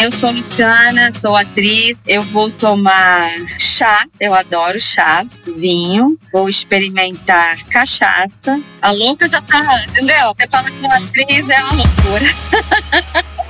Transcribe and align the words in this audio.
Eu 0.00 0.10
sou 0.10 0.30
Luciana, 0.30 1.12
sou 1.12 1.36
atriz. 1.36 2.04
Eu 2.08 2.22
vou 2.22 2.50
tomar 2.50 3.28
chá, 3.58 4.06
eu 4.18 4.34
adoro 4.34 4.80
chá, 4.80 5.20
vinho. 5.58 6.18
Vou 6.32 6.48
experimentar 6.48 7.62
cachaça. 7.66 8.58
A 8.80 8.92
louca 8.92 9.28
já 9.28 9.42
tá, 9.42 9.84
entendeu? 9.84 10.34
Você 10.34 10.48
fala 10.48 10.70
que 10.70 10.78
uma 10.78 10.96
atriz 10.96 11.50
é 11.50 11.62
uma 11.64 11.74
loucura. 11.74 12.24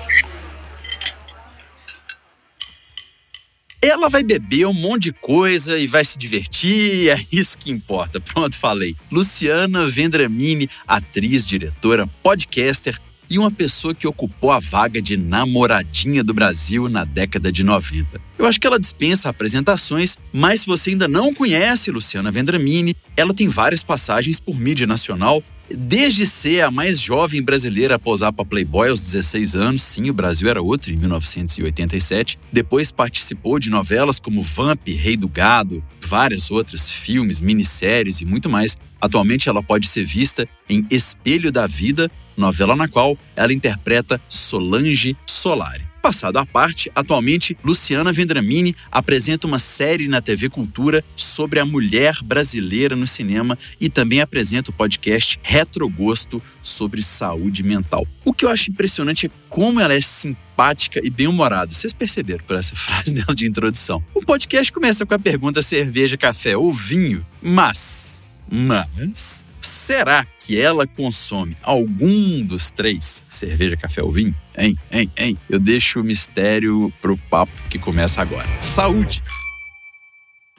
Ela 3.81 4.11
vai 4.11 4.25
beber 4.25 4.67
um 4.67 4.75
monte 4.75 5.05
de 5.05 5.13
coisa 5.13 5.79
e 5.79 5.87
vai 5.87 6.05
se 6.05 6.19
divertir, 6.19 7.11
é 7.11 7.25
isso 7.33 7.57
que 7.57 7.71
importa. 7.71 8.21
Pronto, 8.21 8.55
falei. 8.57 8.95
Luciana 9.11 9.87
Vendramini, 9.87 10.69
atriz, 10.87 11.47
diretora, 11.47 12.07
podcaster, 12.23 13.01
e 13.31 13.39
uma 13.39 13.51
pessoa 13.51 13.95
que 13.95 14.09
ocupou 14.09 14.51
a 14.51 14.59
vaga 14.59 15.01
de 15.01 15.17
namoradinha 15.17 16.25
do 16.25 16.35
Brasil 16.35 16.89
na 16.89 17.05
década 17.05 17.53
de 17.53 17.63
90. 17.63 18.21
Eu 18.37 18.45
acho 18.45 18.61
que 18.61 18.67
ela 18.67 18.81
dispensa 18.81 19.29
apresentações, 19.29 20.19
mas 20.33 20.63
se 20.63 20.67
você 20.67 20.91
ainda 20.91 21.07
não 21.07 21.33
conhece 21.33 21.93
Luciana 21.93 22.33
Vendramini, 22.33 22.97
ela 23.17 23.33
tem 23.33 23.47
várias 23.47 23.85
passagens 23.85 24.41
por 24.41 24.59
mídia 24.59 24.87
nacional 24.87 25.43
Desde 25.73 26.27
ser 26.27 26.63
a 26.63 26.71
mais 26.71 27.01
jovem 27.01 27.41
brasileira 27.41 27.95
a 27.95 27.99
posar 27.99 28.33
para 28.33 28.45
Playboy 28.45 28.89
aos 28.89 29.01
16 29.01 29.55
anos, 29.55 29.83
sim, 29.83 30.11
o 30.11 30.13
Brasil 30.13 30.49
era 30.49 30.61
outro, 30.61 30.93
em 30.93 30.97
1987. 30.97 32.41
Depois 32.53 32.91
participou 32.91 33.57
de 33.57 33.71
novelas 33.71 34.19
como 34.19 34.43
Vamp, 34.43 34.89
Rei 34.89 35.17
do 35.17 35.29
Gado, 35.29 35.83
várias 36.01 36.51
outras, 36.51 36.91
filmes, 36.91 37.39
minisséries 37.39 38.21
e 38.21 38.25
muito 38.25 38.51
mais. 38.51 38.77
Atualmente 39.01 39.49
ela 39.49 39.63
pode 39.63 39.87
ser 39.87 40.05
vista 40.05 40.49
em 40.69 40.85
Espelho 40.91 41.53
da 41.53 41.69
Vida, 41.69 42.11
novela 42.41 42.75
na 42.75 42.89
qual 42.89 43.17
ela 43.37 43.53
interpreta 43.53 44.21
Solange 44.29 45.17
Solari. 45.27 45.91
Passado 46.03 46.39
à 46.39 46.47
parte, 46.47 46.91
atualmente, 46.95 47.57
Luciana 47.63 48.13
Vendramini 48.13 48.75
apresenta 48.91 49.47
uma 49.47 49.59
série 49.59 50.09
na 50.09 50.23
TV 50.23 50.49
Cultura 50.49 51.05
sobre 51.15 51.61
a 51.61 51.65
mulher 51.65 52.17
brasileira 52.25 52.97
no 52.97 53.07
cinema 53.07 53.59
e 53.79 53.91
também 53.91 54.21
apresenta 54.21 54.71
o 54.71 54.73
podcast 54.73 55.39
Retrogosto 55.43 56.43
sobre 56.63 57.03
saúde 57.03 57.63
mental. 57.63 58.07
O 58.25 58.33
que 58.33 58.47
eu 58.47 58.49
acho 58.49 58.71
impressionante 58.71 59.27
é 59.27 59.31
como 59.51 59.79
ela 59.79 59.93
é 59.93 60.01
simpática 60.01 61.01
e 61.05 61.11
bem-humorada. 61.11 61.73
Vocês 61.73 61.93
perceberam 61.93 62.45
por 62.45 62.57
essa 62.57 62.75
frase 62.77 63.13
dela 63.13 63.35
de 63.35 63.47
introdução. 63.47 64.03
O 64.15 64.23
podcast 64.23 64.73
começa 64.73 65.05
com 65.05 65.15
a 65.15 65.19
pergunta 65.19 65.61
cerveja, 65.61 66.17
café 66.17 66.57
ou 66.57 66.73
vinho, 66.73 67.25
mas... 67.43 68.27
Mas 68.51 69.45
Será 69.61 70.25
que 70.25 70.61
ela 70.61 70.87
consome 70.87 71.57
algum 71.63 72.43
dos 72.43 72.71
três, 72.71 73.25
cerveja, 73.29 73.77
café 73.77 74.03
ou 74.03 74.11
vinho? 74.11 74.35
Hein, 74.57 74.77
hein, 74.91 75.11
hein? 75.17 75.39
Eu 75.49 75.59
deixo 75.59 76.01
o 76.01 76.05
mistério 76.05 76.93
pro 77.01 77.17
papo 77.17 77.53
que 77.69 77.79
começa 77.79 78.23
agora. 78.23 78.49
Saúde! 78.61 79.23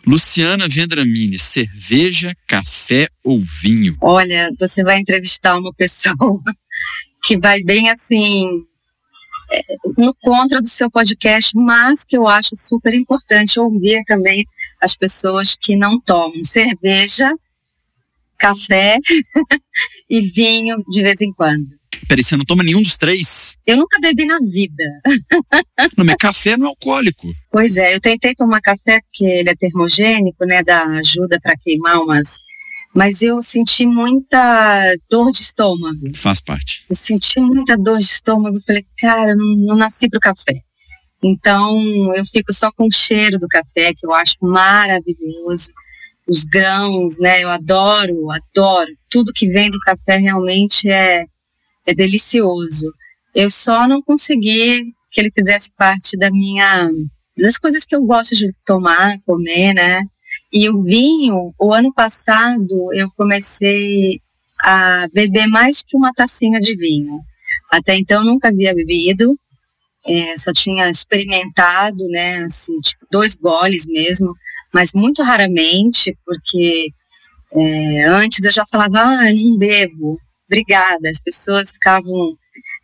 Luciana 0.06 0.68
Vendramini, 0.68 1.38
cerveja, 1.38 2.34
café 2.48 3.08
ou 3.24 3.40
vinho? 3.40 3.96
Olha, 4.02 4.52
você 4.60 4.84
vai 4.84 4.98
entrevistar 4.98 5.58
uma 5.58 5.74
pessoa 5.74 6.16
que 7.24 7.38
vai 7.38 7.62
bem 7.62 7.90
assim 7.90 8.46
é, 9.52 9.62
no 9.98 10.14
contra 10.16 10.60
do 10.60 10.68
seu 10.68 10.90
podcast, 10.90 11.56
mas 11.56 12.04
que 12.04 12.18
eu 12.18 12.28
acho 12.28 12.56
super 12.56 12.94
importante 12.94 13.60
ouvir 13.60 14.04
também 14.06 14.46
as 14.82 14.96
pessoas 14.96 15.56
que 15.56 15.76
não 15.76 16.00
tomam 16.00 16.44
cerveja 16.44 17.32
café 18.42 18.98
e 20.10 20.22
vinho 20.22 20.78
de 20.90 21.02
vez 21.02 21.22
em 21.22 21.32
quando. 21.32 21.80
Peraí, 22.08 22.24
você 22.24 22.36
não 22.36 22.44
toma 22.44 22.64
nenhum 22.64 22.82
dos 22.82 22.98
três? 22.98 23.56
Eu 23.66 23.78
nunca 23.78 24.00
bebi 24.00 24.26
na 24.26 24.40
vida. 24.40 24.84
Não, 25.96 26.04
mas 26.04 26.16
café 26.18 26.58
não 26.58 26.66
é 26.66 26.70
alcoólico. 26.70 27.32
Pois 27.52 27.78
é, 27.78 27.96
eu 27.96 28.02
tentei 28.02 28.34
tomar 28.34 28.60
café 28.60 29.00
porque 29.02 29.24
ele 29.24 29.50
é 29.50 29.56
termogênico, 29.56 30.46
né, 30.46 30.64
dá 30.64 30.84
ajuda 30.86 31.40
para 31.40 31.56
queimar 31.58 32.02
umas 32.02 32.38
mas 32.94 33.22
eu 33.22 33.42
senti 33.42 33.86
muita 33.86 34.94
dor 35.10 35.32
de 35.32 35.42
estômago. 35.42 36.14
Faz 36.14 36.42
parte. 36.42 36.84
Eu 36.90 36.96
senti 36.96 37.40
muita 37.40 37.78
dor 37.78 38.00
de 38.00 38.04
estômago. 38.04 38.60
Falei, 38.60 38.86
cara, 38.98 39.34
não, 39.34 39.56
não 39.56 39.76
nasci 39.78 40.10
para 40.10 40.18
o 40.18 40.22
café. 40.22 40.62
Então 41.24 42.14
eu 42.16 42.26
fico 42.26 42.52
só 42.52 42.70
com 42.72 42.88
o 42.88 42.92
cheiro 42.92 43.40
do 43.40 43.48
café, 43.48 43.94
que 43.94 44.06
eu 44.06 44.14
acho 44.14 44.36
maravilhoso 44.42 45.72
os 46.28 46.44
grãos, 46.44 47.18
né? 47.20 47.44
Eu 47.44 47.50
adoro, 47.50 48.32
adoro. 48.32 48.92
Tudo 49.10 49.34
que 49.34 49.48
vem 49.48 49.70
do 49.70 49.80
café 49.80 50.18
realmente 50.18 50.90
é, 50.90 51.26
é 51.86 51.94
delicioso. 51.94 52.92
Eu 53.34 53.50
só 53.50 53.88
não 53.88 54.02
consegui 54.02 54.94
que 55.10 55.20
ele 55.20 55.32
fizesse 55.32 55.72
parte 55.78 56.18
da 56.18 56.32
minha 56.32 56.90
das 57.38 57.58
coisas 57.58 57.86
que 57.86 57.96
eu 57.96 58.04
gosto 58.04 58.36
de 58.36 58.52
tomar, 58.66 59.18
comer, 59.26 59.74
né? 59.74 60.02
E 60.52 60.70
o 60.70 60.82
vinho, 60.82 61.54
o 61.60 61.74
ano 61.74 61.94
passado 61.94 62.94
eu 62.94 63.10
comecei 63.16 64.20
a 64.62 65.08
beber 65.14 65.48
mais 65.48 65.82
que 65.82 65.98
uma 65.98 66.14
tacinha 66.14 66.60
de 66.60 66.76
vinho. 66.76 67.20
Até 67.72 67.96
então 67.96 68.24
nunca 68.24 68.50
havia 68.50 68.76
bebido, 68.76 69.38
é, 70.08 70.36
só 70.38 70.52
tinha 70.52 70.90
experimentado, 70.90 72.08
né, 72.10 72.44
assim, 72.44 72.80
tipo, 72.80 73.06
dois 73.12 73.36
goles 73.36 73.86
mesmo, 73.88 74.34
mas 74.74 74.94
muito 74.94 75.22
raramente, 75.22 76.18
porque 76.26 76.92
é, 77.54 78.04
antes 78.06 78.44
eu 78.44 78.52
já 78.52 78.64
falava, 78.70 79.00
ah, 79.00 79.34
não 79.34 79.58
bebo, 79.58 80.20
obrigada. 80.48 81.10
As 81.10 81.20
pessoas 81.20 81.72
ficavam 81.72 82.36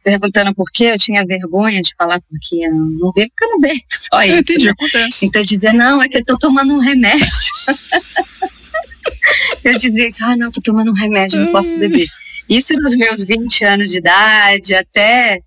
perguntando 0.04 0.54
por 0.54 0.70
quê, 0.72 0.86
eu 0.86 0.98
tinha 0.98 1.26
vergonha 1.26 1.82
de 1.82 1.94
falar 1.98 2.22
porque 2.22 2.56
eu 2.66 2.74
não 2.74 3.12
bebo, 3.12 3.30
porque 3.30 3.46
eu 3.46 3.50
não 3.50 3.60
bebo, 3.60 3.80
só 3.90 4.24
isso. 4.24 4.40
Entendi, 4.40 4.66
né? 4.66 4.72
acontece. 4.72 5.26
Então 5.26 5.42
eu 5.42 5.46
dizia, 5.46 5.74
não, 5.74 6.02
é 6.02 6.08
que 6.08 6.18
eu 6.18 6.26
tô 6.26 6.38
tomando 6.38 6.74
um 6.74 6.80
remédio. 6.80 7.28
eu 9.64 9.78
dizia 9.78 10.08
isso, 10.08 10.24
ah, 10.24 10.36
não, 10.38 10.52
tô 10.52 10.62
tomando 10.62 10.92
um 10.92 10.96
remédio, 10.96 11.40
não 11.40 11.52
posso 11.52 11.78
beber. 11.78 12.08
Isso 12.50 12.74
nos 12.76 12.96
meus 12.96 13.26
20 13.26 13.66
anos 13.66 13.90
de 13.90 13.98
idade, 13.98 14.74
até 14.74 15.42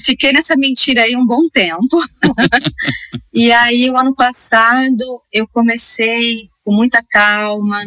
fiquei 0.00 0.32
nessa 0.32 0.56
mentira 0.56 1.02
aí 1.02 1.16
um 1.16 1.26
bom 1.26 1.48
tempo. 1.48 1.98
e 3.32 3.50
aí, 3.52 3.90
o 3.90 3.96
ano 3.96 4.14
passado, 4.14 5.04
eu 5.32 5.46
comecei 5.48 6.48
com 6.64 6.72
muita 6.72 7.02
calma, 7.02 7.84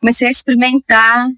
comecei 0.00 0.28
a 0.28 0.30
experimentar 0.30 1.28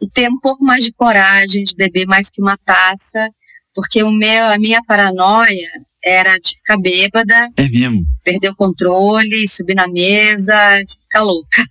e 0.00 0.08
ter 0.08 0.28
um 0.28 0.38
pouco 0.38 0.64
mais 0.64 0.84
de 0.84 0.92
coragem 0.92 1.64
de 1.64 1.74
beber 1.74 2.06
mais 2.06 2.28
que 2.28 2.40
uma 2.40 2.56
taça, 2.58 3.28
porque 3.74 4.02
o 4.02 4.10
meu, 4.10 4.46
a 4.46 4.58
minha 4.58 4.82
paranoia 4.82 5.70
era 6.06 6.38
de 6.38 6.50
ficar 6.50 6.78
bêbada. 6.78 7.50
É 7.56 7.68
mesmo? 7.68 8.04
Perder 8.22 8.50
o 8.50 8.56
controle, 8.56 9.48
subir 9.48 9.74
na 9.74 9.88
mesa, 9.88 10.54
ficar 10.86 11.22
louca. 11.22 11.62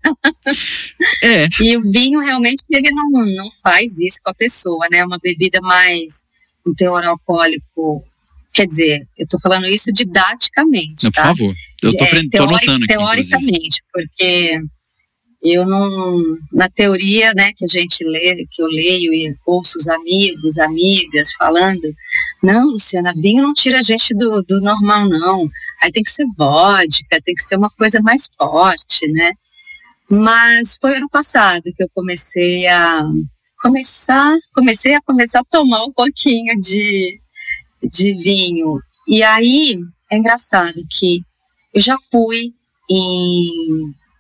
É. 1.24 1.48
e 1.64 1.78
o 1.78 1.82
vinho 1.82 2.20
realmente 2.20 2.64
ele 2.70 2.92
não, 2.92 3.10
não 3.10 3.50
faz 3.64 3.98
isso 4.00 4.20
com 4.24 4.32
a 4.32 4.36
pessoa, 4.36 4.88
né? 4.92 5.00
É 5.00 5.06
uma 5.06 5.18
bebida 5.18 5.62
mais 5.62 6.26
um 6.66 6.74
teor 6.74 7.04
alcoólico 7.04 8.04
Quer 8.56 8.68
dizer, 8.68 9.06
eu 9.18 9.26
estou 9.26 9.38
falando 9.42 9.68
isso 9.68 9.92
didaticamente. 9.92 11.04
Não, 11.04 11.12
tá? 11.12 11.24
Por 11.24 11.36
favor, 11.36 11.56
eu 11.84 11.90
estou 11.90 12.08
é, 12.08 12.56
aqui. 12.56 12.88
Teoricamente, 12.88 13.84
porque 13.92 14.62
eu 15.44 15.66
não. 15.66 16.38
Na 16.54 16.70
teoria, 16.70 17.34
né, 17.34 17.52
que 17.54 17.66
a 17.66 17.68
gente 17.68 18.02
lê, 18.06 18.48
que 18.50 18.62
eu 18.62 18.68
leio 18.68 19.14
e 19.14 19.36
ouço 19.46 19.78
os 19.78 19.90
amigos, 19.90 20.58
amigas 20.58 21.34
falando, 21.34 21.94
não, 22.42 22.68
Luciana, 22.68 23.14
vinho 23.14 23.44
não 23.44 23.54
tira 23.54 23.80
a 23.80 23.82
gente 23.82 24.14
do, 24.16 24.42
do 24.42 24.62
normal, 24.62 25.10
não. 25.10 25.50
Aí 25.82 25.92
tem 25.92 26.02
que 26.02 26.12
ser 26.12 26.26
vodka, 26.38 27.22
tem 27.26 27.36
que 27.36 27.44
ser 27.44 27.58
uma 27.58 27.70
coisa 27.70 28.02
mais 28.02 28.30
forte, 28.38 29.06
né? 29.10 29.32
Mas 30.10 30.78
foi 30.80 30.96
ano 30.96 31.10
passado 31.10 31.64
que 31.76 31.84
eu 31.84 31.90
comecei 31.94 32.68
a 32.68 33.06
começar, 33.66 34.38
comecei 34.54 34.94
a 34.94 35.02
começar 35.02 35.40
a 35.40 35.46
tomar 35.46 35.84
um 35.86 35.92
pouquinho 35.92 36.60
de, 36.60 37.20
de 37.92 38.14
vinho. 38.14 38.80
E 39.08 39.24
aí 39.24 39.76
é 40.12 40.18
engraçado 40.18 40.76
que 40.90 41.20
eu 41.74 41.82
já 41.82 41.98
fui 42.12 42.52
em 42.90 43.50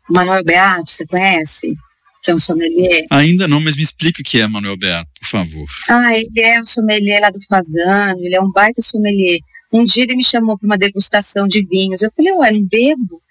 Manuel 0.09 0.43
Beato, 0.43 0.89
você 0.89 1.05
conhece? 1.05 1.75
Que 2.23 2.31
é 2.31 2.33
um 2.33 2.39
sommelier. 2.39 3.05
Ainda 3.11 3.47
não, 3.47 3.61
mas 3.61 3.75
me 3.75 3.83
explica 3.83 4.19
o 4.19 4.25
que 4.25 4.39
é 4.39 4.47
Manuel 4.47 4.77
Beato, 4.77 5.11
por 5.19 5.27
favor. 5.27 5.67
Ah, 5.87 6.17
ele 6.17 6.41
é 6.41 6.59
um 6.59 6.65
sommelier 6.65 7.21
lá 7.21 7.29
do 7.29 7.39
Fazano, 7.45 8.19
ele 8.21 8.35
é 8.35 8.41
um 8.41 8.51
baita 8.51 8.81
sommelier. 8.81 9.39
Um 9.71 9.85
dia 9.85 10.03
ele 10.03 10.15
me 10.15 10.23
chamou 10.23 10.57
para 10.57 10.65
uma 10.65 10.77
degustação 10.77 11.47
de 11.47 11.63
vinhos. 11.63 12.01
Eu 12.01 12.11
falei, 12.17 12.33
ué, 12.33 12.51
não 12.51 12.63
bebo? 12.63 13.21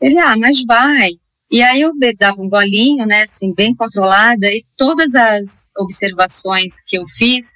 Ele, 0.00 0.18
ah, 0.20 0.36
mas 0.36 0.64
vai. 0.64 1.10
E 1.54 1.62
aí 1.62 1.82
eu 1.82 1.92
dava 2.18 2.42
um 2.42 2.48
golinho, 2.48 3.06
né, 3.06 3.22
assim, 3.22 3.54
bem 3.54 3.72
controlada, 3.76 4.48
e 4.48 4.64
todas 4.76 5.14
as 5.14 5.70
observações 5.78 6.80
que 6.84 6.98
eu 6.98 7.06
fiz, 7.06 7.52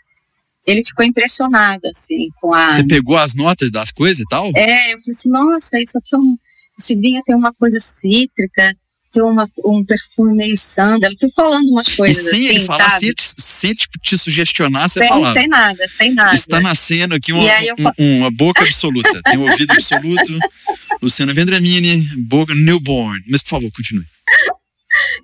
ele 0.64 0.84
ficou 0.84 1.04
impressionado, 1.04 1.84
assim, 1.88 2.28
com 2.40 2.54
a... 2.54 2.70
Você 2.70 2.86
pegou 2.86 3.16
as 3.16 3.34
notas 3.34 3.72
das 3.72 3.90
coisas 3.90 4.20
e 4.20 4.24
tal? 4.30 4.52
É, 4.54 4.94
eu 4.94 5.00
falei 5.00 5.10
assim, 5.10 5.28
nossa, 5.28 5.80
isso 5.80 5.98
aqui 5.98 6.14
é 6.14 6.16
um... 6.18 6.38
Esse 6.78 6.94
vinho 6.94 7.20
tem 7.24 7.34
uma 7.34 7.52
coisa 7.52 7.80
cítrica, 7.80 8.72
ter 9.12 9.20
uma, 9.20 9.50
um 9.64 9.84
perfume 9.84 10.32
meio 10.36 10.56
sândalo. 10.56 11.16
Fui 11.18 11.30
falando 11.34 11.68
umas 11.68 11.88
coisas 11.88 12.24
e 12.24 12.30
sem 12.30 12.38
assim, 12.38 12.48
ele 12.50 12.60
falar, 12.60 12.90
sabe? 12.90 13.00
sem, 13.00 13.14
te- 13.14 13.42
sem 13.42 13.74
tipo, 13.74 13.98
te 14.00 14.16
sugestionar, 14.16 14.88
você 14.88 15.00
sem, 15.00 15.08
falava. 15.08 15.40
sem 15.40 15.48
nada, 15.48 15.88
sem 15.98 16.14
nada. 16.14 16.34
Está 16.36 16.60
nascendo 16.60 17.16
aqui 17.16 17.32
uma, 17.32 17.42
eu 17.64 17.74
um- 17.98 18.18
uma 18.18 18.30
boca 18.30 18.62
absoluta. 18.62 19.20
Tem 19.24 19.36
um 19.36 19.50
ouvido 19.50 19.72
absoluto. 19.72 20.38
Luciana 21.00 21.32
Vendramini, 21.32 22.00
boca 22.16 22.54
newborn. 22.54 23.22
Mas, 23.28 23.42
por 23.42 23.50
favor, 23.50 23.70
continue. 23.72 24.04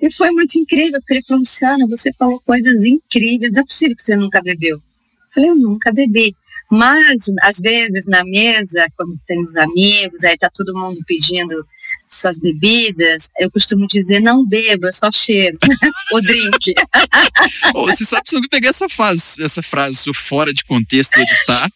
E 0.00 0.10
foi 0.10 0.30
muito 0.30 0.58
incrível, 0.58 1.00
porque 1.00 1.14
ele 1.14 1.22
falou, 1.22 1.40
Luciana, 1.40 1.86
você 1.88 2.12
falou 2.12 2.40
coisas 2.40 2.84
incríveis, 2.84 3.52
não 3.52 3.62
é 3.62 3.64
possível 3.64 3.96
que 3.96 4.02
você 4.02 4.16
nunca 4.16 4.40
bebeu. 4.40 4.76
Eu 4.76 4.82
falei, 5.32 5.50
eu 5.50 5.56
nunca 5.56 5.92
bebi. 5.92 6.34
Mas, 6.70 7.24
às 7.42 7.58
vezes, 7.58 8.06
na 8.06 8.24
mesa, 8.24 8.86
quando 8.96 9.18
tem 9.26 9.42
os 9.42 9.56
amigos, 9.56 10.24
aí 10.24 10.36
tá 10.36 10.48
todo 10.52 10.74
mundo 10.74 11.00
pedindo 11.06 11.64
suas 12.08 12.38
bebidas, 12.38 13.28
eu 13.38 13.50
costumo 13.50 13.86
dizer, 13.86 14.20
não 14.20 14.46
bebo, 14.46 14.86
eu 14.86 14.92
só 14.92 15.10
cheiro 15.10 15.58
o 16.12 16.20
drink. 16.20 16.74
Ô, 17.74 17.86
você 17.86 18.04
sabe 18.04 18.28
se 18.28 18.36
eu 18.36 18.48
pegar 18.48 18.70
essa 18.70 18.88
frase, 18.88 19.42
essa 19.42 19.62
frase 19.62 20.12
fora 20.14 20.52
de 20.52 20.64
contexto 20.64 21.18
e 21.18 21.22
editar, 21.22 21.68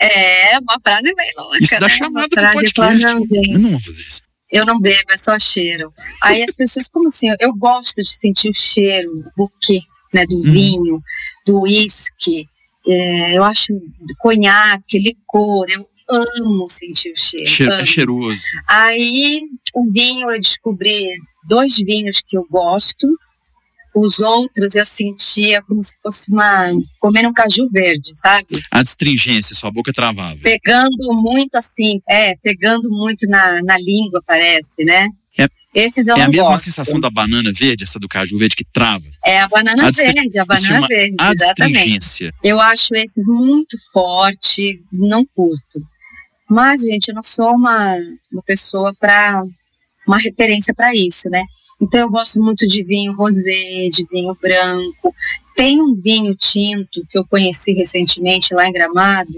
É, 0.00 0.58
uma 0.58 0.78
frase 0.82 1.14
bem 1.14 1.32
louca, 1.36 1.58
isso 1.62 1.74
dá 1.80 1.88
né? 1.88 1.88
chamada 1.88 2.28
falo, 2.34 2.52
podcast. 2.52 3.14
não, 3.14 3.24
gente, 3.24 3.50
Eu 3.50 3.58
não 3.58 3.70
vou 3.70 3.80
fazer 3.80 4.02
isso. 4.02 4.22
eu 4.52 4.66
não 4.66 4.80
bebo, 4.80 5.10
é 5.10 5.16
só 5.16 5.38
cheiro. 5.38 5.92
Aí 6.22 6.42
as 6.42 6.54
pessoas, 6.54 6.88
como 6.88 7.08
assim? 7.08 7.26
Eu 7.40 7.52
gosto 7.54 8.00
de 8.02 8.08
sentir 8.08 8.48
o 8.50 8.54
cheiro, 8.54 9.10
o 9.10 9.30
buquê, 9.36 9.80
né, 10.14 10.24
do 10.26 10.36
Uhum. 10.36 10.42
vinho, 10.42 11.02
do 11.46 11.62
uísque. 11.62 12.46
É, 12.86 13.36
eu 13.36 13.42
acho 13.44 13.72
conhaque, 14.18 14.98
licor, 14.98 15.66
eu 15.68 15.86
amo 16.08 16.68
sentir 16.68 17.12
o 17.12 17.16
cheiro. 17.18 17.46
Cheiro- 17.46 17.72
é 17.72 17.84
cheiroso. 17.84 18.42
Aí 18.66 19.42
o 19.74 19.92
vinho 19.92 20.30
eu 20.30 20.38
descobri 20.40 21.08
dois 21.48 21.76
vinhos 21.76 22.22
que 22.26 22.38
eu 22.38 22.46
gosto. 22.48 23.06
Os 24.00 24.20
outros 24.20 24.74
eu 24.74 24.84
sentia 24.84 25.60
como 25.62 25.82
se 25.82 25.94
fosse 26.02 26.30
uma 26.30 26.70
comendo 27.00 27.28
um 27.28 27.32
caju 27.32 27.68
verde, 27.70 28.14
sabe? 28.16 28.46
A 28.70 28.80
astringência, 28.80 29.56
sua 29.56 29.70
boca 29.70 29.92
travava. 29.92 30.38
pegando 30.42 30.96
muito 31.22 31.56
assim, 31.56 32.00
é, 32.08 32.36
pegando 32.36 32.88
muito 32.90 33.26
na, 33.26 33.60
na 33.62 33.76
língua, 33.78 34.22
parece, 34.26 34.84
né? 34.84 35.08
É- 35.36 35.48
Esses 35.74 36.06
eu 36.08 36.16
É 36.16 36.22
a 36.22 36.28
mesma 36.28 36.50
gosto. 36.52 36.64
sensação 36.64 36.98
da 37.00 37.10
banana 37.10 37.50
verde, 37.52 37.84
essa 37.84 37.98
do 37.98 38.08
caju 38.08 38.38
verde 38.38 38.56
que 38.56 38.64
trava. 38.64 39.04
É 39.24 39.40
a 39.40 39.48
banana 39.48 39.88
A 39.88 39.90
verde, 39.90 40.38
a 40.38 40.44
banana 40.44 40.86
verde, 40.86 41.16
exatamente. 41.32 42.30
Eu 42.42 42.60
acho 42.60 42.94
esses 42.94 43.26
muito 43.26 43.76
forte, 43.92 44.80
não 44.92 45.24
curto. 45.24 45.80
Mas, 46.48 46.80
gente, 46.80 47.08
eu 47.08 47.14
não 47.14 47.22
sou 47.22 47.50
uma, 47.52 47.94
uma 48.32 48.42
pessoa 48.42 48.94
para 48.98 49.44
uma 50.06 50.18
referência 50.18 50.72
para 50.74 50.94
isso, 50.94 51.28
né? 51.28 51.42
Então 51.80 52.00
eu 52.00 52.10
gosto 52.10 52.40
muito 52.40 52.66
de 52.66 52.82
vinho 52.82 53.12
rosé, 53.12 53.88
de 53.90 54.06
vinho 54.10 54.36
branco. 54.40 55.14
Tem 55.56 55.80
um 55.80 55.94
vinho 55.94 56.34
tinto 56.34 57.06
que 57.08 57.18
eu 57.18 57.24
conheci 57.24 57.72
recentemente 57.72 58.52
lá 58.52 58.66
em 58.66 58.72
Gramado, 58.72 59.32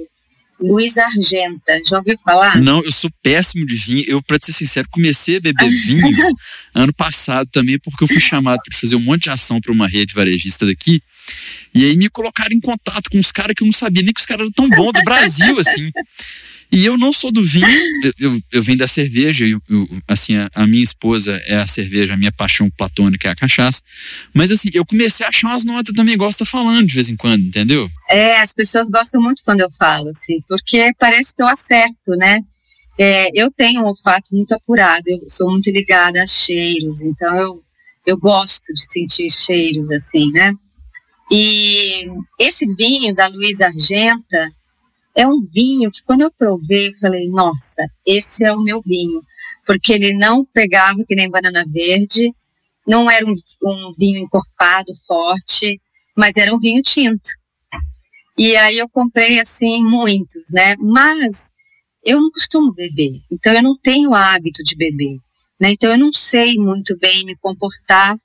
Luiz 0.60 0.98
Argenta. 0.98 1.80
Já 1.86 1.98
ouviu 1.98 2.18
falar? 2.22 2.60
Não, 2.60 2.82
eu 2.82 2.92
sou 2.92 3.10
péssimo 3.22 3.66
de 3.66 3.74
vinho. 3.74 4.04
Eu, 4.06 4.22
pra 4.22 4.38
ser 4.40 4.52
sincero, 4.52 4.88
comecei 4.90 5.36
a 5.36 5.40
beber 5.40 5.70
vinho 5.70 6.34
ano 6.74 6.92
passado 6.92 7.48
também, 7.50 7.78
porque 7.78 8.04
eu 8.04 8.08
fui 8.08 8.20
chamado 8.20 8.60
para 8.62 8.76
fazer 8.76 8.96
um 8.96 9.00
monte 9.00 9.24
de 9.24 9.30
ação 9.30 9.60
para 9.60 9.72
uma 9.72 9.88
rede 9.88 10.14
varejista 10.14 10.66
daqui. 10.66 11.02
E 11.74 11.84
aí 11.84 11.96
me 11.96 12.08
colocaram 12.08 12.54
em 12.54 12.60
contato 12.60 13.10
com 13.10 13.18
uns 13.18 13.32
caras 13.32 13.54
que 13.54 13.62
eu 13.62 13.66
não 13.66 13.72
sabia 13.72 14.02
nem 14.02 14.12
que 14.12 14.20
os 14.20 14.26
caras 14.26 14.42
eram 14.42 14.52
tão 14.52 14.68
bons 14.68 14.92
do 14.92 15.02
Brasil, 15.04 15.58
assim. 15.58 15.90
E 16.72 16.86
eu 16.86 16.96
não 16.96 17.12
sou 17.12 17.32
do 17.32 17.42
vinho, 17.42 17.66
eu, 18.18 18.40
eu, 18.52 18.62
venho 18.62 18.78
da 18.78 18.86
cerveja, 18.86 19.44
eu, 19.44 19.60
eu- 19.68 19.88
assim, 20.06 20.36
a, 20.36 20.48
a 20.54 20.66
minha 20.66 20.84
esposa 20.84 21.36
é 21.46 21.56
a 21.56 21.66
cerveja, 21.66 22.14
a 22.14 22.16
minha 22.16 22.30
paixão 22.30 22.70
platônica 22.70 23.28
é 23.28 23.32
a 23.32 23.34
cachaça. 23.34 23.82
Mas 24.32 24.52
assim, 24.52 24.68
eu 24.72 24.86
comecei 24.86 25.26
a 25.26 25.30
achar 25.30 25.48
umas 25.48 25.64
notas 25.64 25.94
também, 25.94 26.16
gosta 26.16 26.44
falando 26.44 26.86
de 26.86 26.94
vez 26.94 27.08
em 27.08 27.16
quando, 27.16 27.44
entendeu? 27.44 27.90
É, 28.08 28.40
as 28.40 28.52
pessoas 28.52 28.88
gostam 28.88 29.20
muito 29.20 29.42
quando 29.44 29.60
eu 29.60 29.70
falo, 29.72 30.08
assim, 30.10 30.40
porque 30.48 30.92
parece 30.98 31.34
que 31.34 31.42
eu 31.42 31.48
acerto, 31.48 32.12
né? 32.16 32.38
É, 32.98 33.28
eu 33.34 33.50
tenho 33.50 33.82
um 33.82 33.86
olfato 33.86 34.34
muito 34.34 34.52
apurado, 34.52 35.04
eu 35.08 35.28
sou 35.28 35.50
muito 35.50 35.70
ligada 35.70 36.22
a 36.22 36.26
cheiros, 36.26 37.02
então 37.02 37.34
eu, 37.36 37.62
eu 38.06 38.16
gosto 38.18 38.72
de 38.72 38.84
sentir 38.92 39.30
cheiros, 39.30 39.90
assim, 39.90 40.30
né? 40.30 40.52
E 41.30 42.06
esse 42.38 42.66
vinho 42.74 43.14
da 43.14 43.26
Luiz 43.28 43.60
Argenta 43.60 44.48
é 45.14 45.26
um 45.26 45.40
vinho 45.40 45.90
que 45.90 46.02
quando 46.04 46.22
eu 46.22 46.30
provei, 46.30 46.88
eu 46.88 46.94
falei, 46.94 47.28
nossa, 47.28 47.84
esse 48.06 48.44
é 48.44 48.52
o 48.52 48.60
meu 48.60 48.80
vinho, 48.80 49.22
porque 49.66 49.92
ele 49.92 50.12
não 50.14 50.44
pegava 50.44 51.04
que 51.04 51.14
nem 51.14 51.30
banana 51.30 51.64
verde, 51.66 52.32
não 52.86 53.10
era 53.10 53.26
um, 53.26 53.34
um 53.64 53.92
vinho 53.96 54.18
encorpado, 54.18 54.92
forte, 55.06 55.80
mas 56.16 56.36
era 56.36 56.54
um 56.54 56.58
vinho 56.58 56.82
tinto. 56.82 57.30
E 58.36 58.56
aí 58.56 58.78
eu 58.78 58.88
comprei 58.88 59.38
assim 59.38 59.82
muitos, 59.82 60.50
né? 60.52 60.74
Mas 60.76 61.52
eu 62.02 62.20
não 62.20 62.30
costumo 62.30 62.72
beber, 62.72 63.20
então 63.30 63.52
eu 63.52 63.62
não 63.62 63.76
tenho 63.76 64.14
hábito 64.14 64.62
de 64.64 64.74
beber, 64.74 65.18
né? 65.60 65.72
Então 65.72 65.90
eu 65.90 65.98
não 65.98 66.12
sei 66.12 66.54
muito 66.54 66.96
bem 66.98 67.24
me 67.24 67.36
comportar. 67.36 68.16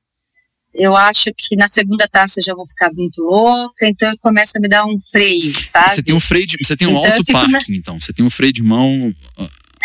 Eu 0.77 0.95
acho 0.95 1.31
que 1.38 1.56
na 1.56 1.68
segunda 1.68 2.07
taça 2.07 2.39
eu 2.39 2.44
já 2.44 2.54
vou 2.54 2.68
ficar 2.68 2.92
muito 2.94 3.22
louca, 3.22 3.88
então 3.88 4.10
eu 4.12 4.18
começo 4.18 4.57
a 4.57 4.60
me 4.60 4.68
dar 4.68 4.86
um 4.86 5.00
freio, 5.12 5.51
sabe? 5.63 5.89
Você 5.92 6.04
tem 6.04 6.13
um 6.16 6.19
freio 6.19 6.45
de, 6.45 6.57
você 6.63 6.75
tem 6.75 6.88
um 6.88 6.92
Então, 6.92 7.06
eu 7.06 7.12
auto 7.13 7.25
fico 7.25 7.48
na- 7.48 7.60
então. 7.69 8.00
Você 8.00 8.12
tem 8.13 8.25
um 8.25 8.30
freio 8.30 8.51
de 8.54 8.62
mão 8.62 9.13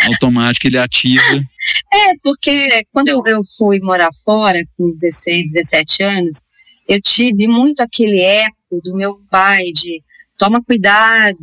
automático, 0.07 0.67
ele 0.67 0.79
ativa. 0.79 1.23
É, 1.93 2.15
porque 2.23 2.85
quando 2.93 3.09
eu, 3.09 3.23
eu 3.27 3.43
fui 3.59 3.79
morar 3.81 4.11
fora, 4.25 4.63
com 4.77 4.93
16, 4.97 5.53
17 5.53 6.03
anos, 6.03 6.43
eu 6.89 7.01
tive 7.03 7.47
muito 7.47 7.81
aquele 7.81 8.19
eco 8.21 8.81
do 8.83 8.97
meu 8.97 9.21
pai 9.31 9.71
de 9.73 10.03
toma 10.39 10.63
cuidado, 10.65 11.37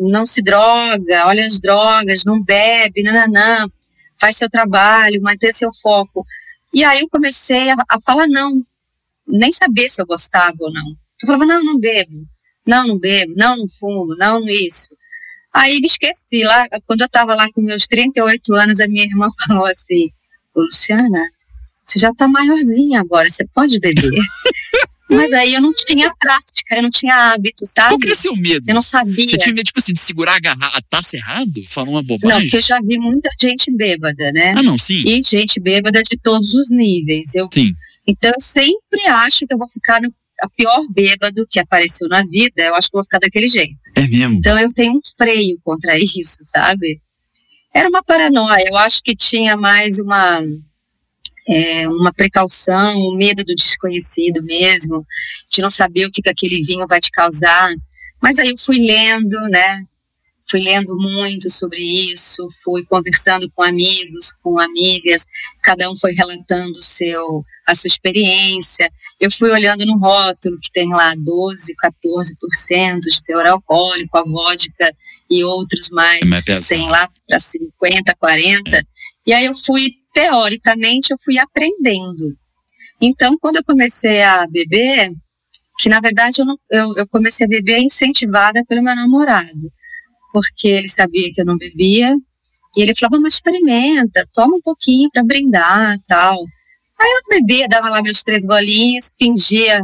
não 0.00 0.24
se 0.24 0.40
droga, 0.40 1.26
olha 1.26 1.44
as 1.44 1.58
drogas, 1.58 2.22
não 2.24 2.40
bebe, 2.40 3.02
nananã, 3.02 3.66
faz 4.20 4.36
seu 4.36 4.48
trabalho, 4.48 5.20
manter 5.20 5.52
seu 5.52 5.70
foco. 5.82 6.24
E 6.72 6.84
aí 6.84 7.00
eu 7.00 7.08
comecei 7.08 7.70
a, 7.70 7.74
a 7.88 8.00
falar 8.00 8.28
não, 8.28 8.62
nem 9.26 9.52
saber 9.52 9.88
se 9.88 10.00
eu 10.00 10.06
gostava 10.06 10.56
ou 10.60 10.72
não. 10.72 10.88
Eu 11.22 11.26
falava, 11.26 11.46
não, 11.46 11.64
não 11.64 11.78
bebo, 11.80 12.26
não, 12.66 12.86
não 12.86 12.98
bebo, 12.98 13.32
não, 13.36 13.56
não 13.56 13.68
fumo, 13.68 14.14
não, 14.16 14.40
não 14.40 14.48
isso. 14.48 14.94
Aí 15.52 15.78
me 15.80 15.86
esqueci, 15.86 16.42
lá, 16.42 16.66
quando 16.86 17.02
eu 17.02 17.06
estava 17.06 17.34
lá 17.34 17.46
com 17.52 17.62
meus 17.62 17.86
38 17.86 18.54
anos, 18.54 18.80
a 18.80 18.88
minha 18.88 19.04
irmã 19.04 19.28
falou 19.46 19.66
assim, 19.66 20.10
"Ô, 20.54 20.62
Luciana, 20.62 21.22
você 21.84 21.98
já 21.98 22.10
está 22.10 22.26
maiorzinha 22.26 23.00
agora, 23.00 23.28
você 23.30 23.46
pode 23.54 23.78
beber. 23.78 24.10
Mas 25.08 25.32
aí 25.34 25.54
eu 25.54 25.60
não 25.60 25.72
tinha 25.72 26.12
prática, 26.18 26.76
eu 26.76 26.82
não 26.82 26.90
tinha 26.90 27.14
hábito, 27.32 27.58
Qual 27.74 27.90
sabe? 27.90 27.98
que 27.98 28.06
era 28.08 28.16
seu 28.16 28.34
medo? 28.34 28.68
Eu 28.68 28.74
não 28.74 28.82
sabia. 28.82 29.28
Você 29.28 29.36
tinha 29.36 29.54
medo, 29.54 29.66
tipo 29.66 29.78
assim, 29.78 29.92
de 29.92 30.00
segurar 30.00 30.36
a, 30.36 30.40
garra- 30.40 30.72
a 30.74 30.80
taça 30.82 31.16
errado? 31.16 31.62
Falar 31.68 31.90
uma 31.90 32.00
Não, 32.00 32.06
bobagem? 32.06 32.40
porque 32.42 32.56
eu 32.56 32.62
já 32.62 32.80
vi 32.80 32.98
muita 32.98 33.28
gente 33.40 33.70
bêbada, 33.70 34.32
né? 34.32 34.54
Ah, 34.56 34.62
não, 34.62 34.78
sim. 34.78 35.04
E 35.06 35.22
gente 35.22 35.60
bêbada 35.60 36.02
de 36.02 36.16
todos 36.16 36.54
os 36.54 36.70
níveis. 36.70 37.34
Eu, 37.34 37.48
Sim. 37.52 37.74
Então 38.06 38.30
eu 38.30 38.40
sempre 38.40 39.06
acho 39.06 39.46
que 39.46 39.54
eu 39.54 39.58
vou 39.58 39.68
ficar 39.68 40.00
no 40.00 40.12
a 40.40 40.48
pior 40.48 40.86
bêbado 40.90 41.46
que 41.48 41.60
apareceu 41.60 42.08
na 42.08 42.22
vida, 42.22 42.62
eu 42.62 42.74
acho 42.74 42.90
que 42.90 42.96
eu 42.96 42.98
vou 42.98 43.04
ficar 43.04 43.20
daquele 43.20 43.46
jeito. 43.46 43.78
É 43.94 44.06
mesmo. 44.06 44.36
Então 44.36 44.58
eu 44.58 44.68
tenho 44.72 44.94
um 44.94 45.00
freio 45.16 45.58
contra 45.62 45.96
isso, 45.98 46.38
sabe? 46.42 47.00
Era 47.72 47.88
uma 47.88 48.02
paranoia, 48.02 48.64
eu 48.68 48.76
acho 48.76 49.02
que 49.02 49.16
tinha 49.16 49.56
mais 49.56 49.98
uma 49.98 50.42
é, 51.46 51.88
uma 51.88 52.12
precaução, 52.12 52.96
um 52.96 53.16
medo 53.16 53.44
do 53.44 53.54
desconhecido 53.54 54.42
mesmo, 54.42 55.04
de 55.50 55.60
não 55.60 55.70
saber 55.70 56.06
o 56.06 56.10
que, 56.10 56.22
que 56.22 56.28
aquele 56.28 56.62
vinho 56.62 56.86
vai 56.86 57.00
te 57.00 57.10
causar. 57.10 57.74
Mas 58.22 58.38
aí 58.38 58.48
eu 58.48 58.58
fui 58.58 58.78
lendo, 58.78 59.38
né? 59.50 59.84
Fui 60.46 60.60
lendo 60.60 60.94
muito 60.96 61.48
sobre 61.48 61.80
isso, 61.80 62.48
fui 62.62 62.84
conversando 62.84 63.50
com 63.54 63.62
amigos, 63.62 64.32
com 64.42 64.60
amigas, 64.60 65.24
cada 65.62 65.90
um 65.90 65.96
foi 65.96 66.12
relatando 66.12 66.82
seu, 66.82 67.44
a 67.66 67.74
sua 67.74 67.88
experiência. 67.88 68.90
Eu 69.18 69.30
fui 69.30 69.50
olhando 69.50 69.86
no 69.86 69.98
rótulo 69.98 70.58
que 70.60 70.70
tem 70.70 70.90
lá 70.90 71.14
12, 71.16 71.74
14% 71.82 73.00
de 73.00 73.24
teor 73.24 73.46
alcoólico, 73.46 74.18
a 74.18 74.22
vodka 74.22 74.90
e 75.30 75.42
outros 75.42 75.88
mais, 75.90 76.20
É 76.46 76.60
tem 76.60 76.90
lá 76.90 77.08
para 77.26 77.38
50, 77.38 78.14
40. 78.14 78.86
E 79.26 79.32
aí 79.32 79.46
eu 79.46 79.54
fui, 79.54 79.92
teoricamente, 80.12 81.10
eu 81.10 81.16
fui 81.24 81.38
aprendendo. 81.38 82.36
Então, 83.00 83.36
quando 83.38 83.56
eu 83.56 83.64
comecei 83.64 84.22
a 84.22 84.46
beber, 84.46 85.10
que 85.78 85.88
na 85.88 86.00
verdade 86.00 86.40
eu, 86.40 86.44
não, 86.44 86.58
eu, 86.70 86.96
eu 86.96 87.08
comecei 87.08 87.46
a 87.46 87.48
beber 87.48 87.78
incentivada 87.78 88.64
pelo 88.66 88.82
meu 88.82 88.94
namorado, 88.94 89.72
porque 90.34 90.66
ele 90.66 90.88
sabia 90.88 91.30
que 91.32 91.40
eu 91.40 91.44
não 91.44 91.56
bebia, 91.56 92.12
e 92.76 92.82
ele 92.82 92.92
falava, 92.92 93.22
mas 93.22 93.34
experimenta, 93.34 94.28
toma 94.34 94.56
um 94.56 94.60
pouquinho 94.60 95.08
para 95.12 95.22
brindar 95.22 95.96
tal. 96.08 96.44
Aí 97.00 97.08
eu 97.08 97.38
bebia, 97.38 97.68
dava 97.68 97.88
lá 97.88 98.02
meus 98.02 98.24
três 98.24 98.44
golinhos, 98.44 99.12
fingia, 99.16 99.80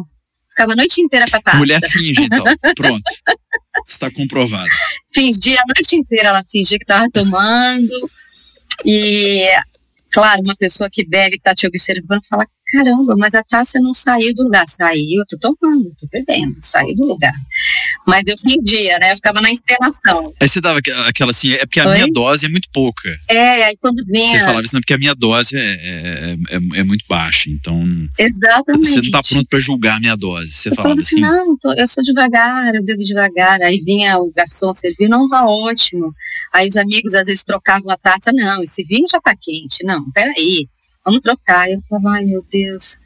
ficava 0.49 0.73
a 0.73 0.77
noite 0.77 1.01
inteira 1.01 1.27
com. 1.31 1.57
Mulher 1.59 1.81
finge, 1.83 2.25
então. 2.25 2.45
Pronto. 2.75 3.03
Está 3.87 4.11
comprovado. 4.11 4.69
fingia 5.15 5.61
a 5.61 5.65
noite 5.67 5.95
inteira, 5.95 6.31
ela 6.31 6.43
fingia 6.43 6.79
que 6.79 6.85
estava 6.85 7.09
tomando. 7.11 8.11
E 8.85 9.47
Claro, 10.11 10.43
uma 10.43 10.57
pessoa 10.57 10.91
que 10.91 11.07
bebe, 11.07 11.37
está 11.37 11.55
te 11.55 11.67
observando, 11.67 12.25
fala: 12.29 12.45
caramba, 12.73 13.17
mas 13.17 13.35
a 13.35 13.43
taça 13.43 13.79
não 13.81 13.93
saiu 13.93 14.35
do 14.35 14.45
lugar. 14.45 14.67
Saiu, 14.69 15.21
eu 15.21 15.39
tô 15.39 15.55
tomando, 15.57 15.93
tô 15.99 16.07
bebendo, 16.11 16.57
saiu 16.61 16.95
do 16.95 17.07
lugar. 17.07 17.35
Mas 18.07 18.25
eu 18.27 18.37
fingia, 18.39 18.99
né? 18.99 19.13
Eu 19.13 19.17
ficava 19.17 19.41
na 19.41 19.51
encenação. 19.51 20.33
Aí 20.41 20.49
você 20.49 20.61
dava 20.61 20.81
aquela 21.07 21.31
assim, 21.31 21.53
é 21.53 21.67
porque 21.67 21.81
a 21.81 21.89
Oi? 21.89 21.95
minha 21.95 22.07
dose 22.13 22.47
é 22.47 22.49
muito 22.49 22.69
pouca. 22.73 23.09
É, 23.29 23.65
aí 23.65 23.77
quando 23.81 24.05
vinha. 24.07 24.39
Você 24.39 24.45
falava 24.45 24.65
isso, 24.65 24.75
não, 24.75 24.81
porque 24.81 24.95
a 24.95 24.99
minha 24.99 25.15
dose 25.15 25.57
é, 25.57 25.61
é, 25.61 26.37
é, 26.51 26.81
é 26.81 26.85
muito 26.85 27.05
baixa, 27.09 27.51
então. 27.51 27.85
Exatamente. 28.19 28.89
Você 28.89 29.03
não 29.03 29.11
tá 29.11 29.21
pronto 29.23 29.49
para 29.49 29.61
julgar 29.61 29.97
a 29.97 30.01
minha 30.01 30.17
dose. 30.17 30.53
Você 30.53 30.71
eu 30.71 30.75
falava 30.75 30.99
assim, 30.99 31.17
assim, 31.17 31.21
não, 31.21 31.57
tô, 31.57 31.73
eu 31.73 31.87
sou 31.87 32.03
devagar, 32.03 32.75
eu 32.75 32.83
bebo 32.83 33.03
devagar. 33.03 33.63
Aí 33.63 33.81
vinha 33.81 34.19
o 34.19 34.33
garçom 34.35 34.73
servir, 34.73 35.09
não, 35.09 35.29
tá 35.29 35.45
ótimo. 35.47 36.13
Aí 36.53 36.67
os 36.67 36.77
amigos 36.77 37.15
às 37.15 37.27
vezes 37.27 37.45
trocavam 37.45 37.91
a 37.91 37.97
taça, 37.97 38.33
não, 38.33 38.63
esse 38.63 38.83
vinho 38.85 39.07
já 39.11 39.21
tá 39.21 39.35
quente. 39.39 39.85
Não, 39.85 40.11
peraí, 40.13 40.69
vamos 41.05 41.21
trocar. 41.21 41.71
Eu 41.71 41.81
falava, 41.83 42.17
ai 42.17 42.25
meu 42.25 42.45
Deus, 42.51 42.99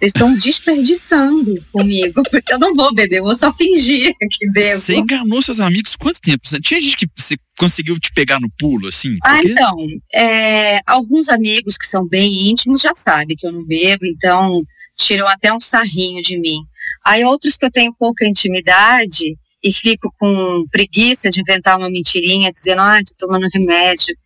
eles 0.00 0.12
estão 0.14 0.36
desperdiçando 0.36 1.54
comigo, 1.70 2.22
porque 2.28 2.52
eu 2.52 2.58
não 2.58 2.74
vou 2.74 2.92
beber, 2.92 3.18
eu 3.18 3.22
vou 3.24 3.34
só 3.36 3.52
fingir 3.52 4.12
que 4.30 4.50
bebo. 4.50 4.80
Você 4.80 4.96
enganou 4.96 5.40
seus 5.40 5.60
amigos 5.60 5.94
quanto 5.94 6.20
tempo? 6.20 6.42
Tinha 6.60 6.80
gente 6.80 6.96
que 6.96 7.06
você 7.16 7.36
conseguiu 7.56 7.98
te 8.00 8.12
pegar 8.12 8.40
no 8.40 8.50
pulo, 8.58 8.88
assim? 8.88 9.16
Ah, 9.24 9.40
então, 9.40 9.76
é, 10.12 10.80
alguns 10.86 11.28
amigos 11.28 11.76
que 11.76 11.86
são 11.86 12.06
bem 12.06 12.50
íntimos 12.50 12.82
já 12.82 12.92
sabem 12.92 13.36
que 13.36 13.46
eu 13.46 13.52
não 13.52 13.64
bebo, 13.64 14.04
então 14.04 14.62
tiram 14.96 15.28
até 15.28 15.52
um 15.52 15.60
sarrinho 15.60 16.20
de 16.20 16.38
mim. 16.38 16.58
Aí 17.06 17.24
outros 17.24 17.56
que 17.56 17.64
eu 17.64 17.70
tenho 17.70 17.94
pouca 17.96 18.26
intimidade, 18.26 19.36
e 19.62 19.72
fico 19.72 20.12
com 20.18 20.64
preguiça 20.70 21.30
de 21.30 21.40
inventar 21.40 21.78
uma 21.78 21.88
mentirinha, 21.88 22.50
dizendo, 22.50 22.82
ah, 22.82 22.98
tô 23.06 23.26
tomando 23.26 23.46
remédio. 23.52 24.16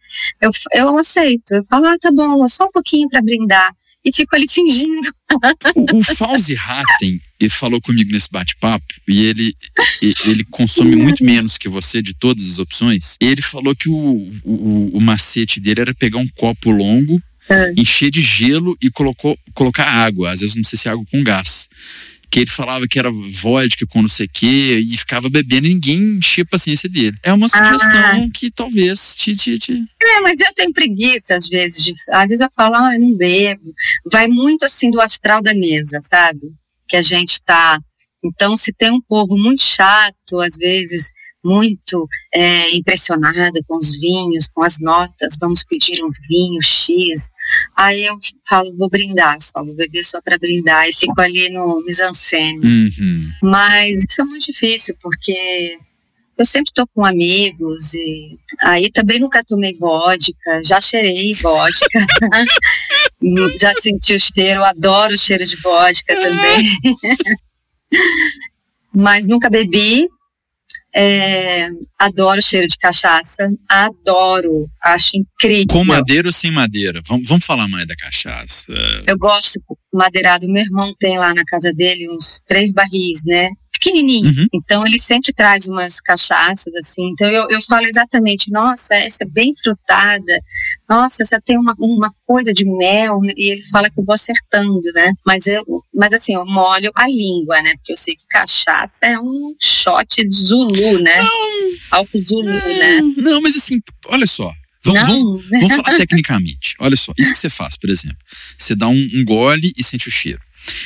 Eu, 0.41 0.51
eu 0.73 0.99
aceito. 0.99 1.55
Eu 1.55 1.65
falo, 1.65 1.87
ah, 1.87 1.97
tá 1.99 2.11
bom, 2.11 2.47
só 2.49 2.65
um 2.65 2.71
pouquinho 2.71 3.09
para 3.09 3.23
brindar. 3.23 3.75
E 4.05 4.13
fico 4.13 4.37
ali 4.37 4.47
fingindo. 4.49 5.13
O, 5.75 5.99
o 5.99 6.03
Fauzi 6.05 6.57
Hatten, 6.57 7.21
falou 7.51 7.81
comigo 7.81 8.13
nesse 8.13 8.31
bate-papo, 8.31 8.87
e 9.09 9.25
ele, 9.25 9.53
ele 10.27 10.45
consome 10.45 10.95
muito 10.95 11.25
menos 11.25 11.59
que 11.59 11.69
você 11.69 12.01
de 12.01 12.15
todas 12.15 12.49
as 12.49 12.59
opções. 12.61 13.17
E 13.21 13.27
ele 13.27 13.43
falou 13.43 13.75
que 13.75 13.89
o, 13.89 14.33
o, 14.45 14.97
o 14.97 15.01
macete 15.01 15.59
dele 15.59 15.81
era 15.81 15.95
pegar 15.95 16.19
um 16.19 16.29
copo 16.37 16.71
longo, 16.71 17.21
é. 17.49 17.73
encher 17.77 18.11
de 18.11 18.23
gelo 18.23 18.77
e 18.81 18.91
colocou, 18.91 19.37
colocar 19.55 19.85
água. 19.85 20.31
Às 20.31 20.41
vezes 20.41 20.55
não 20.55 20.65
sei 20.65 20.79
se 20.79 20.89
é 20.89 20.93
água 20.93 21.05
com 21.11 21.25
gás 21.25 21.69
que 22.31 22.41
ele 22.41 22.51
falava 22.51 22.87
que 22.89 22.99
era 22.99 23.11
vodka 23.11 23.87
com 23.87 24.03
não 24.03 24.09
sei 24.09 24.27
o 24.27 24.31
quê, 24.31 24.81
e 24.85 24.97
ficava 24.97 25.31
bebendo 25.31 25.67
e 25.67 25.71
ninguém 25.71 26.17
enchia 26.17 26.45
a 26.45 26.47
paciência 26.47 26.89
dele. 26.89 27.17
É 27.23 27.33
uma 27.33 27.49
sugestão 27.49 28.25
ah. 28.25 28.29
que 28.33 28.51
talvez 28.51 29.15
te, 29.15 29.35
te, 29.37 29.59
te, 29.59 29.85
É, 30.03 30.21
mas 30.21 30.41
eu 30.41 30.53
tenho 30.55 30.73
preguiça 30.73 31.35
às 31.35 31.49
vezes. 31.49 31.83
De, 31.83 31.95
às 32.11 32.29
vezes 32.29 32.41
eu 32.41 32.51
falo, 32.51 32.75
ah, 32.77 32.95
eu 32.95 33.01
não 33.01 33.15
bebo. 33.15 33.73
Vai 34.11 34.27
muito 34.27 34.65
assim 34.65 34.91
do 34.91 35.01
astral 35.01 35.43
da 35.43 35.55
mesa, 35.55 36.01
sabe? 36.01 36.53
Que 36.89 36.97
a 36.97 37.03
gente 37.03 37.41
tá. 37.43 37.81
Então, 38.25 38.57
se 38.57 38.73
tem 38.73 38.91
um 38.91 39.01
povo 39.01 39.37
muito 39.37 39.63
chato, 39.63 40.41
às 40.41 40.57
vezes 40.57 41.11
muito 41.47 42.09
é, 42.35 42.75
impressionada 42.75 43.61
com 43.69 43.77
os 43.77 43.97
vinhos, 43.99 44.49
com 44.53 44.65
as 44.65 44.81
notas, 44.81 45.37
vamos 45.41 45.63
pedir 45.63 46.03
um 46.05 46.11
vinho 46.29 46.61
X. 46.61 47.33
Aí 47.77 48.05
eu 48.05 48.17
falo, 48.49 48.77
vou 48.77 48.91
brindar 48.91 49.41
só, 49.41 49.65
vou 49.65 49.75
beber 49.75 50.05
só 50.05 50.21
para 50.21 50.37
brindar 50.37 50.89
e 50.89 50.93
fico 50.93 51.21
ali 51.21 51.49
no 51.49 51.83
mise-en-scène. 51.85 52.61
Uhum. 52.67 53.31
Mas 53.43 54.05
isso 54.09 54.21
é 54.21 54.25
muito 54.25 54.47
difícil, 54.47 54.97
porque 55.01 55.79
eu 56.37 56.45
sempre 56.45 56.71
estou 56.71 56.87
com 56.89 57.05
amigos 57.05 57.95
e 57.95 58.37
aí 58.61 58.91
também 58.91 59.21
nunca 59.21 59.45
tomei 59.45 59.73
vodka, 59.75 60.63
já 60.65 60.81
cheirei 60.81 61.33
vodka, 61.33 61.87
já 63.61 63.73
senti 63.73 64.15
o 64.15 64.21
cheiro, 64.21 64.65
adoro 64.65 65.15
o 65.15 65.19
cheiro 65.19 65.47
de 65.47 65.57
vodka 65.57 66.15
também. 66.15 66.67
Mas 68.93 69.29
nunca 69.29 69.49
bebi, 69.49 70.09
é, 70.99 71.69
adoro 71.99 72.39
o 72.39 72.43
cheiro 72.43 72.67
de 72.67 72.79
cachaça, 72.79 73.51
adoro, 73.69 74.67
acho 74.83 75.19
incrível. 75.19 75.67
Com 75.69 75.85
madeira 75.85 76.29
ou 76.29 76.33
sem 76.33 76.51
madeira? 76.51 77.03
Vamos, 77.07 77.29
vamos 77.29 77.45
falar 77.45 77.69
mais 77.69 77.87
da 77.87 77.95
cachaça. 77.95 78.73
Eu 79.07 79.19
gosto 79.19 79.61
madeirado. 79.93 80.49
Meu 80.49 80.63
irmão 80.63 80.95
tem 80.99 81.19
lá 81.19 81.35
na 81.35 81.45
casa 81.45 81.71
dele 81.71 82.09
uns 82.11 82.41
três 82.47 82.73
barris, 82.73 83.23
né? 83.27 83.51
Pequenininho. 83.79 84.29
Uhum. 84.29 84.47
Então 84.53 84.87
ele 84.87 84.99
sempre 84.99 85.33
traz 85.33 85.67
umas 85.67 86.01
cachaças 86.01 86.75
assim. 86.75 87.11
Então 87.11 87.29
eu, 87.29 87.49
eu 87.51 87.63
falo 87.63 87.87
exatamente, 87.87 88.51
nossa, 88.51 88.95
essa 88.95 89.25
é 89.25 89.27
bem 89.27 89.53
frutada. 89.55 90.41
Nossa, 90.89 91.23
essa 91.23 91.41
tem 91.41 91.59
uma, 91.59 91.75
uma 91.79 92.13
coisa 92.27 92.53
de 92.53 92.65
mel 92.65 93.21
e 93.37 93.53
ele 93.53 93.63
fala 93.65 93.91
que 93.91 94.01
eu 94.01 94.05
vou 94.05 94.15
acertando, 94.15 94.83
né? 94.95 95.13
Mas 95.25 95.47
eu, 95.47 95.65
mas 95.95 96.13
assim, 96.13 96.35
eu 96.35 96.45
molho 96.45 96.91
a 96.95 97.07
língua, 97.07 97.61
né? 97.63 97.75
Porque 97.77 97.93
eu 97.93 97.97
sei 97.97 98.17
que 98.17 98.27
cachaça 98.29 99.07
é 99.07 99.19
um 99.19 99.55
shot 99.61 100.29
Zulu, 100.31 100.99
né? 101.01 101.19
Não, 101.19 101.73
Álcool 101.91 102.19
Zulu, 102.19 102.45
não, 102.45 102.53
né? 102.53 103.01
Não, 103.19 103.41
mas 103.41 103.57
assim, 103.57 103.81
olha 104.07 104.27
só. 104.27 104.53
Vamos, 104.85 105.07
vamos, 105.07 105.49
vamos 105.51 105.85
falar 105.85 105.99
tecnicamente. 105.99 106.75
Olha 106.79 106.95
só, 106.95 107.13
isso 107.19 107.33
que 107.33 107.39
você 107.39 107.51
faz, 107.51 107.77
por 107.77 107.91
exemplo. 107.91 108.19
Você 108.57 108.75
dá 108.75 108.87
um, 108.87 109.09
um 109.15 109.25
gole 109.25 109.73
e 109.77 109.83
sente 109.83 110.09
o 110.09 110.13
cheiro. 110.13 110.41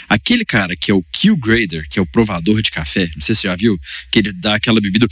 Aquele 0.08 0.44
cara 0.44 0.76
que 0.76 0.90
é 0.90 0.94
o 0.94 1.02
Q 1.02 1.36
Grader, 1.36 1.86
que 1.88 1.98
é 1.98 2.02
o 2.02 2.06
provador 2.06 2.62
de 2.62 2.70
café, 2.70 3.08
não 3.14 3.22
sei 3.22 3.34
se 3.34 3.42
você 3.42 3.48
já 3.48 3.56
viu, 3.56 3.78
que 4.10 4.18
ele 4.18 4.32
dá 4.32 4.54
aquela 4.54 4.80
bebida 4.80 5.06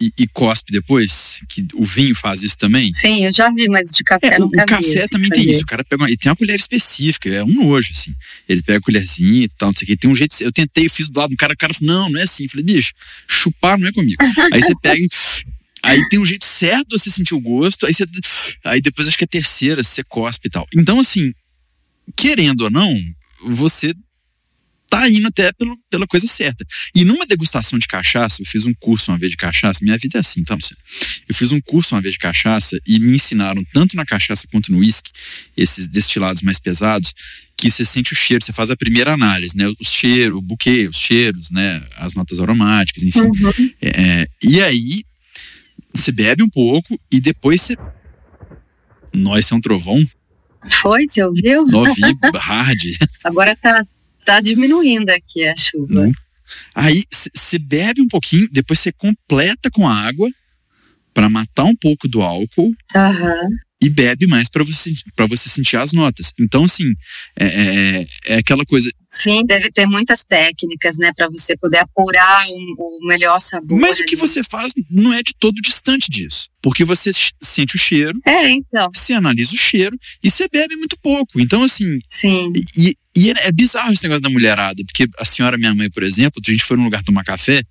e, 0.00 0.12
e, 0.16 0.28
cospe 0.28 0.70
depois, 0.70 1.40
que 1.48 1.66
o 1.74 1.84
vinho 1.84 2.14
faz 2.14 2.42
isso 2.42 2.56
também. 2.56 2.92
Sim, 2.92 3.24
eu 3.24 3.32
já 3.32 3.50
vi, 3.50 3.68
mas 3.68 3.90
de 3.90 4.04
café 4.04 4.28
é, 4.28 4.38
nunca 4.38 4.62
O 4.62 4.66
café 4.66 5.08
também 5.08 5.28
tem 5.28 5.50
isso. 5.50 5.62
O 5.62 5.66
cara 5.66 5.82
pega 5.82 6.02
uma, 6.02 6.10
e 6.10 6.16
tem 6.16 6.30
uma 6.30 6.36
colher 6.36 6.56
específica, 6.56 7.28
é 7.28 7.42
um 7.42 7.52
nojo, 7.52 7.90
assim. 7.92 8.14
Ele 8.48 8.62
pega 8.62 8.78
a 8.78 8.80
colherzinha 8.80 9.44
e 9.44 9.48
tal, 9.48 9.70
não 9.70 9.74
sei 9.74 9.84
o 9.84 9.86
que. 9.88 9.96
Tem 9.96 10.10
um 10.10 10.14
jeito. 10.14 10.40
Eu 10.40 10.52
tentei, 10.52 10.86
eu 10.86 10.90
fiz 10.90 11.08
do 11.08 11.18
lado 11.18 11.30
do 11.30 11.36
cara, 11.36 11.52
o 11.52 11.56
cara 11.56 11.74
falou: 11.74 11.92
não, 11.92 12.10
não 12.10 12.20
é 12.20 12.22
assim. 12.22 12.44
Eu 12.44 12.50
falei, 12.50 12.64
bicho, 12.64 12.92
chupar 13.26 13.76
não 13.76 13.88
é 13.88 13.92
comigo. 13.92 14.22
aí 14.52 14.62
você 14.62 14.74
pega 14.80 15.02
e. 15.02 15.08
Aí 15.82 16.08
tem 16.08 16.18
um 16.18 16.26
jeito 16.26 16.44
certo 16.44 16.88
de 16.88 16.98
você 16.98 17.08
sentir 17.08 17.34
o 17.34 17.40
gosto, 17.40 17.86
aí, 17.86 17.94
você, 17.94 18.04
aí 18.64 18.80
depois 18.80 19.06
acho 19.06 19.16
que 19.16 19.24
é 19.24 19.26
a 19.26 19.28
terceira, 19.28 19.82
você 19.82 20.02
cospe 20.02 20.48
e 20.48 20.50
tal. 20.50 20.66
Então, 20.74 20.98
assim, 20.98 21.32
querendo 22.16 22.62
ou 22.62 22.70
não, 22.70 22.92
você 23.42 23.94
tá 24.88 25.08
indo 25.08 25.28
até 25.28 25.52
pelo, 25.52 25.78
pela 25.90 26.06
coisa 26.06 26.26
certa. 26.26 26.64
E 26.94 27.04
numa 27.04 27.26
degustação 27.26 27.78
de 27.78 27.86
cachaça, 27.86 28.40
eu 28.40 28.46
fiz 28.46 28.64
um 28.64 28.72
curso 28.72 29.10
uma 29.10 29.18
vez 29.18 29.32
de 29.32 29.36
cachaça, 29.36 29.84
minha 29.84 29.98
vida 29.98 30.18
é 30.18 30.20
assim, 30.20 30.42
tá, 30.42 30.54
Luciano? 30.54 30.82
Eu 31.28 31.34
fiz 31.34 31.52
um 31.52 31.60
curso 31.60 31.94
uma 31.94 32.00
vez 32.00 32.14
de 32.14 32.18
cachaça 32.18 32.78
e 32.86 32.98
me 32.98 33.14
ensinaram, 33.14 33.62
tanto 33.72 33.94
na 33.96 34.06
cachaça 34.06 34.48
quanto 34.50 34.72
no 34.72 34.78
uísque, 34.78 35.12
esses 35.56 35.86
destilados 35.86 36.40
mais 36.42 36.58
pesados, 36.58 37.14
que 37.56 37.70
você 37.70 37.84
sente 37.84 38.12
o 38.12 38.16
cheiro, 38.16 38.42
você 38.42 38.52
faz 38.52 38.70
a 38.70 38.76
primeira 38.76 39.12
análise, 39.12 39.56
né? 39.56 39.68
O 39.68 39.84
cheiro, 39.84 40.38
o 40.38 40.42
buquê, 40.42 40.88
os 40.88 40.96
cheiros, 40.96 41.50
né? 41.50 41.84
As 41.96 42.14
notas 42.14 42.38
aromáticas, 42.38 43.02
enfim. 43.02 43.20
Uhum. 43.20 43.70
É, 43.82 44.28
e 44.42 44.62
aí, 44.62 45.04
você 45.92 46.12
bebe 46.12 46.42
um 46.42 46.48
pouco 46.48 46.98
e 47.10 47.20
depois 47.20 47.60
você. 47.60 47.74
Nós 49.12 49.50
é 49.50 49.54
um 49.54 49.60
trovão. 49.60 50.06
Foi, 50.80 51.06
você 51.06 51.22
ouviu? 51.22 51.62
Ouvi, 51.62 52.00
hard. 52.34 52.78
Agora 53.24 53.56
tá, 53.56 53.84
tá 54.24 54.40
diminuindo 54.40 55.10
aqui 55.10 55.46
a 55.46 55.54
chuva. 55.56 56.02
Hum. 56.02 56.12
Aí 56.74 57.04
você 57.10 57.58
bebe 57.58 58.00
um 58.00 58.08
pouquinho, 58.08 58.48
depois 58.50 58.78
você 58.80 58.90
completa 58.92 59.70
com 59.70 59.86
água 59.88 60.28
para 61.12 61.28
matar 61.28 61.64
um 61.64 61.76
pouco 61.76 62.08
do 62.08 62.22
álcool. 62.22 62.74
Uhum 62.94 63.67
e 63.80 63.88
bebe 63.88 64.26
mais 64.26 64.48
para 64.48 64.64
você, 64.64 64.92
pra 65.14 65.26
você 65.26 65.48
sentir 65.48 65.76
as 65.76 65.92
notas. 65.92 66.32
Então, 66.38 66.64
assim, 66.64 66.92
é, 67.38 67.46
é, 67.46 68.06
é, 68.26 68.34
aquela 68.38 68.64
coisa. 68.64 68.90
Sim, 69.08 69.44
deve 69.46 69.70
ter 69.70 69.86
muitas 69.86 70.24
técnicas, 70.24 70.98
né, 70.98 71.12
para 71.14 71.28
você 71.28 71.56
poder 71.56 71.78
apurar 71.78 72.46
o, 72.48 73.02
o, 73.02 73.06
melhor 73.06 73.40
sabor. 73.40 73.78
Mas 73.80 74.00
o 74.00 74.04
que 74.04 74.16
você 74.16 74.42
faz 74.42 74.72
não 74.90 75.12
é 75.14 75.22
de 75.22 75.34
todo 75.38 75.60
distante 75.60 76.10
disso. 76.10 76.48
Porque 76.60 76.84
você 76.84 77.10
sente 77.40 77.76
o 77.76 77.78
cheiro, 77.78 78.20
é, 78.26 78.50
então. 78.50 78.90
você 78.92 79.12
analisa 79.12 79.52
o 79.52 79.56
cheiro 79.56 79.96
e 80.22 80.28
você 80.28 80.48
bebe 80.48 80.74
muito 80.74 80.98
pouco. 81.00 81.40
Então, 81.40 81.62
assim. 81.62 82.00
Sim. 82.08 82.52
E, 82.76 82.96
e 83.18 83.30
é, 83.30 83.52
bizarro 83.52 83.92
esse 83.92 84.02
negócio 84.04 84.22
da 84.22 84.30
mulherada, 84.30 84.82
porque 84.84 85.06
a 85.18 85.24
senhora, 85.24 85.58
minha 85.58 85.74
mãe, 85.74 85.90
por 85.90 86.02
exemplo, 86.02 86.40
a 86.46 86.50
gente 86.50 86.64
foi 86.64 86.76
num 86.76 86.84
lugar 86.84 87.02
tomar 87.02 87.24
café 87.24 87.62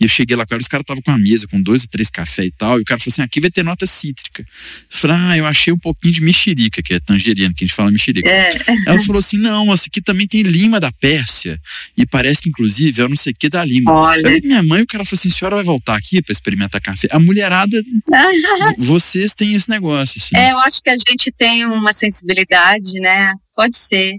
e 0.00 0.04
eu 0.04 0.08
cheguei 0.08 0.34
lá, 0.34 0.46
cara, 0.46 0.60
os 0.60 0.66
caras 0.66 0.82
estavam 0.82 1.02
com 1.02 1.10
uma 1.10 1.18
mesa 1.18 1.46
com 1.46 1.60
dois 1.60 1.82
ou 1.82 1.88
três 1.88 2.08
cafés 2.08 2.48
e 2.48 2.52
tal. 2.52 2.78
E 2.78 2.82
o 2.82 2.84
cara 2.84 2.98
falou 2.98 3.12
assim: 3.12 3.20
aqui 3.20 3.38
vai 3.38 3.50
ter 3.50 3.62
nota 3.62 3.86
cítrica. 3.86 4.42
Eu 4.42 4.46
falei, 4.88 5.16
ah, 5.16 5.36
eu 5.36 5.46
achei 5.46 5.72
um 5.72 5.78
pouquinho 5.78 6.14
de 6.14 6.22
mexerica, 6.22 6.82
que 6.82 6.94
é 6.94 7.00
tangerina, 7.00 7.52
que 7.54 7.64
a 7.64 7.66
gente 7.66 7.76
fala 7.76 7.90
mexerica. 7.90 8.28
É. 8.28 8.56
Ela 8.86 8.98
falou 9.00 9.18
assim: 9.18 9.36
não, 9.36 9.70
essa 9.70 9.86
aqui 9.88 10.00
também 10.00 10.26
tem 10.26 10.42
lima 10.42 10.80
da 10.80 10.90
Pérsia. 10.90 11.60
E 11.96 12.06
parece 12.06 12.42
que, 12.42 12.48
inclusive, 12.48 13.02
é 13.02 13.08
não 13.08 13.16
sei 13.16 13.32
o 13.32 13.36
que 13.36 13.50
da 13.50 13.62
lima. 13.62 13.92
Olha. 13.92 14.26
Eu 14.26 14.40
minha 14.42 14.62
mãe, 14.62 14.82
o 14.82 14.86
cara 14.86 15.04
falou 15.04 15.18
assim: 15.18 15.28
a 15.28 15.32
senhora 15.32 15.56
vai 15.56 15.64
voltar 15.64 15.96
aqui 15.96 16.22
para 16.22 16.32
experimentar 16.32 16.80
café? 16.80 17.06
A 17.10 17.18
mulherada, 17.18 17.76
vocês 18.78 19.34
têm 19.34 19.52
esse 19.52 19.68
negócio, 19.68 20.18
assim. 20.18 20.34
É, 20.34 20.52
eu 20.52 20.58
acho 20.60 20.82
que 20.82 20.88
a 20.88 20.96
gente 20.96 21.30
tem 21.30 21.66
uma 21.66 21.92
sensibilidade, 21.92 22.98
né? 23.00 23.34
Pode 23.54 23.76
ser 23.76 24.14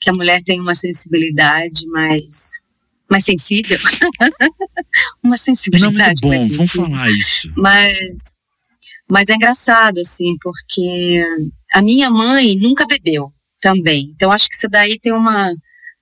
que 0.00 0.10
a 0.10 0.12
mulher 0.12 0.42
tem 0.42 0.60
uma 0.60 0.74
sensibilidade 0.74 1.86
mais 1.88 2.60
mais 3.10 3.24
sensível. 3.24 3.78
uma 5.22 5.38
sensibilidade. 5.38 6.20
Não, 6.22 6.28
mas 6.28 6.42
é 6.42 6.46
bom, 6.46 6.48
vamos 6.56 6.72
falar 6.72 7.10
isso. 7.10 7.50
Mas, 7.56 8.34
mas 9.08 9.28
é 9.30 9.34
engraçado, 9.34 9.98
assim, 10.00 10.36
porque 10.42 11.24
a 11.72 11.80
minha 11.80 12.10
mãe 12.10 12.54
nunca 12.56 12.86
bebeu 12.86 13.32
também. 13.60 14.12
Então, 14.14 14.30
acho 14.30 14.48
que 14.48 14.56
isso 14.56 14.68
daí 14.68 14.98
tem 15.00 15.12
uma, 15.12 15.54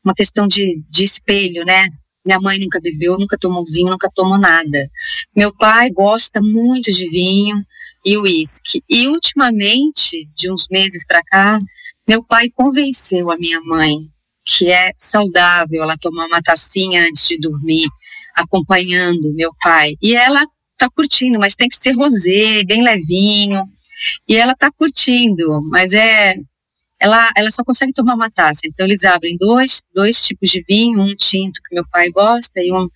uma 0.04 0.14
questão 0.14 0.46
de, 0.46 0.82
de 0.90 1.04
espelho, 1.04 1.64
né? 1.64 1.88
Minha 2.26 2.40
mãe 2.40 2.58
nunca 2.58 2.80
bebeu, 2.80 3.16
nunca 3.16 3.38
tomou 3.38 3.64
vinho, 3.64 3.90
nunca 3.90 4.10
tomou 4.12 4.36
nada. 4.36 4.90
Meu 5.34 5.56
pai 5.56 5.90
gosta 5.90 6.40
muito 6.42 6.90
de 6.90 7.08
vinho 7.08 7.64
e 8.04 8.18
uísque. 8.18 8.82
E 8.90 9.06
ultimamente, 9.06 10.28
de 10.34 10.52
uns 10.52 10.66
meses 10.68 11.06
para 11.06 11.22
cá, 11.22 11.58
meu 12.06 12.24
pai 12.24 12.50
convenceu 12.50 13.30
a 13.30 13.36
minha 13.36 13.60
mãe 13.60 13.98
que 14.46 14.70
é 14.70 14.92
saudável 14.96 15.82
ela 15.82 15.98
tomar 15.98 16.26
uma 16.26 16.40
tacinha 16.40 17.02
antes 17.02 17.26
de 17.26 17.36
dormir, 17.36 17.88
acompanhando 18.34 19.34
meu 19.34 19.52
pai. 19.60 19.94
E 20.00 20.14
ela 20.14 20.44
tá 20.78 20.88
curtindo, 20.88 21.38
mas 21.38 21.56
tem 21.56 21.68
que 21.68 21.76
ser 21.76 21.92
rosé, 21.92 22.62
bem 22.62 22.82
levinho. 22.82 23.64
E 24.28 24.36
ela 24.36 24.54
tá 24.54 24.70
curtindo, 24.70 25.60
mas 25.68 25.92
é 25.92 26.36
ela, 27.00 27.30
ela 27.36 27.50
só 27.50 27.62
consegue 27.62 27.92
tomar 27.92 28.14
uma 28.14 28.30
taça. 28.30 28.62
Então 28.64 28.86
eles 28.86 29.04
abrem 29.04 29.36
dois, 29.38 29.82
dois 29.94 30.22
tipos 30.22 30.50
de 30.50 30.64
vinho, 30.66 31.00
um 31.00 31.14
tinto 31.14 31.60
que 31.62 31.74
meu 31.74 31.84
pai 31.90 32.10
gosta 32.10 32.60
e 32.60 32.72
um 32.72 32.88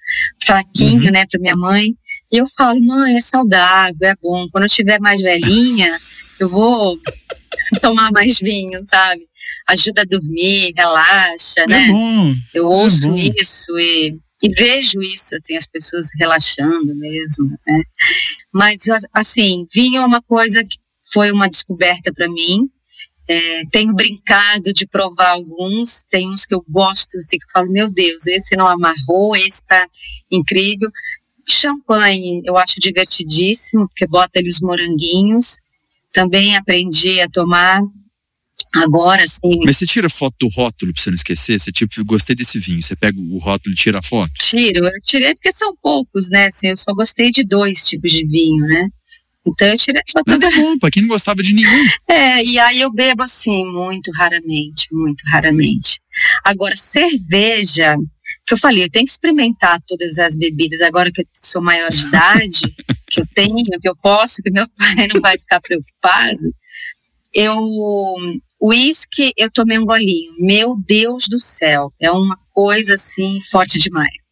fraquinho, 0.42 1.04
uhum. 1.04 1.12
né, 1.12 1.26
para 1.26 1.40
minha 1.40 1.56
mãe. 1.56 1.94
E 2.32 2.38
eu 2.38 2.46
falo, 2.46 2.80
mãe, 2.80 3.16
é 3.16 3.20
saudável, 3.20 4.08
é 4.08 4.14
bom. 4.20 4.48
Quando 4.50 4.64
eu 4.64 4.70
tiver 4.70 4.98
mais 5.00 5.20
velhinha, 5.20 5.98
eu 6.38 6.48
vou 6.48 6.98
tomar 7.80 8.10
mais 8.10 8.38
vinho, 8.38 8.80
sabe? 8.84 9.20
Ajuda 9.68 10.02
a 10.02 10.06
dormir, 10.06 10.72
relaxa, 10.76 11.60
é 11.60 11.66
né? 11.66 11.86
Bom, 11.88 12.34
eu 12.54 12.66
ouço 12.66 13.08
é 13.14 13.30
isso 13.40 13.78
e, 13.78 14.16
e 14.42 14.48
vejo 14.48 15.00
isso, 15.02 15.36
assim, 15.36 15.56
as 15.56 15.66
pessoas 15.66 16.08
relaxando 16.18 16.94
mesmo, 16.96 17.50
né? 17.66 17.82
Mas, 18.52 18.82
assim, 19.12 19.66
vinho 19.72 20.00
é 20.00 20.06
uma 20.06 20.22
coisa 20.22 20.64
que 20.64 20.78
foi 21.12 21.30
uma 21.30 21.48
descoberta 21.48 22.12
para 22.12 22.28
mim. 22.28 22.70
É, 23.32 23.64
tenho 23.70 23.94
brincado 23.94 24.72
de 24.72 24.84
provar 24.88 25.30
alguns, 25.30 26.02
tem 26.10 26.28
uns 26.28 26.44
que 26.44 26.52
eu 26.52 26.64
gosto, 26.68 27.16
assim, 27.16 27.38
que 27.38 27.44
eu 27.44 27.50
falo, 27.52 27.70
meu 27.70 27.88
Deus, 27.88 28.26
esse 28.26 28.56
não 28.56 28.66
amarrou, 28.66 29.36
esse 29.36 29.64
tá 29.64 29.86
incrível. 30.28 30.90
Champanhe 31.48 32.42
eu 32.44 32.58
acho 32.58 32.80
divertidíssimo, 32.80 33.86
porque 33.86 34.04
bota 34.04 34.40
ali 34.40 34.48
os 34.48 34.60
moranguinhos. 34.60 35.58
Também 36.12 36.56
aprendi 36.56 37.20
a 37.20 37.28
tomar 37.28 37.80
agora, 38.74 39.22
assim. 39.22 39.60
Mas 39.64 39.76
você 39.76 39.86
tira 39.86 40.10
foto 40.10 40.34
do 40.40 40.48
rótulo 40.48 40.92
pra 40.92 41.00
você 41.00 41.10
não 41.10 41.14
esquecer? 41.14 41.60
Você 41.60 41.70
tipo, 41.70 42.04
gostei 42.04 42.34
desse 42.34 42.58
vinho, 42.58 42.82
você 42.82 42.96
pega 42.96 43.16
o 43.16 43.38
rótulo 43.38 43.72
e 43.72 43.78
tira 43.78 44.00
a 44.00 44.02
foto? 44.02 44.32
Tiro, 44.40 44.86
eu 44.86 45.00
tirei 45.04 45.34
porque 45.34 45.52
são 45.52 45.72
poucos, 45.80 46.28
né? 46.30 46.46
Assim, 46.46 46.66
eu 46.66 46.76
só 46.76 46.92
gostei 46.92 47.30
de 47.30 47.44
dois 47.44 47.86
tipos 47.86 48.10
de 48.10 48.26
vinho, 48.26 48.66
né? 48.66 48.88
Então 49.46 49.68
eu 49.68 49.76
tirei. 49.76 50.02
Mas 50.26 50.38
tá 50.38 50.50
bom, 50.50 50.78
pra 50.78 50.90
quem 50.90 51.02
não 51.02 51.08
gostava 51.08 51.42
de 51.42 51.52
nenhum. 51.52 51.86
É, 52.08 52.44
e 52.44 52.58
aí 52.58 52.80
eu 52.80 52.92
bebo 52.92 53.22
assim, 53.22 53.64
muito 53.64 54.10
raramente, 54.12 54.88
muito 54.92 55.22
raramente. 55.32 56.00
Agora, 56.44 56.76
cerveja, 56.76 57.96
que 58.46 58.54
eu 58.54 58.58
falei, 58.58 58.84
eu 58.84 58.90
tenho 58.90 59.06
que 59.06 59.12
experimentar 59.12 59.80
todas 59.86 60.18
as 60.18 60.36
bebidas 60.36 60.80
agora 60.80 61.10
que 61.10 61.22
eu 61.22 61.26
sou 61.34 61.62
maior 61.62 61.90
de 61.90 62.06
idade, 62.06 62.74
que 63.08 63.20
eu 63.20 63.26
tenho, 63.34 63.64
que 63.80 63.88
eu 63.88 63.96
posso, 63.96 64.42
que 64.42 64.50
meu 64.50 64.66
pai 64.76 65.08
não 65.12 65.20
vai 65.20 65.38
ficar 65.38 65.60
preocupado. 65.60 66.54
Eu 67.32 67.56
uísque, 68.60 69.32
eu 69.36 69.50
tomei 69.50 69.78
um 69.78 69.86
golinho. 69.86 70.34
Meu 70.38 70.76
Deus 70.76 71.26
do 71.28 71.40
céu, 71.40 71.92
é 71.98 72.10
uma 72.10 72.38
coisa 72.52 72.94
assim 72.94 73.38
forte 73.50 73.78
demais. 73.78 74.29